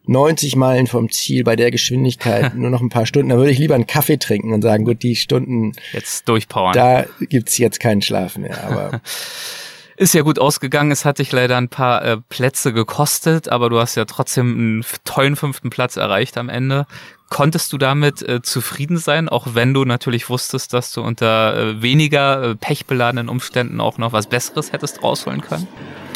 90 0.06 0.56
Meilen 0.56 0.86
vom 0.86 1.10
Ziel 1.10 1.44
bei 1.44 1.56
der 1.56 1.70
Geschwindigkeit 1.70 2.54
nur 2.56 2.70
noch 2.70 2.80
ein 2.80 2.88
paar 2.88 3.06
Stunden, 3.06 3.28
da 3.28 3.36
würde 3.36 3.50
ich 3.50 3.58
lieber 3.58 3.74
einen 3.74 3.86
Kaffee 3.86 4.18
trinken 4.18 4.52
und 4.52 4.62
sagen, 4.62 4.84
gut, 4.84 5.02
die 5.02 5.16
Stunden 5.16 5.72
jetzt 5.92 6.28
durchpowern. 6.28 6.74
Da 6.74 7.06
gibt's 7.20 7.58
jetzt 7.58 7.80
keinen 7.80 8.02
Schlaf 8.02 8.36
mehr, 8.36 8.62
aber 8.64 9.00
ist 9.96 10.14
ja 10.14 10.22
gut 10.22 10.38
ausgegangen. 10.38 10.90
Es 10.90 11.04
hat 11.04 11.18
dich 11.18 11.30
leider 11.32 11.56
ein 11.56 11.68
paar 11.68 12.04
äh, 12.04 12.16
Plätze 12.28 12.72
gekostet, 12.72 13.48
aber 13.48 13.70
du 13.70 13.78
hast 13.78 13.94
ja 13.94 14.04
trotzdem 14.04 14.54
einen 14.54 14.84
tollen 15.04 15.36
fünften 15.36 15.70
Platz 15.70 15.96
erreicht 15.96 16.36
am 16.36 16.48
Ende. 16.48 16.86
Konntest 17.32 17.72
du 17.72 17.78
damit 17.78 18.20
äh, 18.20 18.42
zufrieden 18.42 18.98
sein, 18.98 19.30
auch 19.30 19.54
wenn 19.54 19.72
du 19.72 19.86
natürlich 19.86 20.28
wusstest, 20.28 20.74
dass 20.74 20.92
du 20.92 21.00
unter 21.00 21.56
äh, 21.56 21.80
weniger 21.80 22.42
äh, 22.42 22.54
pechbeladenen 22.54 23.30
Umständen 23.30 23.80
auch 23.80 23.96
noch 23.96 24.12
was 24.12 24.26
Besseres 24.26 24.72
hättest 24.74 25.02
rausholen 25.02 25.40
können? 25.40 25.66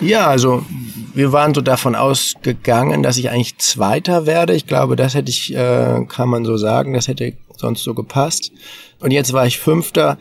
Ja, 0.03 0.27
also 0.27 0.67
wir 1.15 1.33
waren 1.33 1.55
so 1.55 1.63
davon 1.63 1.95
ausgegangen, 1.95 3.03
dass 3.03 3.17
ich 3.17 3.31
eigentlich 3.31 3.57
Zweiter 3.57 4.27
werde. 4.27 4.55
Ich 4.55 4.67
glaube, 4.67 4.95
das 4.95 5.15
hätte 5.15 5.31
ich, 5.31 5.55
äh, 5.55 6.05
kann 6.07 6.29
man 6.29 6.45
so 6.45 6.59
sagen, 6.59 6.93
das 6.93 7.09
hätte 7.09 7.33
sonst 7.57 7.83
so 7.83 7.95
gepasst. 7.95 8.53
Und 9.01 9.11
jetzt 9.11 9.33
war 9.33 9.47
ich 9.47 9.59
Fünfter. 9.59 10.19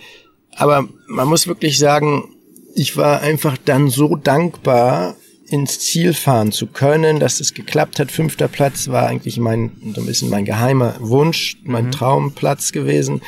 Aber 0.55 0.87
man 1.07 1.27
muss 1.27 1.45
wirklich 1.45 1.77
sagen, 1.77 2.29
ich 2.73 2.95
war 2.95 3.19
einfach 3.19 3.57
dann 3.65 3.89
so 3.89 4.15
dankbar, 4.15 5.15
ins 5.47 5.79
Ziel 5.79 6.13
fahren 6.13 6.51
zu 6.51 6.67
können, 6.67 7.19
dass 7.19 7.39
es 7.39 7.53
geklappt 7.53 7.99
hat. 7.99 8.11
Fünfter 8.11 8.47
Platz 8.47 8.87
war 8.87 9.07
eigentlich 9.07 9.37
mein, 9.37 9.71
so 9.95 10.01
ein 10.01 10.07
bisschen 10.07 10.29
mein 10.29 10.45
geheimer 10.45 10.95
Wunsch, 10.99 11.57
mein 11.63 11.87
mhm. 11.87 11.91
Traumplatz 11.91 12.71
gewesen. 12.71 13.21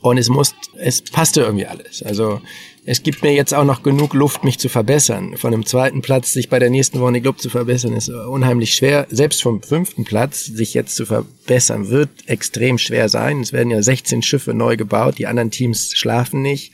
Und 0.00 0.18
es 0.18 0.28
muss, 0.28 0.54
es 0.78 1.02
passte 1.02 1.42
irgendwie 1.42 1.66
alles. 1.66 2.02
Also, 2.02 2.40
es 2.84 3.04
gibt 3.04 3.22
mir 3.22 3.32
jetzt 3.32 3.54
auch 3.54 3.64
noch 3.64 3.84
genug 3.84 4.12
Luft, 4.12 4.42
mich 4.42 4.58
zu 4.58 4.68
verbessern. 4.68 5.36
Von 5.36 5.52
dem 5.52 5.64
zweiten 5.64 6.02
Platz 6.02 6.32
sich 6.32 6.48
bei 6.48 6.58
der 6.58 6.68
nächsten 6.68 6.98
Woche 6.98 7.20
Globe 7.20 7.38
zu 7.38 7.48
verbessern, 7.48 7.92
ist 7.92 8.08
unheimlich 8.08 8.74
schwer. 8.74 9.06
Selbst 9.08 9.40
vom 9.40 9.62
fünften 9.62 10.04
Platz 10.04 10.46
sich 10.46 10.74
jetzt 10.74 10.96
zu 10.96 11.06
verbessern, 11.06 11.90
wird 11.90 12.10
extrem 12.26 12.78
schwer 12.78 13.08
sein. 13.08 13.40
Es 13.40 13.52
werden 13.52 13.70
ja 13.70 13.80
16 13.80 14.22
Schiffe 14.22 14.52
neu 14.52 14.76
gebaut, 14.76 15.18
die 15.18 15.28
anderen 15.28 15.52
Teams 15.52 15.92
schlafen 15.94 16.42
nicht, 16.42 16.72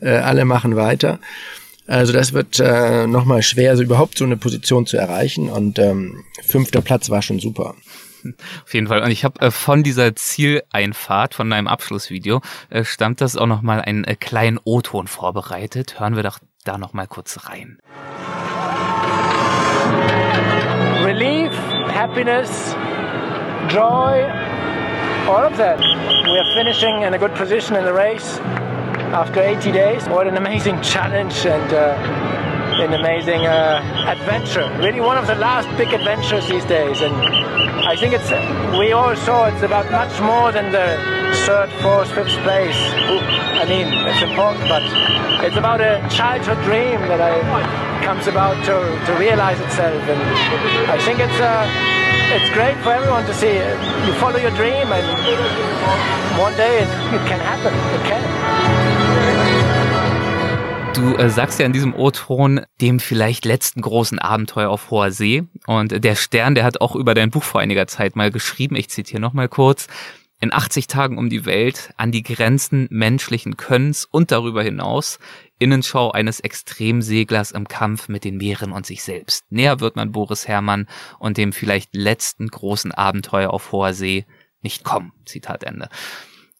äh, 0.00 0.08
alle 0.08 0.46
machen 0.46 0.76
weiter. 0.76 1.20
Also 1.90 2.12
das 2.12 2.32
wird 2.32 2.60
äh, 2.60 3.08
nochmal 3.08 3.42
schwer, 3.42 3.70
also 3.70 3.82
überhaupt 3.82 4.16
so 4.16 4.24
eine 4.24 4.36
Position 4.36 4.86
zu 4.86 4.96
erreichen. 4.96 5.50
Und 5.50 5.80
ähm, 5.80 6.22
fünfter 6.40 6.82
Platz 6.82 7.10
war 7.10 7.20
schon 7.20 7.40
super. 7.40 7.74
Auf 8.64 8.72
jeden 8.72 8.86
Fall. 8.86 9.02
Und 9.02 9.10
ich 9.10 9.24
habe 9.24 9.40
äh, 9.40 9.50
von 9.50 9.82
dieser 9.82 10.14
Zieleinfahrt, 10.14 11.34
von 11.34 11.50
deinem 11.50 11.66
Abschlussvideo, 11.66 12.42
äh, 12.68 12.84
stammt 12.84 13.20
das 13.20 13.36
auch 13.36 13.46
nochmal 13.46 13.80
einen 13.80 14.04
äh, 14.04 14.14
kleinen 14.14 14.60
O-Ton 14.62 15.08
vorbereitet. 15.08 15.98
Hören 15.98 16.14
wir 16.14 16.22
doch 16.22 16.38
da 16.64 16.78
nochmal 16.78 17.08
kurz 17.08 17.48
rein. 17.48 17.80
Relief, 21.04 21.50
happiness, 21.92 22.76
joy, 23.68 24.22
all 25.26 25.44
of 25.44 25.56
that. 25.56 25.80
We 25.80 26.38
are 26.38 26.54
finishing 26.54 27.02
in 27.02 27.14
a 27.14 27.18
good 27.18 27.34
position 27.34 27.74
in 27.74 27.84
the 27.84 27.92
race. 27.92 28.38
After 29.12 29.40
80 29.40 29.72
days. 29.72 30.08
What 30.08 30.26
an 30.26 30.36
amazing 30.36 30.80
challenge 30.82 31.44
and 31.44 31.72
uh, 31.72 31.96
an 32.82 32.94
amazing 32.94 33.46
uh, 33.46 33.82
adventure. 34.06 34.66
Really 34.78 35.00
one 35.00 35.18
of 35.18 35.26
the 35.26 35.34
last 35.34 35.68
big 35.76 35.92
adventures 35.92 36.48
these 36.48 36.64
days. 36.64 37.00
And 37.00 37.14
I 37.86 37.96
think 37.96 38.14
it's, 38.14 38.30
we 38.78 38.92
all 38.92 39.16
saw 39.16 39.46
it's 39.46 39.62
about 39.62 39.90
much 39.90 40.20
more 40.20 40.52
than 40.52 40.70
the 40.70 40.96
third, 41.44 41.70
fourth, 41.82 42.12
fifth 42.12 42.38
place. 42.42 42.78
I 43.58 43.66
mean, 43.68 43.86
it's 44.06 44.22
important, 44.22 44.68
but 44.68 44.82
it's 45.44 45.56
about 45.56 45.80
a 45.80 46.06
childhood 46.08 46.62
dream 46.64 47.00
that 47.08 47.20
I, 47.20 48.02
comes 48.04 48.26
about 48.26 48.56
to, 48.64 49.06
to 49.06 49.18
realize 49.18 49.60
itself. 49.60 50.02
And 50.08 50.20
I 50.90 50.98
think 51.04 51.18
it's, 51.18 51.40
uh, 51.40 51.99
it's 52.32 52.50
great 52.50 52.76
for 52.82 52.92
everyone 52.92 53.24
to 53.26 53.34
see. 53.34 53.56
You 54.06 54.12
follow 54.14 54.38
your 54.38 54.52
dream 54.52 54.92
and 54.92 55.06
one 56.38 56.54
day 56.56 56.82
it, 56.82 56.88
it 57.14 57.26
can 57.26 57.40
happen. 57.40 57.72
It 57.94 58.04
can. 58.08 58.22
Du 60.94 61.16
äh, 61.16 61.30
sagst 61.30 61.58
ja 61.60 61.66
in 61.66 61.72
diesem 61.72 61.94
O-Ton 61.94 62.60
dem 62.80 62.98
vielleicht 63.00 63.44
letzten 63.44 63.80
großen 63.80 64.18
Abenteuer 64.18 64.68
auf 64.70 64.90
hoher 64.90 65.12
See. 65.12 65.44
Und 65.66 66.04
der 66.04 66.14
Stern, 66.16 66.54
der 66.54 66.64
hat 66.64 66.80
auch 66.80 66.96
über 66.96 67.14
dein 67.14 67.30
Buch 67.30 67.44
vor 67.44 67.60
einiger 67.60 67.86
Zeit 67.86 68.16
mal 68.16 68.30
geschrieben, 68.30 68.74
ich 68.76 68.90
zitiere 68.90 69.20
nochmal 69.20 69.48
kurz, 69.48 69.86
in 70.40 70.52
80 70.52 70.86
Tagen 70.86 71.18
um 71.18 71.28
die 71.28 71.44
Welt, 71.44 71.92
an 71.96 72.12
die 72.12 72.22
Grenzen 72.22 72.88
menschlichen 72.90 73.56
Könnens 73.56 74.06
und 74.06 74.30
darüber 74.30 74.62
hinaus, 74.62 75.18
Innenschau 75.58 76.10
eines 76.10 76.40
Extremseglers 76.40 77.52
im 77.52 77.68
Kampf 77.68 78.08
mit 78.08 78.24
den 78.24 78.38
Meeren 78.38 78.72
und 78.72 78.86
sich 78.86 79.02
selbst. 79.02 79.44
Näher 79.50 79.80
wird 79.80 79.96
man 79.96 80.12
Boris 80.12 80.48
Herrmann 80.48 80.88
und 81.18 81.36
dem 81.36 81.52
vielleicht 81.52 81.94
letzten 81.94 82.48
großen 82.48 82.92
Abenteuer 82.92 83.50
auf 83.50 83.70
hoher 83.70 83.92
See 83.92 84.24
nicht 84.62 84.82
kommen. 84.84 85.12
Zitat 85.26 85.62
Ende. 85.64 85.90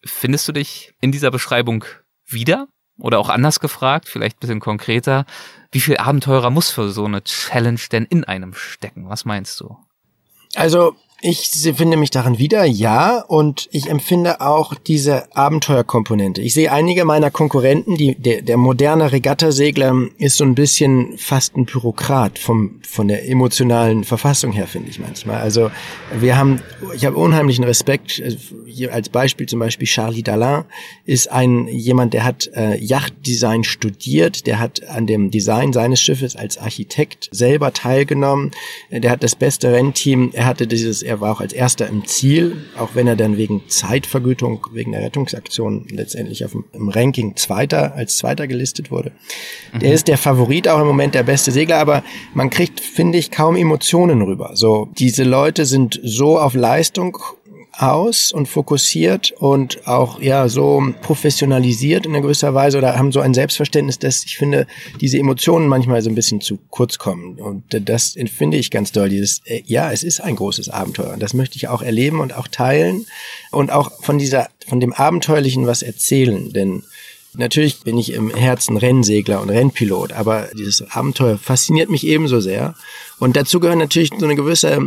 Findest 0.05 0.47
du 0.49 0.53
dich 0.53 0.93
in 1.01 1.13
dieser 1.13 1.31
Beschreibung 1.31 1.85
wieder? 2.27 2.69
Oder 2.99 3.19
auch 3.19 3.31
anders 3.31 3.61
gefragt, 3.61 4.11
vielleicht 4.11 4.37
ein 4.37 4.41
bisschen 4.41 4.61
konkreter, 4.61 5.25
wie 5.73 5.81
viel 5.81 5.97
Abenteurer 5.97 6.51
muss 6.51 6.71
für 6.71 6.91
so 6.91 7.07
eine 7.07 7.25
Challenge 7.25 7.81
denn 7.91 8.05
in 8.05 8.25
einem 8.25 8.53
stecken? 8.53 9.09
Was 9.09 9.25
meinst 9.25 9.59
du? 9.61 9.79
Also 10.55 10.97
ich 11.23 11.51
finde 11.77 11.97
mich 11.97 12.11
darin 12.11 12.39
wieder, 12.39 12.65
ja, 12.65 13.21
und 13.21 13.69
ich 13.73 13.91
empfinde 13.91 14.41
auch 14.41 14.75
diese 14.75 15.35
Abenteuerkomponente. 15.37 16.41
Ich 16.41 16.55
sehe 16.55 16.73
einige 16.73 17.05
meiner 17.05 17.31
Konkurrenten, 17.31 17.97
die, 17.97 18.15
der, 18.15 18.41
der 18.43 18.57
moderne 18.57 19.13
Regattasegler 19.13 19.95
ist 20.17 20.39
so 20.39 20.45
ein 20.45 20.55
bisschen 20.55 21.19
fast 21.19 21.57
ein 21.57 21.67
Bürokrat 21.67 22.39
vom, 22.39 22.81
von 22.89 23.09
der 23.09 23.29
emotionalen 23.29 24.05
Verfassung 24.05 24.53
her, 24.53 24.67
finde 24.67 24.89
ich 24.89 24.99
manchmal. 24.99 25.41
Also 25.41 25.71
wir 26.19 26.39
haben, 26.39 26.63
ich 26.95 27.05
habe 27.05 27.17
unheimlichen 27.17 27.65
Respekt, 27.65 28.23
hier 28.67 28.95
als 28.95 29.11
Beispiel 29.11 29.47
zum 29.47 29.59
Beispiel 29.59 29.87
Charlie 29.87 30.23
Dalin 30.23 30.65
ist 31.05 31.31
ein, 31.31 31.69
jemand, 31.69 32.15
der 32.15 32.25
hat 32.25 32.49
äh, 32.55 32.77
Yachtdesign 32.79 33.65
studiert, 33.65 34.47
der 34.47 34.59
hat 34.59 34.89
an 34.89 35.07
dem 35.07 35.31
Design 35.31 35.73
seines 35.75 36.01
Schiffes 36.01 36.35
als 36.35 36.57
Architekt 36.57 37.29
selber 37.31 37.73
teilgenommen, 37.73 38.53
der 38.91 39.11
hat 39.11 39.23
das 39.23 39.35
beste 39.35 39.73
Rennteam, 39.73 40.31
er 40.33 40.47
hatte 40.47 40.67
dieses 40.67 41.03
er 41.11 41.21
war 41.21 41.33
auch 41.33 41.41
als 41.41 41.53
erster 41.53 41.89
im 41.89 42.07
Ziel, 42.07 42.57
auch 42.79 42.91
wenn 42.95 43.09
er 43.09 43.17
dann 43.17 43.37
wegen 43.37 43.69
Zeitvergütung, 43.69 44.67
wegen 44.73 44.93
der 44.93 45.03
Rettungsaktion 45.03 45.87
letztendlich 45.91 46.45
auf 46.45 46.53
dem, 46.53 46.65
im 46.73 46.89
Ranking 46.89 47.35
Zweiter, 47.37 47.95
als 47.97 48.17
Zweiter 48.17 48.47
gelistet 48.47 48.93
wurde. 48.93 49.11
Mhm. 49.73 49.81
Der 49.81 49.93
ist 49.93 50.07
der 50.07 50.19
Favorit 50.19 50.69
auch 50.69 50.81
im 50.81 50.87
Moment 50.87 51.17
der 51.17 51.25
beste 51.25 51.51
Segler, 51.51 51.79
aber 51.79 52.05
man 52.33 52.49
kriegt, 52.49 52.79
finde 52.79 53.19
ich, 53.19 53.33
kaum 53.33 53.57
Emotionen 53.57 54.23
rüber. 54.23 54.53
So, 54.55 54.89
diese 54.99 55.25
Leute 55.25 55.67
sind 55.67 56.01
so 56.03 56.39
auf 56.39 56.55
Leistung 56.55 57.19
aus 57.83 58.33
und 58.33 58.47
fokussiert 58.47 59.33
und 59.39 59.87
auch 59.87 60.21
ja 60.21 60.49
so 60.49 60.83
professionalisiert 61.01 62.07
in 62.07 62.13
gewisser 62.21 62.55
Weise 62.55 62.79
oder 62.79 62.97
haben 62.97 63.13
so 63.13 63.21
ein 63.21 63.35
Selbstverständnis, 63.35 63.99
dass 63.99 64.25
ich 64.25 64.37
finde, 64.37 64.67
diese 65.01 65.19
Emotionen 65.19 65.67
manchmal 65.67 66.03
so 66.03 66.11
ein 66.11 66.15
bisschen 66.15 66.41
zu 66.41 66.59
kurz 66.69 66.99
kommen. 66.99 67.41
Und 67.41 67.65
das 67.89 68.17
finde 68.37 68.59
ich 68.59 68.71
ganz 68.71 68.93
doll. 68.93 69.09
Dieses, 69.09 69.41
äh, 69.47 69.63
ja, 69.65 69.91
es 69.93 70.03
ist 70.03 70.21
ein 70.21 70.37
großes 70.37 70.69
Abenteuer 70.69 71.13
und 71.13 71.23
das 71.23 71.35
möchte 71.35 71.57
ich 71.57 71.69
auch 71.69 71.83
erleben 71.83 72.21
und 72.21 72.37
auch 72.37 72.49
teilen 72.49 73.07
und 73.51 73.73
auch 73.73 74.03
von 74.03 74.19
dieser, 74.19 74.49
von 74.67 74.81
dem 74.81 74.93
Abenteuerlichen 74.93 75.67
was 75.67 75.83
erzählen, 75.83 76.53
denn 76.53 76.83
Natürlich 77.35 77.81
bin 77.81 77.97
ich 77.97 78.13
im 78.13 78.35
Herzen 78.35 78.77
Rennsegler 78.77 79.41
und 79.41 79.51
Rennpilot, 79.51 80.13
aber 80.13 80.49
dieses 80.57 80.91
Abenteuer 80.91 81.39
fasziniert 81.39 81.89
mich 81.89 82.05
ebenso 82.05 82.41
sehr. 82.41 82.75
Und 83.21 83.37
dazu 83.37 83.61
gehört 83.61 83.79
natürlich 83.79 84.11
so 84.19 84.25
eine 84.25 84.35
gewisse 84.35 84.81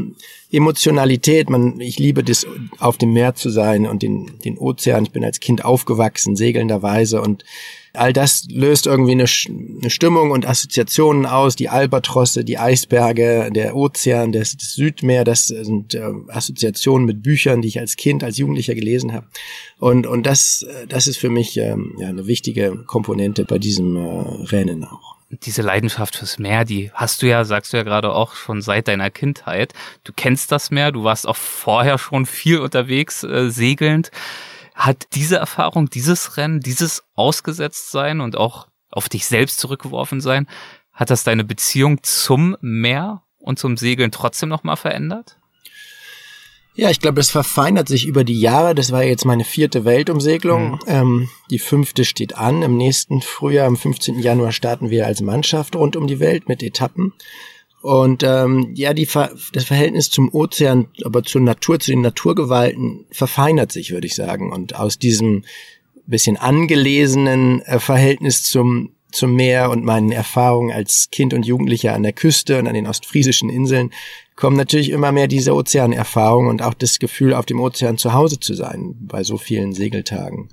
Emotionalität. 0.52 1.50
Man, 1.50 1.80
ich 1.80 2.00
liebe 2.00 2.24
das, 2.24 2.46
auf 2.80 2.98
dem 2.98 3.14
Meer 3.14 3.36
zu 3.36 3.50
sein 3.50 3.86
und 3.86 4.04
den, 4.04 4.40
den 4.44 4.58
Ozean. 4.58 5.06
Ich 5.06 5.12
bin 5.12 5.24
als 5.24 5.40
Kind 5.40 5.64
aufgewachsen, 5.64 6.36
segelnderweise 6.36 7.22
und 7.22 7.46
all 7.94 8.12
das 8.12 8.46
löst 8.50 8.88
irgendwie 8.88 9.12
eine, 9.12 9.26
eine 9.26 9.90
Stimmung 9.90 10.32
und 10.32 10.48
Assoziationen 10.48 11.26
aus. 11.26 11.56
Die 11.56 11.70
Albatrosse, 11.70 12.44
die 12.44 12.58
Eisberge, 12.58 13.50
der 13.54 13.76
Ozean, 13.76 14.32
das, 14.32 14.58
das 14.58 14.74
Südmeer, 14.74 15.24
das 15.24 15.48
sind 15.48 15.94
äh, 15.94 16.12
Assoziationen 16.28 17.06
mit 17.06 17.22
Büchern, 17.22 17.62
die 17.62 17.68
ich 17.68 17.80
als 17.80 17.96
Kind, 17.96 18.24
als 18.24 18.38
Jugendlicher 18.38 18.76
gelesen 18.76 19.14
habe. 19.14 19.28
Und, 19.80 20.08
und 20.08 20.26
das, 20.26 20.66
das 20.88 21.08
ist 21.08 21.18
für 21.18 21.30
mich 21.30 21.58
ähm, 21.58 21.96
ja, 22.00 22.08
eine 22.08 22.26
wichtige 22.28 22.84
Komponente 22.88 23.46
bei 23.46 23.60
diesem 23.60 23.96
äh, 23.96 24.00
Rennen 24.46 24.84
auch 24.84 25.14
diese 25.42 25.62
Leidenschaft 25.62 26.18
fürs 26.18 26.38
Meer, 26.38 26.66
die 26.66 26.92
hast 26.94 27.22
du 27.22 27.28
ja, 27.28 27.44
sagst 27.44 27.74
du 27.74 27.78
ja 27.78 27.84
gerade 27.84 28.14
auch 28.14 28.36
schon 28.36 28.62
seit 28.62 28.88
deiner 28.88 29.10
Kindheit. 29.10 29.74
Du 30.04 30.14
kennst 30.16 30.52
das 30.52 30.72
Meer, 30.72 30.92
du 30.92 31.04
warst 31.04 31.28
auch 31.28 31.36
vorher 31.36 31.98
schon 31.98 32.26
viel 32.26 32.60
unterwegs, 32.60 33.24
äh, 33.24 33.50
segelnd. 33.50 34.12
Hat 34.74 35.08
diese 35.14 35.38
Erfahrung, 35.38 35.90
dieses 35.90 36.38
Rennen, 36.38 36.60
dieses 36.60 37.04
Ausgesetztsein 37.16 38.22
und 38.22 38.36
auch 38.36 38.68
auf 38.90 39.10
dich 39.10 39.26
selbst 39.26 39.60
zurückgeworfen 39.60 40.22
sein, 40.22 40.48
hat 40.92 41.10
das 41.10 41.24
deine 41.24 41.44
Beziehung 41.44 42.02
zum 42.04 42.56
Meer 42.62 43.24
und 43.40 43.60
zum 43.60 43.78
Segeln 43.78 44.12
trotzdem 44.12 44.50
nochmal 44.50 44.78
verändert? 44.78 45.38
Ja, 46.76 46.90
ich 46.90 47.00
glaube, 47.00 47.22
es 47.22 47.30
verfeinert 47.30 47.88
sich 47.88 48.08
über 48.08 48.24
die 48.24 48.40
Jahre. 48.40 48.74
Das 48.74 48.92
war 48.92 49.04
jetzt 49.04 49.26
meine 49.26 49.44
vierte 49.44 49.86
Weltumsegelung. 49.86 50.72
Mhm. 50.72 50.80
Ähm, 50.88 51.30
die 51.52 51.60
fünfte 51.60 52.04
steht 52.04 52.36
an. 52.36 52.64
Im 52.64 52.78
nächsten 52.78 53.22
Frühjahr, 53.22 53.68
am 53.68 53.78
15. 53.78 54.20
Januar, 54.20 54.52
starten 54.52 54.90
wir 54.90 55.06
als 55.06 55.22
Mannschaft 55.22 55.76
rund 55.76 55.96
um 55.96 56.08
die 56.08 56.20
Welt 56.20 56.50
mit 56.50 56.64
Etappen. 56.64 57.14
Und 57.84 58.24
ähm, 58.24 58.72
ja, 58.76 58.94
die 58.94 59.06
Ver 59.06 59.32
das 59.52 59.66
Verhältnis 59.66 60.10
zum 60.10 60.34
Ozean, 60.34 60.88
aber 61.04 61.22
zur 61.24 61.42
Natur, 61.42 61.82
zu 61.82 61.92
den 61.92 62.00
Naturgewalten 62.00 63.04
verfeinert 63.12 63.74
sich, 63.74 63.92
würde 63.92 64.08
ich 64.08 64.16
sagen. 64.16 64.54
Und 64.54 64.74
aus 64.80 65.00
diesem 65.00 65.44
bisschen 66.06 66.38
angelesenen 66.38 67.62
äh, 67.64 67.80
Verhältnis 67.80 68.44
zum 68.44 68.92
zum 69.12 69.36
Meer 69.36 69.70
und 69.70 69.84
meinen 69.84 70.12
Erfahrungen 70.12 70.72
als 70.72 71.10
Kind 71.12 71.36
und 71.36 71.46
Jugendlicher 71.46 71.94
an 71.94 72.02
der 72.02 72.14
Küste 72.14 72.58
und 72.58 72.68
an 72.68 72.74
den 72.74 72.88
ostfriesischen 72.88 73.50
Inseln 73.50 73.92
kommen 74.36 74.58
natürlich 74.58 74.90
immer 74.90 75.12
mehr 75.12 75.28
diese 75.28 75.54
Ozeanerfahrung 75.54 76.48
und 76.48 76.64
auch 76.64 76.74
das 76.74 76.98
Gefühl, 76.98 77.36
auf 77.36 77.46
dem 77.46 77.60
Ozean 77.60 78.00
zu 78.00 78.14
Hause 78.14 78.40
zu 78.40 78.56
sein 78.56 78.96
bei 79.00 79.24
so 79.24 79.38
vielen 79.38 79.74
Segeltagen. 79.74 80.50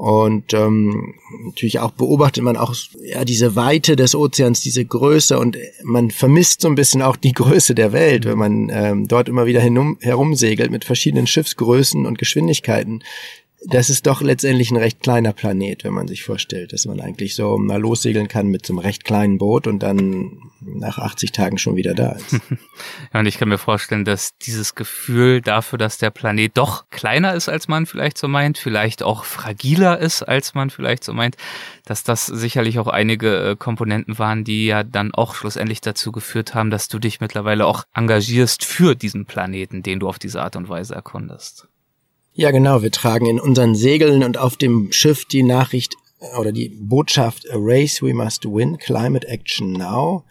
Und 0.00 0.54
ähm, 0.54 1.12
natürlich 1.44 1.78
auch 1.78 1.90
beobachtet 1.90 2.42
man 2.42 2.56
auch 2.56 2.74
ja 3.04 3.22
diese 3.26 3.54
Weite 3.54 3.96
des 3.96 4.14
Ozeans, 4.14 4.62
diese 4.62 4.82
Größe 4.82 5.38
und 5.38 5.58
man 5.82 6.10
vermisst 6.10 6.62
so 6.62 6.68
ein 6.68 6.74
bisschen 6.74 7.02
auch 7.02 7.16
die 7.16 7.34
Größe 7.34 7.74
der 7.74 7.92
Welt, 7.92 8.24
wenn 8.24 8.38
man 8.38 8.70
ähm, 8.72 9.08
dort 9.08 9.28
immer 9.28 9.44
wieder 9.44 9.60
herumsegelt 9.60 10.70
mit 10.70 10.86
verschiedenen 10.86 11.26
Schiffsgrößen 11.26 12.06
und 12.06 12.16
Geschwindigkeiten 12.16 13.04
das 13.62 13.90
ist 13.90 14.06
doch 14.06 14.22
letztendlich 14.22 14.70
ein 14.70 14.78
recht 14.78 15.00
kleiner 15.00 15.34
Planet, 15.34 15.84
wenn 15.84 15.92
man 15.92 16.08
sich 16.08 16.22
vorstellt, 16.22 16.72
dass 16.72 16.86
man 16.86 17.00
eigentlich 17.00 17.34
so 17.34 17.58
mal 17.58 17.80
lossegeln 17.80 18.26
kann 18.26 18.46
mit 18.46 18.64
so 18.64 18.72
einem 18.72 18.78
recht 18.78 19.04
kleinen 19.04 19.36
Boot 19.36 19.66
und 19.66 19.82
dann 19.82 20.40
nach 20.60 20.98
80 20.98 21.32
Tagen 21.32 21.58
schon 21.58 21.76
wieder 21.76 21.94
da 21.94 22.12
ist. 22.12 22.32
ja, 23.12 23.20
und 23.20 23.26
ich 23.26 23.38
kann 23.38 23.50
mir 23.50 23.58
vorstellen, 23.58 24.06
dass 24.06 24.36
dieses 24.38 24.74
Gefühl 24.74 25.42
dafür, 25.42 25.78
dass 25.78 25.98
der 25.98 26.10
Planet 26.10 26.56
doch 26.56 26.88
kleiner 26.88 27.34
ist, 27.34 27.50
als 27.50 27.68
man 27.68 27.84
vielleicht 27.84 28.16
so 28.16 28.28
meint, 28.28 28.56
vielleicht 28.56 29.02
auch 29.02 29.24
fragiler 29.24 29.98
ist, 29.98 30.22
als 30.22 30.54
man 30.54 30.70
vielleicht 30.70 31.04
so 31.04 31.12
meint, 31.12 31.36
dass 31.84 32.02
das 32.02 32.26
sicherlich 32.26 32.78
auch 32.78 32.88
einige 32.88 33.50
äh, 33.50 33.56
Komponenten 33.56 34.18
waren, 34.18 34.44
die 34.44 34.66
ja 34.66 34.84
dann 34.84 35.12
auch 35.12 35.34
schlussendlich 35.34 35.82
dazu 35.82 36.12
geführt 36.12 36.54
haben, 36.54 36.70
dass 36.70 36.88
du 36.88 36.98
dich 36.98 37.20
mittlerweile 37.20 37.66
auch 37.66 37.84
engagierst 37.94 38.64
für 38.64 38.94
diesen 38.94 39.26
Planeten, 39.26 39.82
den 39.82 40.00
du 40.00 40.08
auf 40.08 40.18
diese 40.18 40.42
Art 40.42 40.56
und 40.56 40.70
Weise 40.70 40.94
erkundest. 40.94 41.68
Ja, 42.40 42.52
genau. 42.52 42.80
Wir 42.80 42.90
tragen 42.90 43.26
in 43.26 43.38
unseren 43.38 43.74
Segeln 43.74 44.24
und 44.24 44.38
auf 44.38 44.56
dem 44.56 44.92
Schiff 44.92 45.26
die 45.26 45.42
Nachricht 45.42 45.96
äh, 46.20 46.38
oder 46.38 46.52
die 46.52 46.70
Botschaft 46.70 47.46
A 47.50 47.56
Race 47.58 48.00
We 48.00 48.14
Must 48.14 48.46
Win, 48.46 48.78
Climate 48.78 49.28
Action 49.28 49.74
Now. 49.74 50.24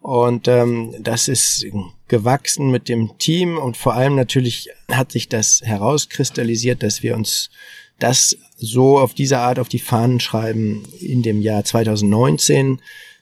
Und 0.00 0.46
ähm, 0.46 0.94
das 1.00 1.26
ist 1.26 1.66
gewachsen 2.06 2.70
mit 2.70 2.88
dem 2.88 3.18
Team 3.18 3.58
und 3.58 3.76
vor 3.76 3.94
allem 3.94 4.14
natürlich 4.14 4.68
hat 4.92 5.10
sich 5.10 5.28
das 5.28 5.60
herauskristallisiert, 5.64 6.84
dass 6.84 7.02
wir 7.02 7.16
uns 7.16 7.50
das 7.98 8.36
so 8.56 9.00
auf 9.00 9.14
diese 9.14 9.38
Art 9.38 9.58
auf 9.58 9.68
die 9.68 9.80
Fahnen 9.80 10.20
schreiben 10.20 10.84
in 11.00 11.22
dem 11.22 11.40
Jahr 11.40 11.64
2019 11.64 12.80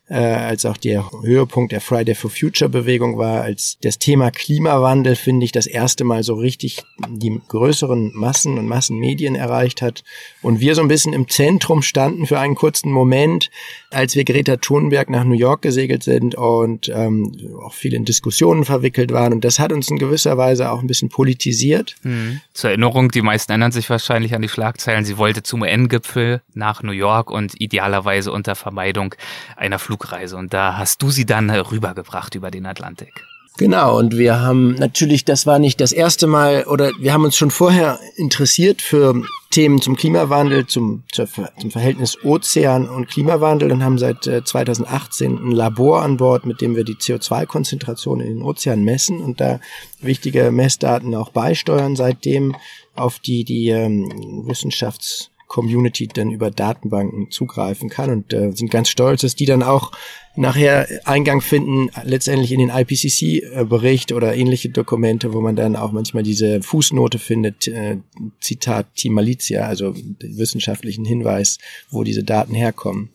äh, 0.09 0.17
als 0.17 0.65
auch 0.65 0.77
der 0.77 1.11
Höhepunkt 1.23 1.73
der 1.73 1.81
Friday 1.81 2.15
for 2.15 2.31
Future 2.31 2.71
Bewegung 2.71 3.19
war, 3.19 3.43
als 3.43 3.79
das 3.83 3.99
Thema 3.99 4.31
Klimawandel, 4.31 5.17
finde 5.17 5.45
ich, 5.45 5.53
das 5.53 5.67
erste 5.67 6.05
Mal 6.05 6.23
so 6.23 6.35
richtig 6.35 6.83
die 7.09 7.41
größeren 7.49 8.13
Massen 8.15 8.59
und 8.59 8.67
Massenmedien 8.67 9.35
erreicht 9.35 9.83
hat 9.83 10.05
und 10.41 10.61
wir 10.61 10.75
so 10.75 10.81
ein 10.81 10.89
bisschen 10.89 11.13
im 11.13 11.29
Zentrum 11.29 11.83
standen 11.83 12.27
für 12.27 12.39
einen 12.39 12.55
kurzen 12.55 12.91
Moment, 12.91 13.51
als 13.91 14.15
wir 14.15 14.25
Greta 14.25 14.57
Thunberg 14.57 15.11
nach 15.11 15.25
New 15.25 15.35
York 15.35 15.63
gesegelt 15.63 16.03
sind 16.03 16.35
und 16.35 16.89
ähm, 16.89 17.33
auch 17.63 17.75
viel 17.75 17.93
in 17.93 18.05
Diskussionen 18.05 18.65
verwickelt 18.65 19.13
waren 19.13 19.35
und 19.35 19.45
das 19.45 19.59
hat 19.59 19.73
uns 19.73 19.91
in 19.91 19.99
gewisser 19.99 20.39
Weise 20.39 20.71
auch 20.71 20.81
ein 20.81 20.87
bisschen 20.87 21.11
politisiert. 21.11 21.97
Mhm. 22.03 22.41
Zur 22.55 22.71
Erinnerung, 22.71 23.11
die 23.11 23.23
meisten 23.23 23.53
erinnern 23.53 23.73
sich 23.73 23.91
wahrscheinlich 23.91 24.35
an 24.35 24.43
die 24.43 24.49
Schlagzeilen, 24.49 25.05
sie 25.05 25.19
wollte 25.19 25.43
zum 25.43 25.63
UN-Gipfel 25.63 26.41
nach 26.55 26.83
New 26.83 26.93
York 26.93 27.31
und 27.31 27.61
idealerweise 27.61 28.33
unter 28.33 28.55
Vermeidung 28.55 29.15
einer 29.57 29.79
Flug 29.79 29.98
Flugreise 29.99 30.37
und 30.37 30.55
da 30.55 30.77
hast 30.77 31.03
du 31.03 31.11
sie 31.11 31.27
dann 31.27 31.51
rübergebracht 31.51 32.35
über 32.35 32.51
den 32.51 32.67
Atlantik. 32.67 33.25
Genau, 33.57 33.99
und 33.99 34.17
wir 34.17 34.41
haben 34.41 34.75
natürlich, 34.75 35.25
das 35.25 35.45
war 35.45 35.59
nicht 35.59 35.81
das 35.81 35.91
erste 35.91 36.29
Mal, 36.29 36.65
oder 36.67 36.93
wir 37.01 37.13
haben 37.13 37.25
uns 37.25 37.37
schon 37.37 37.51
vorher 37.51 37.99
interessiert 38.15 38.81
für 38.81 39.21
Themen 39.51 39.81
zum 39.81 39.97
Klimawandel, 39.97 40.69
zum, 40.69 41.03
zum 41.11 41.71
Verhältnis 41.73 42.23
Ozean 42.23 42.89
und 42.89 43.09
Klimawandel 43.09 43.73
und 43.73 43.83
haben 43.83 43.99
seit 43.99 44.23
2018 44.23 45.33
äh, 45.37 45.41
ein 45.41 45.51
Labor 45.51 46.03
an 46.03 46.19
Bord, 46.19 46.47
mit 46.47 46.61
dem 46.61 46.77
wir 46.77 46.85
die 46.85 46.95
CO2-Konzentration 46.95 48.21
in 48.21 48.29
den 48.29 48.43
Ozeanen 48.43 48.85
messen 48.85 49.21
und 49.21 49.41
da 49.41 49.59
wichtige 50.01 50.53
Messdaten 50.53 51.13
auch 51.17 51.31
beisteuern 51.31 51.97
seitdem, 51.97 52.55
auf 52.95 53.19
die 53.19 53.43
die 53.43 53.71
ähm, 53.71 54.47
Wissenschafts- 54.47 55.31
Community 55.49 56.07
dann 56.07 56.31
über 56.31 56.51
Datenbanken 56.51 57.31
zugreifen 57.31 57.89
kann 57.89 58.11
und 58.11 58.33
äh, 58.33 58.53
sind 58.53 58.71
ganz 58.71 58.91
stolz, 58.91 59.23
dass 59.23 59.35
die 59.35 59.47
dann 59.47 59.63
auch 59.63 59.93
nachher 60.37 60.87
Eingang 61.05 61.41
finden, 61.41 61.91
letztendlich 62.05 62.53
in 62.53 62.61
den 62.61 62.69
IPCC-Bericht 62.69 64.13
oder 64.13 64.37
ähnliche 64.37 64.69
Dokumente, 64.69 65.33
wo 65.33 65.41
man 65.41 65.57
dann 65.57 65.75
auch 65.75 65.91
manchmal 65.91 66.23
diese 66.23 66.63
Fußnote 66.63 67.19
findet, 67.19 67.67
äh, 67.67 67.97
Zitat 68.41 68.95
Team 68.95 69.15
Malizia, 69.15 69.67
also 69.67 69.95
wissenschaftlichen 70.21 71.05
Hinweis, 71.05 71.59
wo 71.91 72.05
diese 72.05 72.23
Daten 72.23 72.55
herkommen. 72.55 73.11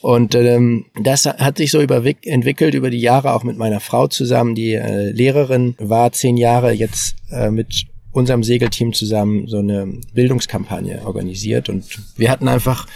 Und 0.00 0.34
ähm, 0.34 0.86
das 1.02 1.26
hat 1.26 1.58
sich 1.58 1.70
so 1.72 1.80
entwickelt 1.80 2.74
über 2.74 2.90
die 2.90 3.00
Jahre 3.00 3.32
auch 3.34 3.42
mit 3.42 3.56
meiner 3.56 3.80
Frau 3.80 4.06
zusammen, 4.06 4.54
die 4.54 4.74
äh, 4.74 5.10
Lehrerin 5.10 5.74
war, 5.78 6.12
zehn 6.12 6.36
Jahre 6.36 6.72
jetzt 6.72 7.16
äh, 7.30 7.50
mit 7.50 7.86
unserem 8.12 8.42
Segelteam 8.42 8.92
zusammen 8.92 9.46
so 9.46 9.58
eine 9.58 9.86
Bildungskampagne 10.14 11.02
organisiert 11.06 11.68
und 11.68 11.84
wir 12.16 12.30
hatten 12.30 12.48
einfach 12.48 12.86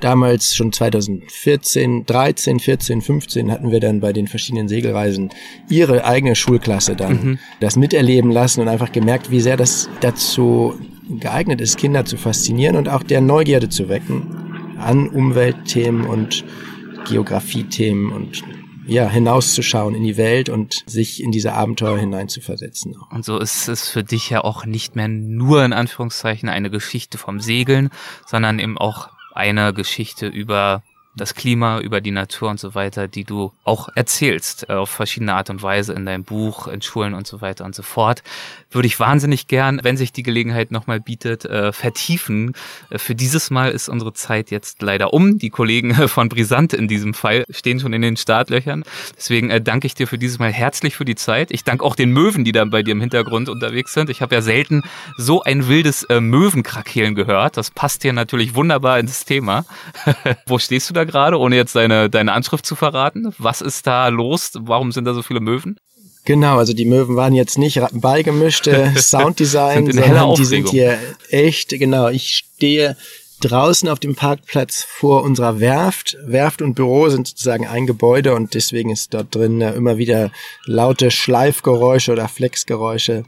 damals 0.00 0.54
schon 0.54 0.72
2014, 0.72 2.06
13, 2.06 2.60
14, 2.60 3.00
15 3.00 3.50
hatten 3.50 3.70
wir 3.70 3.80
dann 3.80 4.00
bei 4.00 4.12
den 4.12 4.26
verschiedenen 4.26 4.68
Segelreisen 4.68 5.30
ihre 5.70 6.04
eigene 6.04 6.34
Schulklasse 6.34 6.96
dann 6.96 7.12
mhm. 7.12 7.38
das 7.60 7.76
miterleben 7.76 8.30
lassen 8.30 8.60
und 8.60 8.68
einfach 8.68 8.92
gemerkt, 8.92 9.30
wie 9.30 9.40
sehr 9.40 9.56
das 9.56 9.88
dazu 10.00 10.74
geeignet 11.20 11.60
ist, 11.60 11.78
Kinder 11.78 12.04
zu 12.04 12.16
faszinieren 12.16 12.76
und 12.76 12.88
auch 12.88 13.02
der 13.02 13.20
Neugierde 13.20 13.68
zu 13.68 13.88
wecken 13.88 14.74
an 14.78 15.08
Umweltthemen 15.08 16.04
und 16.04 16.44
Geografiethemen 17.08 18.12
und 18.12 18.42
ja, 18.86 19.08
hinauszuschauen 19.08 19.94
in 19.94 20.02
die 20.02 20.16
Welt 20.16 20.48
und 20.48 20.82
sich 20.86 21.22
in 21.22 21.32
diese 21.32 21.52
Abenteuer 21.52 21.98
hineinzuversetzen. 21.98 22.96
Und 23.10 23.24
so 23.24 23.38
ist 23.38 23.68
es 23.68 23.88
für 23.88 24.04
dich 24.04 24.30
ja 24.30 24.42
auch 24.42 24.66
nicht 24.66 24.96
mehr 24.96 25.08
nur 25.08 25.64
in 25.64 25.72
Anführungszeichen 25.72 26.48
eine 26.48 26.70
Geschichte 26.70 27.18
vom 27.18 27.40
Segeln, 27.40 27.90
sondern 28.26 28.58
eben 28.58 28.78
auch 28.78 29.08
eine 29.34 29.72
Geschichte 29.72 30.26
über 30.26 30.82
das 31.16 31.34
Klima, 31.34 31.80
über 31.80 32.00
die 32.00 32.10
Natur 32.10 32.50
und 32.50 32.58
so 32.58 32.74
weiter, 32.74 33.06
die 33.06 33.24
du 33.24 33.52
auch 33.62 33.88
erzählst, 33.94 34.68
äh, 34.68 34.72
auf 34.72 34.90
verschiedene 34.90 35.34
Art 35.34 35.50
und 35.50 35.62
Weise 35.62 35.92
in 35.92 36.06
deinem 36.06 36.24
Buch, 36.24 36.66
in 36.66 36.82
Schulen 36.82 37.14
und 37.14 37.26
so 37.26 37.40
weiter 37.40 37.64
und 37.64 37.74
so 37.74 37.82
fort. 37.82 38.22
Würde 38.70 38.86
ich 38.86 38.98
wahnsinnig 38.98 39.46
gern, 39.46 39.80
wenn 39.82 39.96
sich 39.96 40.12
die 40.12 40.24
Gelegenheit 40.24 40.72
nochmal 40.72 41.00
bietet, 41.00 41.44
äh, 41.44 41.72
vertiefen. 41.72 42.54
Äh, 42.90 42.98
für 42.98 43.14
dieses 43.14 43.50
Mal 43.50 43.70
ist 43.70 43.88
unsere 43.88 44.12
Zeit 44.12 44.50
jetzt 44.50 44.82
leider 44.82 45.12
um. 45.12 45.38
Die 45.38 45.50
Kollegen 45.50 45.94
von 46.08 46.28
Brisant 46.28 46.72
in 46.72 46.88
diesem 46.88 47.14
Fall 47.14 47.44
stehen 47.50 47.78
schon 47.78 47.92
in 47.92 48.02
den 48.02 48.16
Startlöchern. 48.16 48.84
Deswegen 49.16 49.64
danke 49.64 49.86
ich 49.86 49.94
dir 49.94 50.08
für 50.08 50.18
dieses 50.18 50.38
Mal 50.38 50.52
herzlich 50.52 50.96
für 50.96 51.04
die 51.04 51.14
Zeit. 51.14 51.50
Ich 51.50 51.62
danke 51.62 51.84
auch 51.84 51.94
den 51.94 52.10
Möwen, 52.10 52.44
die 52.44 52.52
da 52.52 52.64
bei 52.64 52.82
dir 52.82 52.92
im 52.92 53.00
Hintergrund 53.00 53.48
unterwegs 53.48 53.92
sind. 53.92 54.10
Ich 54.10 54.20
habe 54.20 54.34
ja 54.34 54.42
selten 54.42 54.82
so 55.16 55.42
ein 55.42 55.68
wildes 55.68 56.06
Möwenkrakeelen 56.08 57.14
gehört. 57.14 57.56
Das 57.56 57.70
passt 57.70 58.02
hier 58.02 58.12
natürlich 58.12 58.54
wunderbar 58.54 58.98
ins 58.98 59.24
Thema. 59.24 59.64
Wo 60.46 60.58
stehst 60.58 60.90
du 60.90 60.94
da 60.94 61.03
gerade, 61.06 61.38
ohne 61.38 61.56
jetzt 61.56 61.74
deine, 61.76 62.10
deine 62.10 62.32
Anschrift 62.32 62.66
zu 62.66 62.74
verraten? 62.74 63.34
Was 63.38 63.60
ist 63.60 63.86
da 63.86 64.08
los? 64.08 64.52
Warum 64.54 64.92
sind 64.92 65.04
da 65.04 65.14
so 65.14 65.22
viele 65.22 65.40
Möwen? 65.40 65.78
Genau, 66.24 66.56
also 66.56 66.72
die 66.72 66.86
Möwen 66.86 67.16
waren 67.16 67.34
jetzt 67.34 67.58
nicht 67.58 67.80
beigemischte 67.92 68.92
Sounddesign, 68.96 69.92
sondern 69.92 70.34
die 70.34 70.44
sind 70.44 70.68
hier 70.68 70.98
echt, 71.28 71.68
genau, 71.70 72.08
ich 72.08 72.44
stehe 72.56 72.96
draußen 73.40 73.88
auf 73.90 74.00
dem 74.00 74.14
Parkplatz 74.14 74.84
vor 74.88 75.22
unserer 75.22 75.60
Werft. 75.60 76.16
Werft 76.24 76.62
und 76.62 76.74
Büro 76.74 77.08
sind 77.10 77.28
sozusagen 77.28 77.66
ein 77.66 77.86
Gebäude 77.86 78.34
und 78.34 78.54
deswegen 78.54 78.90
ist 78.90 79.12
dort 79.12 79.34
drin 79.34 79.60
immer 79.60 79.98
wieder 79.98 80.30
laute 80.64 81.10
Schleifgeräusche 81.10 82.12
oder 82.12 82.28
Flexgeräusche. 82.28 83.24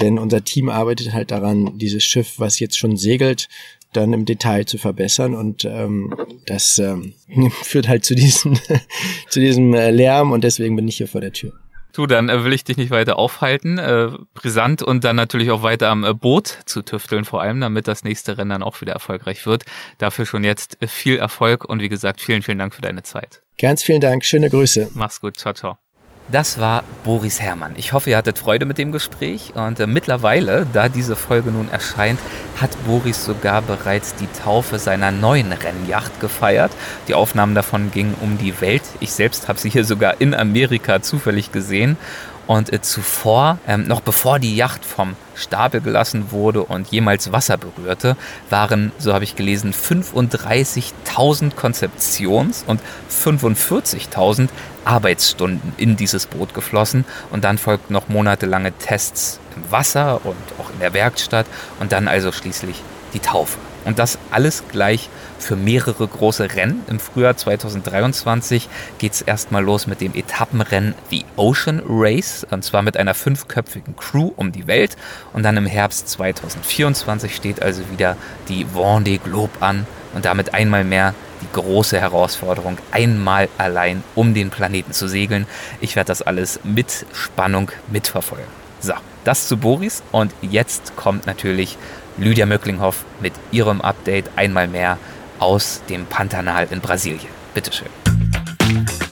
Denn 0.00 0.18
unser 0.18 0.44
Team 0.44 0.68
arbeitet 0.68 1.12
halt 1.12 1.30
daran, 1.30 1.78
dieses 1.78 2.04
Schiff, 2.04 2.34
was 2.38 2.58
jetzt 2.58 2.76
schon 2.76 2.96
segelt, 2.96 3.48
dann 3.96 4.12
im 4.12 4.24
Detail 4.24 4.64
zu 4.66 4.78
verbessern 4.78 5.34
und 5.34 5.64
ähm, 5.64 6.14
das 6.46 6.78
ähm, 6.78 7.14
führt 7.62 7.88
halt 7.88 8.04
zu 8.04 8.14
diesem 8.14 8.54
zu 9.28 9.40
diesem 9.40 9.74
äh, 9.74 9.90
Lärm 9.90 10.32
und 10.32 10.44
deswegen 10.44 10.76
bin 10.76 10.88
ich 10.88 10.96
hier 10.96 11.08
vor 11.08 11.20
der 11.20 11.32
Tür. 11.32 11.52
Du, 11.94 12.06
dann 12.06 12.28
äh, 12.28 12.44
will 12.44 12.52
ich 12.52 12.64
dich 12.64 12.76
nicht 12.76 12.90
weiter 12.90 13.18
aufhalten. 13.18 13.78
Äh, 13.78 14.10
brisant 14.34 14.82
und 14.82 15.04
dann 15.04 15.14
natürlich 15.14 15.50
auch 15.52 15.62
weiter 15.62 15.90
am 15.90 16.04
äh, 16.04 16.12
Boot 16.12 16.58
zu 16.66 16.82
tüfteln, 16.82 17.24
vor 17.24 17.40
allem, 17.40 17.60
damit 17.60 17.86
das 17.86 18.02
nächste 18.02 18.36
Rennen 18.36 18.50
dann 18.50 18.62
auch 18.64 18.80
wieder 18.80 18.92
erfolgreich 18.92 19.46
wird. 19.46 19.64
Dafür 19.98 20.26
schon 20.26 20.42
jetzt 20.42 20.76
viel 20.86 21.16
Erfolg 21.16 21.64
und 21.64 21.80
wie 21.80 21.88
gesagt, 21.88 22.20
vielen, 22.20 22.42
vielen 22.42 22.58
Dank 22.58 22.74
für 22.74 22.82
deine 22.82 23.04
Zeit. 23.04 23.42
Ganz 23.58 23.84
vielen 23.84 24.00
Dank, 24.00 24.24
schöne 24.24 24.50
Grüße. 24.50 24.90
Mach's 24.94 25.20
gut, 25.20 25.36
ciao, 25.36 25.54
ciao. 25.54 25.83
Das 26.32 26.58
war 26.58 26.84
Boris 27.04 27.42
Herrmann. 27.42 27.74
Ich 27.76 27.92
hoffe, 27.92 28.08
ihr 28.08 28.16
hattet 28.16 28.38
Freude 28.38 28.64
mit 28.64 28.78
dem 28.78 28.92
Gespräch 28.92 29.52
und 29.54 29.78
äh, 29.78 29.86
mittlerweile, 29.86 30.66
da 30.72 30.88
diese 30.88 31.16
Folge 31.16 31.50
nun 31.50 31.68
erscheint, 31.70 32.18
hat 32.58 32.70
Boris 32.86 33.26
sogar 33.26 33.60
bereits 33.60 34.14
die 34.14 34.28
Taufe 34.42 34.78
seiner 34.78 35.10
neuen 35.10 35.52
Rennjacht 35.52 36.20
gefeiert. 36.20 36.72
Die 37.08 37.14
Aufnahmen 37.14 37.54
davon 37.54 37.90
gingen 37.90 38.14
um 38.22 38.38
die 38.38 38.58
Welt. 38.62 38.82
Ich 39.00 39.12
selbst 39.12 39.48
habe 39.48 39.58
sie 39.58 39.68
hier 39.68 39.84
sogar 39.84 40.18
in 40.22 40.34
Amerika 40.34 41.02
zufällig 41.02 41.52
gesehen 41.52 41.98
und 42.46 42.72
äh, 42.72 42.80
zuvor, 42.80 43.58
ähm, 43.66 43.86
noch 43.86 44.00
bevor 44.00 44.38
die 44.38 44.54
Yacht 44.54 44.84
vom 44.84 45.16
Stapel 45.34 45.80
gelassen 45.80 46.30
wurde 46.30 46.62
und 46.62 46.88
jemals 46.88 47.32
Wasser 47.32 47.56
berührte, 47.56 48.16
waren, 48.50 48.92
so 48.98 49.12
habe 49.12 49.24
ich 49.24 49.36
gelesen, 49.36 49.72
35.000 49.72 51.54
Konzeptions- 51.54 52.64
und 52.66 52.80
45.000 53.10 54.48
Arbeitsstunden 54.84 55.72
in 55.76 55.96
dieses 55.96 56.26
Boot 56.26 56.54
geflossen. 56.54 57.04
Und 57.30 57.44
dann 57.44 57.58
folgten 57.58 57.92
noch 57.92 58.08
monatelange 58.08 58.72
Tests 58.72 59.40
im 59.56 59.70
Wasser 59.70 60.20
und 60.24 60.36
auch 60.58 60.70
in 60.70 60.80
der 60.80 60.94
Werkstatt 60.94 61.46
und 61.80 61.92
dann 61.92 62.08
also 62.08 62.32
schließlich 62.32 62.82
die 63.14 63.20
Taufe. 63.20 63.58
Und 63.84 63.98
das 63.98 64.18
alles 64.30 64.64
gleich 64.70 65.08
für 65.38 65.56
mehrere 65.56 66.06
große 66.06 66.54
Rennen. 66.54 66.82
Im 66.88 66.98
Frühjahr 66.98 67.36
2023 67.36 68.68
geht 68.98 69.12
es 69.12 69.22
erstmal 69.22 69.62
los 69.62 69.86
mit 69.86 70.00
dem 70.00 70.14
Etappenrennen 70.14 70.94
The 71.10 71.24
Ocean 71.36 71.82
Race, 71.86 72.46
und 72.50 72.64
zwar 72.64 72.82
mit 72.82 72.96
einer 72.96 73.14
fünfköpfigen 73.14 73.96
Crew 73.96 74.32
um 74.36 74.52
die 74.52 74.66
Welt. 74.66 74.96
Und 75.32 75.42
dann 75.42 75.56
im 75.56 75.66
Herbst 75.66 76.08
2024 76.08 77.34
steht 77.34 77.62
also 77.62 77.82
wieder 77.90 78.16
die 78.48 78.66
Vendée 78.66 79.18
Globe 79.18 79.60
an 79.60 79.86
und 80.14 80.24
damit 80.24 80.54
einmal 80.54 80.84
mehr 80.84 81.14
die 81.42 81.52
große 81.52 82.00
Herausforderung, 82.00 82.78
einmal 82.90 83.48
allein 83.58 84.02
um 84.14 84.34
den 84.34 84.50
Planeten 84.50 84.92
zu 84.92 85.08
segeln. 85.08 85.46
Ich 85.80 85.96
werde 85.96 86.08
das 86.08 86.22
alles 86.22 86.60
mit 86.64 87.06
Spannung 87.12 87.70
mitverfolgen. 87.90 88.46
So, 88.80 88.94
das 89.24 89.48
zu 89.48 89.56
Boris 89.56 90.02
und 90.12 90.32
jetzt 90.42 90.96
kommt 90.96 91.26
natürlich 91.26 91.76
Lydia 92.16 92.46
Möcklinghoff 92.46 93.04
mit 93.20 93.32
ihrem 93.50 93.80
Update 93.80 94.30
einmal 94.36 94.68
mehr 94.68 94.98
aus 95.40 95.82
dem 95.88 96.06
Pantanal 96.06 96.68
in 96.70 96.80
Brasilien. 96.80 97.32
Bitteschön. 97.54 97.88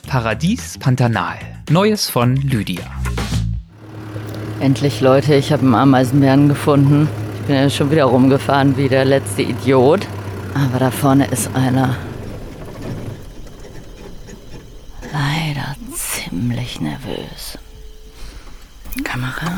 Paradies 0.07 0.77
Pantanal. 0.77 1.37
Neues 1.69 2.09
von 2.09 2.37
Lydia. 2.37 2.83
Endlich, 4.61 5.01
Leute, 5.01 5.35
ich 5.35 5.51
habe 5.51 5.63
einen 5.63 5.75
Ameisenbären 5.75 6.47
gefunden. 6.47 7.09
Ich 7.41 7.47
bin 7.47 7.55
ja 7.55 7.69
schon 7.69 7.91
wieder 7.91 8.05
rumgefahren 8.05 8.77
wie 8.77 8.87
der 8.87 9.03
letzte 9.03 9.41
Idiot. 9.41 10.07
Aber 10.53 10.79
da 10.79 10.89
vorne 10.89 11.25
ist 11.25 11.53
einer. 11.53 11.97
Leider 15.11 15.75
ziemlich 15.93 16.79
nervös. 16.79 17.57
Kamera 19.03 19.51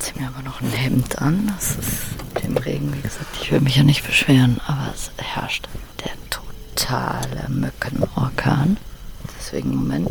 ziehe 0.00 0.20
mir 0.20 0.28
aber 0.28 0.42
noch 0.42 0.60
ein 0.60 0.72
Hemd 0.72 1.20
an. 1.20 1.52
Das 1.54 1.76
ist 1.76 2.42
dem 2.42 2.56
Regen, 2.56 2.92
wie 2.94 3.00
gesagt, 3.00 3.38
ich 3.40 3.52
will 3.52 3.60
mich 3.60 3.76
ja 3.76 3.82
nicht 3.82 4.06
beschweren, 4.06 4.60
aber 4.66 4.92
es 4.94 5.10
herrscht 5.18 5.68
der 6.04 6.12
totale 6.30 7.48
Mückenorkan. 7.48 8.78
Deswegen, 9.38 9.74
Moment. 9.74 10.08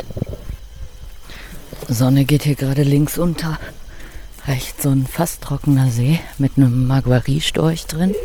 Sonne 1.88 2.26
geht 2.26 2.44
hier 2.44 2.56
gerade 2.56 2.84
links 2.84 3.18
unter. 3.18 3.58
Rechts 4.48 4.84
so 4.84 4.90
ein 4.90 5.08
fast 5.08 5.42
trockener 5.42 5.90
See 5.92 6.20
mit 6.38 6.54
einem 6.58 6.88
Maguari-Storch 6.88 7.86
drin. 7.88 8.16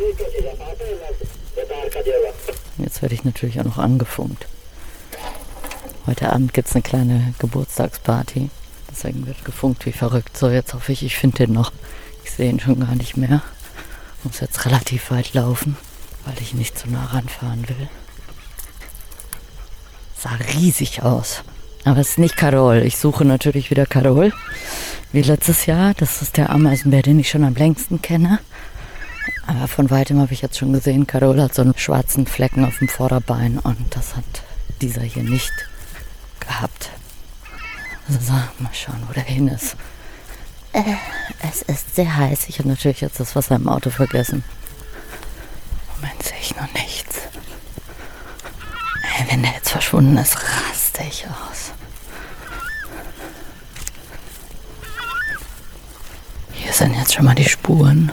Jetzt 2.77 3.01
werde 3.01 3.15
ich 3.15 3.23
natürlich 3.23 3.59
auch 3.59 3.65
noch 3.65 3.77
angefunkt. 3.77 4.47
Heute 6.05 6.31
Abend 6.31 6.53
gibt 6.53 6.67
es 6.67 6.75
eine 6.75 6.83
kleine 6.83 7.33
Geburtstagsparty. 7.39 8.49
Deswegen 8.95 9.27
wird 9.27 9.43
gefunkt 9.43 9.85
wie 9.85 9.91
verrückt. 9.91 10.37
So, 10.37 10.49
jetzt 10.49 10.73
hoffe 10.73 10.93
ich, 10.93 11.03
ich 11.03 11.17
finde 11.17 11.37
den 11.37 11.51
noch. 11.51 11.73
Ich 12.23 12.31
sehe 12.31 12.49
ihn 12.49 12.61
schon 12.61 12.79
gar 12.79 12.95
nicht 12.95 13.17
mehr. 13.17 13.41
Muss 14.23 14.39
jetzt 14.39 14.65
relativ 14.65 15.11
weit 15.11 15.33
laufen, 15.33 15.75
weil 16.25 16.35
ich 16.39 16.53
nicht 16.53 16.79
zu 16.79 16.89
nah 16.89 17.03
ranfahren 17.05 17.67
will. 17.67 17.89
Sah 20.17 20.31
riesig 20.53 21.03
aus. 21.03 21.43
Aber 21.83 21.99
es 21.99 22.11
ist 22.11 22.19
nicht 22.19 22.37
Carol. 22.37 22.83
Ich 22.83 22.97
suche 22.97 23.25
natürlich 23.25 23.69
wieder 23.69 23.85
Carol. 23.85 24.31
Wie 25.11 25.21
letztes 25.21 25.65
Jahr. 25.65 25.93
Das 25.93 26.21
ist 26.21 26.37
der 26.37 26.49
Ameisenbär, 26.49 27.01
den 27.01 27.19
ich 27.19 27.29
schon 27.29 27.43
am 27.43 27.53
längsten 27.53 28.01
kenne. 28.01 28.39
Aber 29.45 29.67
von 29.67 29.89
weitem 29.89 30.21
habe 30.21 30.33
ich 30.33 30.41
jetzt 30.41 30.57
schon 30.57 30.71
gesehen, 30.71 31.05
Carol 31.05 31.41
hat 31.41 31.53
so 31.53 31.61
einen 31.61 31.77
schwarzen 31.77 32.25
Flecken 32.25 32.63
auf 32.63 32.79
dem 32.79 32.87
Vorderbein 32.87 33.59
und 33.59 33.77
das 33.89 34.15
hat 34.15 34.23
dieser 34.81 35.01
hier 35.01 35.23
nicht 35.23 35.51
gehabt. 36.39 36.91
So, 38.07 38.33
mal 38.33 38.71
schauen, 38.73 39.03
wo 39.07 39.13
der 39.13 39.23
hin 39.23 39.47
ist. 39.47 39.75
Äh, 40.73 40.83
es 41.49 41.63
ist 41.63 41.95
sehr 41.95 42.15
heiß. 42.15 42.47
Ich 42.49 42.59
habe 42.59 42.69
natürlich 42.69 43.01
jetzt 43.01 43.19
das 43.19 43.35
Wasser 43.35 43.55
im 43.55 43.67
Auto 43.67 43.89
vergessen. 43.89 44.43
Moment, 45.95 46.21
sehe 46.21 46.37
ich 46.39 46.55
noch 46.55 46.71
nichts. 46.73 47.17
Äh, 49.01 49.31
wenn 49.31 49.41
der 49.41 49.53
jetzt 49.53 49.69
verschwunden 49.69 50.17
ist, 50.17 50.35
raste 50.37 51.03
ich 51.07 51.25
aus. 51.25 51.71
Hier 56.51 56.73
sind 56.73 56.93
jetzt 56.95 57.13
schon 57.13 57.25
mal 57.25 57.35
die 57.35 57.49
Spuren 57.49 58.11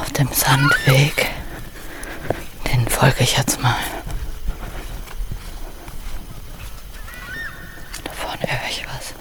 auf 0.00 0.10
dem 0.12 0.28
Sandweg. 0.32 1.30
Den 2.72 2.88
folge 2.88 3.24
ich 3.24 3.36
jetzt 3.36 3.60
mal. 3.60 3.76
höre 8.46 8.68
ich 8.68 8.86
was. 8.86 9.14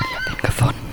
Ich 0.00 0.16
habe 0.16 0.30
ihn 0.30 0.42
gefunden. 0.42 0.91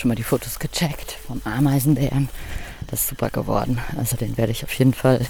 Schon 0.00 0.08
mal 0.08 0.14
die 0.14 0.22
Fotos 0.22 0.58
gecheckt 0.58 1.16
vom 1.26 1.42
Ameisenbären. 1.44 2.28
Das 2.88 3.02
ist 3.02 3.08
super 3.08 3.30
geworden. 3.30 3.78
Also 3.96 4.16
den 4.16 4.36
werde 4.36 4.52
ich 4.52 4.64
auf 4.64 4.72
jeden 4.74 4.94
Fall 4.94 5.26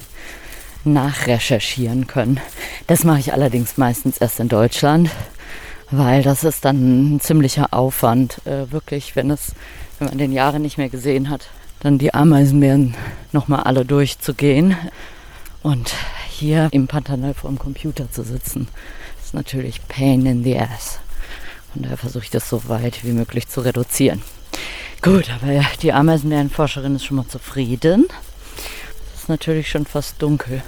nachrecherchieren 0.85 2.07
können. 2.07 2.41
Das 2.87 3.05
mache 3.05 3.19
ich 3.21 3.33
allerdings 3.33 3.77
meistens 3.77 4.19
erst 4.19 4.41
in 4.41 4.49
Deutschland, 4.49 5.11
weil 5.91 6.23
das 6.23 6.45
ist 6.45 6.65
dann 6.65 7.17
ein 7.17 7.21
ziemlicher 7.21 7.75
Aufwand, 7.75 8.47
äh, 8.47 8.71
wirklich, 8.71 9.17
wenn 9.17 9.31
es, 9.31 9.53
wenn 9.99 10.09
man 10.09 10.19
den 10.19 10.33
Jahre 10.33 10.61
nicht 10.61 10.79
mehr 10.79 10.89
gesehen 10.89 11.29
hat, 11.29 11.49
dann 11.81 11.99
die 11.99 12.15
Ameisenbären 12.15 12.95
nochmal 13.33 13.65
alle 13.65 13.85
durchzugehen 13.85 14.77
und 15.63 15.93
hier 16.29 16.69
im 16.71 16.87
Pantanal 16.87 17.35
vor 17.35 17.51
dem 17.51 17.59
Computer 17.59 18.11
zu 18.11 18.23
sitzen, 18.23 18.69
ist 19.23 19.35
natürlich 19.35 19.87
Pain 19.89 20.25
in 20.25 20.45
the 20.45 20.59
Ass. 20.59 21.01
Und 21.75 21.85
daher 21.85 21.97
versuche 21.97 22.25
ich 22.25 22.31
das 22.31 22.49
so 22.49 22.69
weit 22.69 23.05
wie 23.05 23.13
möglich 23.13 23.49
zu 23.49 23.61
reduzieren. 23.61 24.23
Gut, 25.03 25.31
aber 25.31 25.65
die 25.83 25.93
Ameisenbärenforscherin 25.93 26.97
ist 26.97 27.05
schon 27.05 27.17
mal 27.17 27.27
zufrieden. 27.27 28.09
Es 29.15 29.23
ist 29.23 29.29
natürlich 29.29 29.71
schon 29.71 29.87
fast 29.87 30.21
dunkel. 30.21 30.63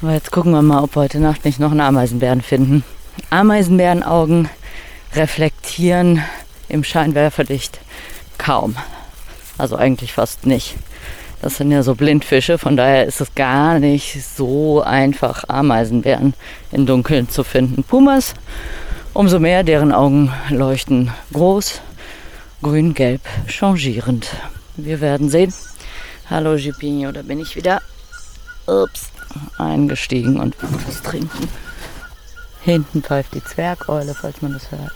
Aber 0.00 0.12
jetzt 0.12 0.32
gucken 0.32 0.52
wir 0.52 0.62
mal, 0.62 0.82
ob 0.82 0.96
wir 0.96 1.02
heute 1.02 1.20
Nacht 1.20 1.44
nicht 1.44 1.58
noch 1.58 1.70
einen 1.70 1.80
Ameisenbären 1.80 2.42
finden. 2.42 2.84
Ameisenbärenaugen 3.30 4.48
reflektieren 5.14 6.22
im 6.68 6.84
Scheinwerferlicht 6.84 7.80
kaum. 8.38 8.76
Also 9.58 9.76
eigentlich 9.76 10.12
fast 10.12 10.46
nicht. 10.46 10.74
Das 11.40 11.56
sind 11.56 11.72
ja 11.72 11.82
so 11.82 11.94
Blindfische, 11.94 12.56
von 12.56 12.76
daher 12.76 13.04
ist 13.04 13.20
es 13.20 13.34
gar 13.34 13.78
nicht 13.78 14.24
so 14.24 14.80
einfach, 14.80 15.44
Ameisenbären 15.48 16.34
im 16.70 16.86
Dunkeln 16.86 17.28
zu 17.28 17.42
finden. 17.42 17.82
Pumas, 17.82 18.34
umso 19.14 19.38
mehr, 19.38 19.62
deren 19.62 19.92
Augen 19.92 20.32
leuchten 20.50 21.10
groß, 21.32 21.80
grün-gelb, 22.62 23.20
changierend. 23.46 24.28
Wir 24.76 25.00
werden 25.00 25.28
sehen. 25.28 25.52
Hallo 26.30 26.56
Gipinho, 26.56 27.12
da 27.12 27.22
bin 27.22 27.40
ich 27.40 27.56
wieder. 27.56 27.82
Ups, 28.66 29.10
eingestiegen 29.58 30.40
und 30.40 30.56
was 30.86 31.02
trinken. 31.02 31.48
Hinten 32.62 33.02
pfeift 33.02 33.34
die 33.34 33.44
Zwergeule, 33.44 34.14
falls 34.14 34.40
man 34.40 34.52
das 34.52 34.70
hört. 34.70 34.92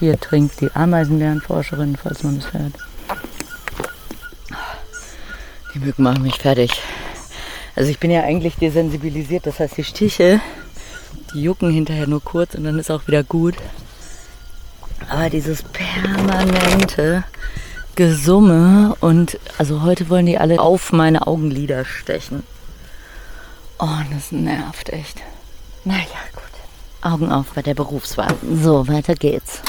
Hier 0.00 0.18
trinkt 0.18 0.60
die 0.60 0.70
Ameisenbärenforscherin, 0.72 1.96
falls 1.96 2.22
man 2.22 2.40
das 2.40 2.52
hört. 2.52 2.74
Die 5.74 5.78
Mücken 5.78 6.02
machen 6.02 6.22
mich 6.22 6.36
fertig. 6.36 6.72
Also 7.76 7.90
ich 7.90 7.98
bin 7.98 8.10
ja 8.10 8.22
eigentlich 8.22 8.56
desensibilisiert, 8.56 9.46
das 9.46 9.60
heißt 9.60 9.76
die 9.76 9.84
Stiche, 9.84 10.40
die 11.34 11.42
jucken 11.42 11.70
hinterher 11.70 12.06
nur 12.06 12.22
kurz 12.22 12.54
und 12.54 12.64
dann 12.64 12.78
ist 12.78 12.90
auch 12.90 13.06
wieder 13.06 13.22
gut. 13.22 13.54
Aber 15.08 15.30
dieses 15.30 15.62
permanente 15.62 17.24
Gesumme 17.96 18.96
und 19.00 19.38
also 19.58 19.82
heute 19.82 20.08
wollen 20.08 20.26
die 20.26 20.38
alle 20.38 20.60
auf 20.60 20.92
meine 20.92 21.26
Augenlider 21.26 21.84
stechen. 21.84 22.42
Oh, 23.78 23.86
das 24.12 24.32
nervt 24.32 24.90
echt. 24.90 25.22
Naja, 25.84 26.04
gut. 26.32 26.42
Augen 27.00 27.30
auf 27.30 27.46
bei 27.54 27.62
der 27.62 27.74
Berufswahl. 27.74 28.34
So, 28.62 28.88
weiter 28.88 29.14
geht's. 29.14 29.62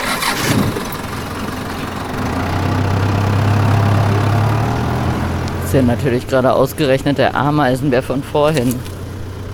ist 5.70 5.76
ja 5.76 5.82
natürlich 5.84 6.28
gerade 6.28 6.52
ausgerechnet 6.54 7.20
der 7.20 7.36
Ameisenbär 7.36 8.02
von 8.02 8.24
vorhin 8.24 8.74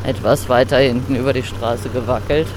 etwas 0.05 0.47
weiter 0.49 0.77
hinten 0.77 1.15
über 1.15 1.33
die 1.33 1.43
Straße 1.43 1.89
gewackelt. 1.89 2.47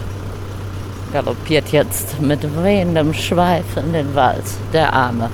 Galoppiert 1.12 1.70
jetzt 1.70 2.20
mit 2.20 2.40
wehendem 2.62 3.14
Schweif 3.14 3.64
in 3.76 3.92
den 3.92 4.14
Wald, 4.14 4.44
der 4.72 4.92
Arme. 4.92 5.30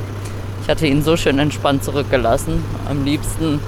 Ich 0.62 0.68
hatte 0.68 0.86
ihn 0.86 1.02
so 1.02 1.16
schön 1.16 1.38
entspannt 1.38 1.84
zurückgelassen. 1.84 2.64
Am 2.88 3.04
liebsten 3.04 3.60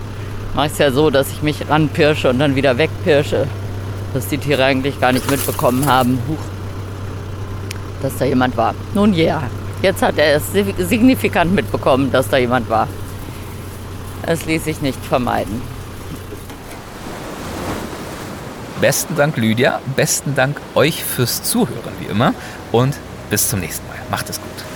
mache 0.55 0.66
ich 0.66 0.72
es 0.72 0.78
ja 0.78 0.90
so, 0.90 1.11
dass 1.11 1.30
ich 1.30 1.42
mich 1.42 1.68
ranpirsche 1.68 2.30
und 2.30 2.38
dann 2.38 2.55
wieder 2.55 2.78
wegpirsche. 2.78 3.47
Dass 4.14 4.28
die 4.28 4.38
Tiere 4.38 4.64
eigentlich 4.64 4.99
gar 5.01 5.12
nicht 5.12 5.30
mitbekommen 5.30 5.84
haben, 5.84 6.18
huch, 6.28 6.38
dass 8.03 8.16
da 8.16 8.24
jemand 8.24 8.57
war. 8.57 8.74
Nun 8.94 9.12
ja, 9.12 9.42
jetzt 9.82 10.01
hat 10.01 10.16
er 10.16 10.36
es 10.36 10.53
signifikant 10.53 11.55
mitbekommen, 11.55 12.11
dass 12.12 12.28
da 12.28 12.38
jemand 12.38 12.70
war. 12.70 12.88
Es 14.22 14.47
ließ 14.47 14.64
sich 14.64 14.80
nicht 14.80 15.05
vermeiden. 15.05 15.61
Besten 18.81 19.16
Dank, 19.16 19.37
Lydia. 19.37 19.81
Besten 19.97 20.35
Dank 20.35 20.61
euch 20.74 21.03
fürs 21.03 21.43
Zuhören, 21.43 21.93
wie 22.01 22.07
immer. 22.07 22.35
Und 22.72 22.97
bis 23.31 23.49
zum 23.49 23.61
nächsten 23.61 23.87
Mal. 23.89 23.97
Macht 24.11 24.29
es 24.29 24.41
gut. 24.41 24.76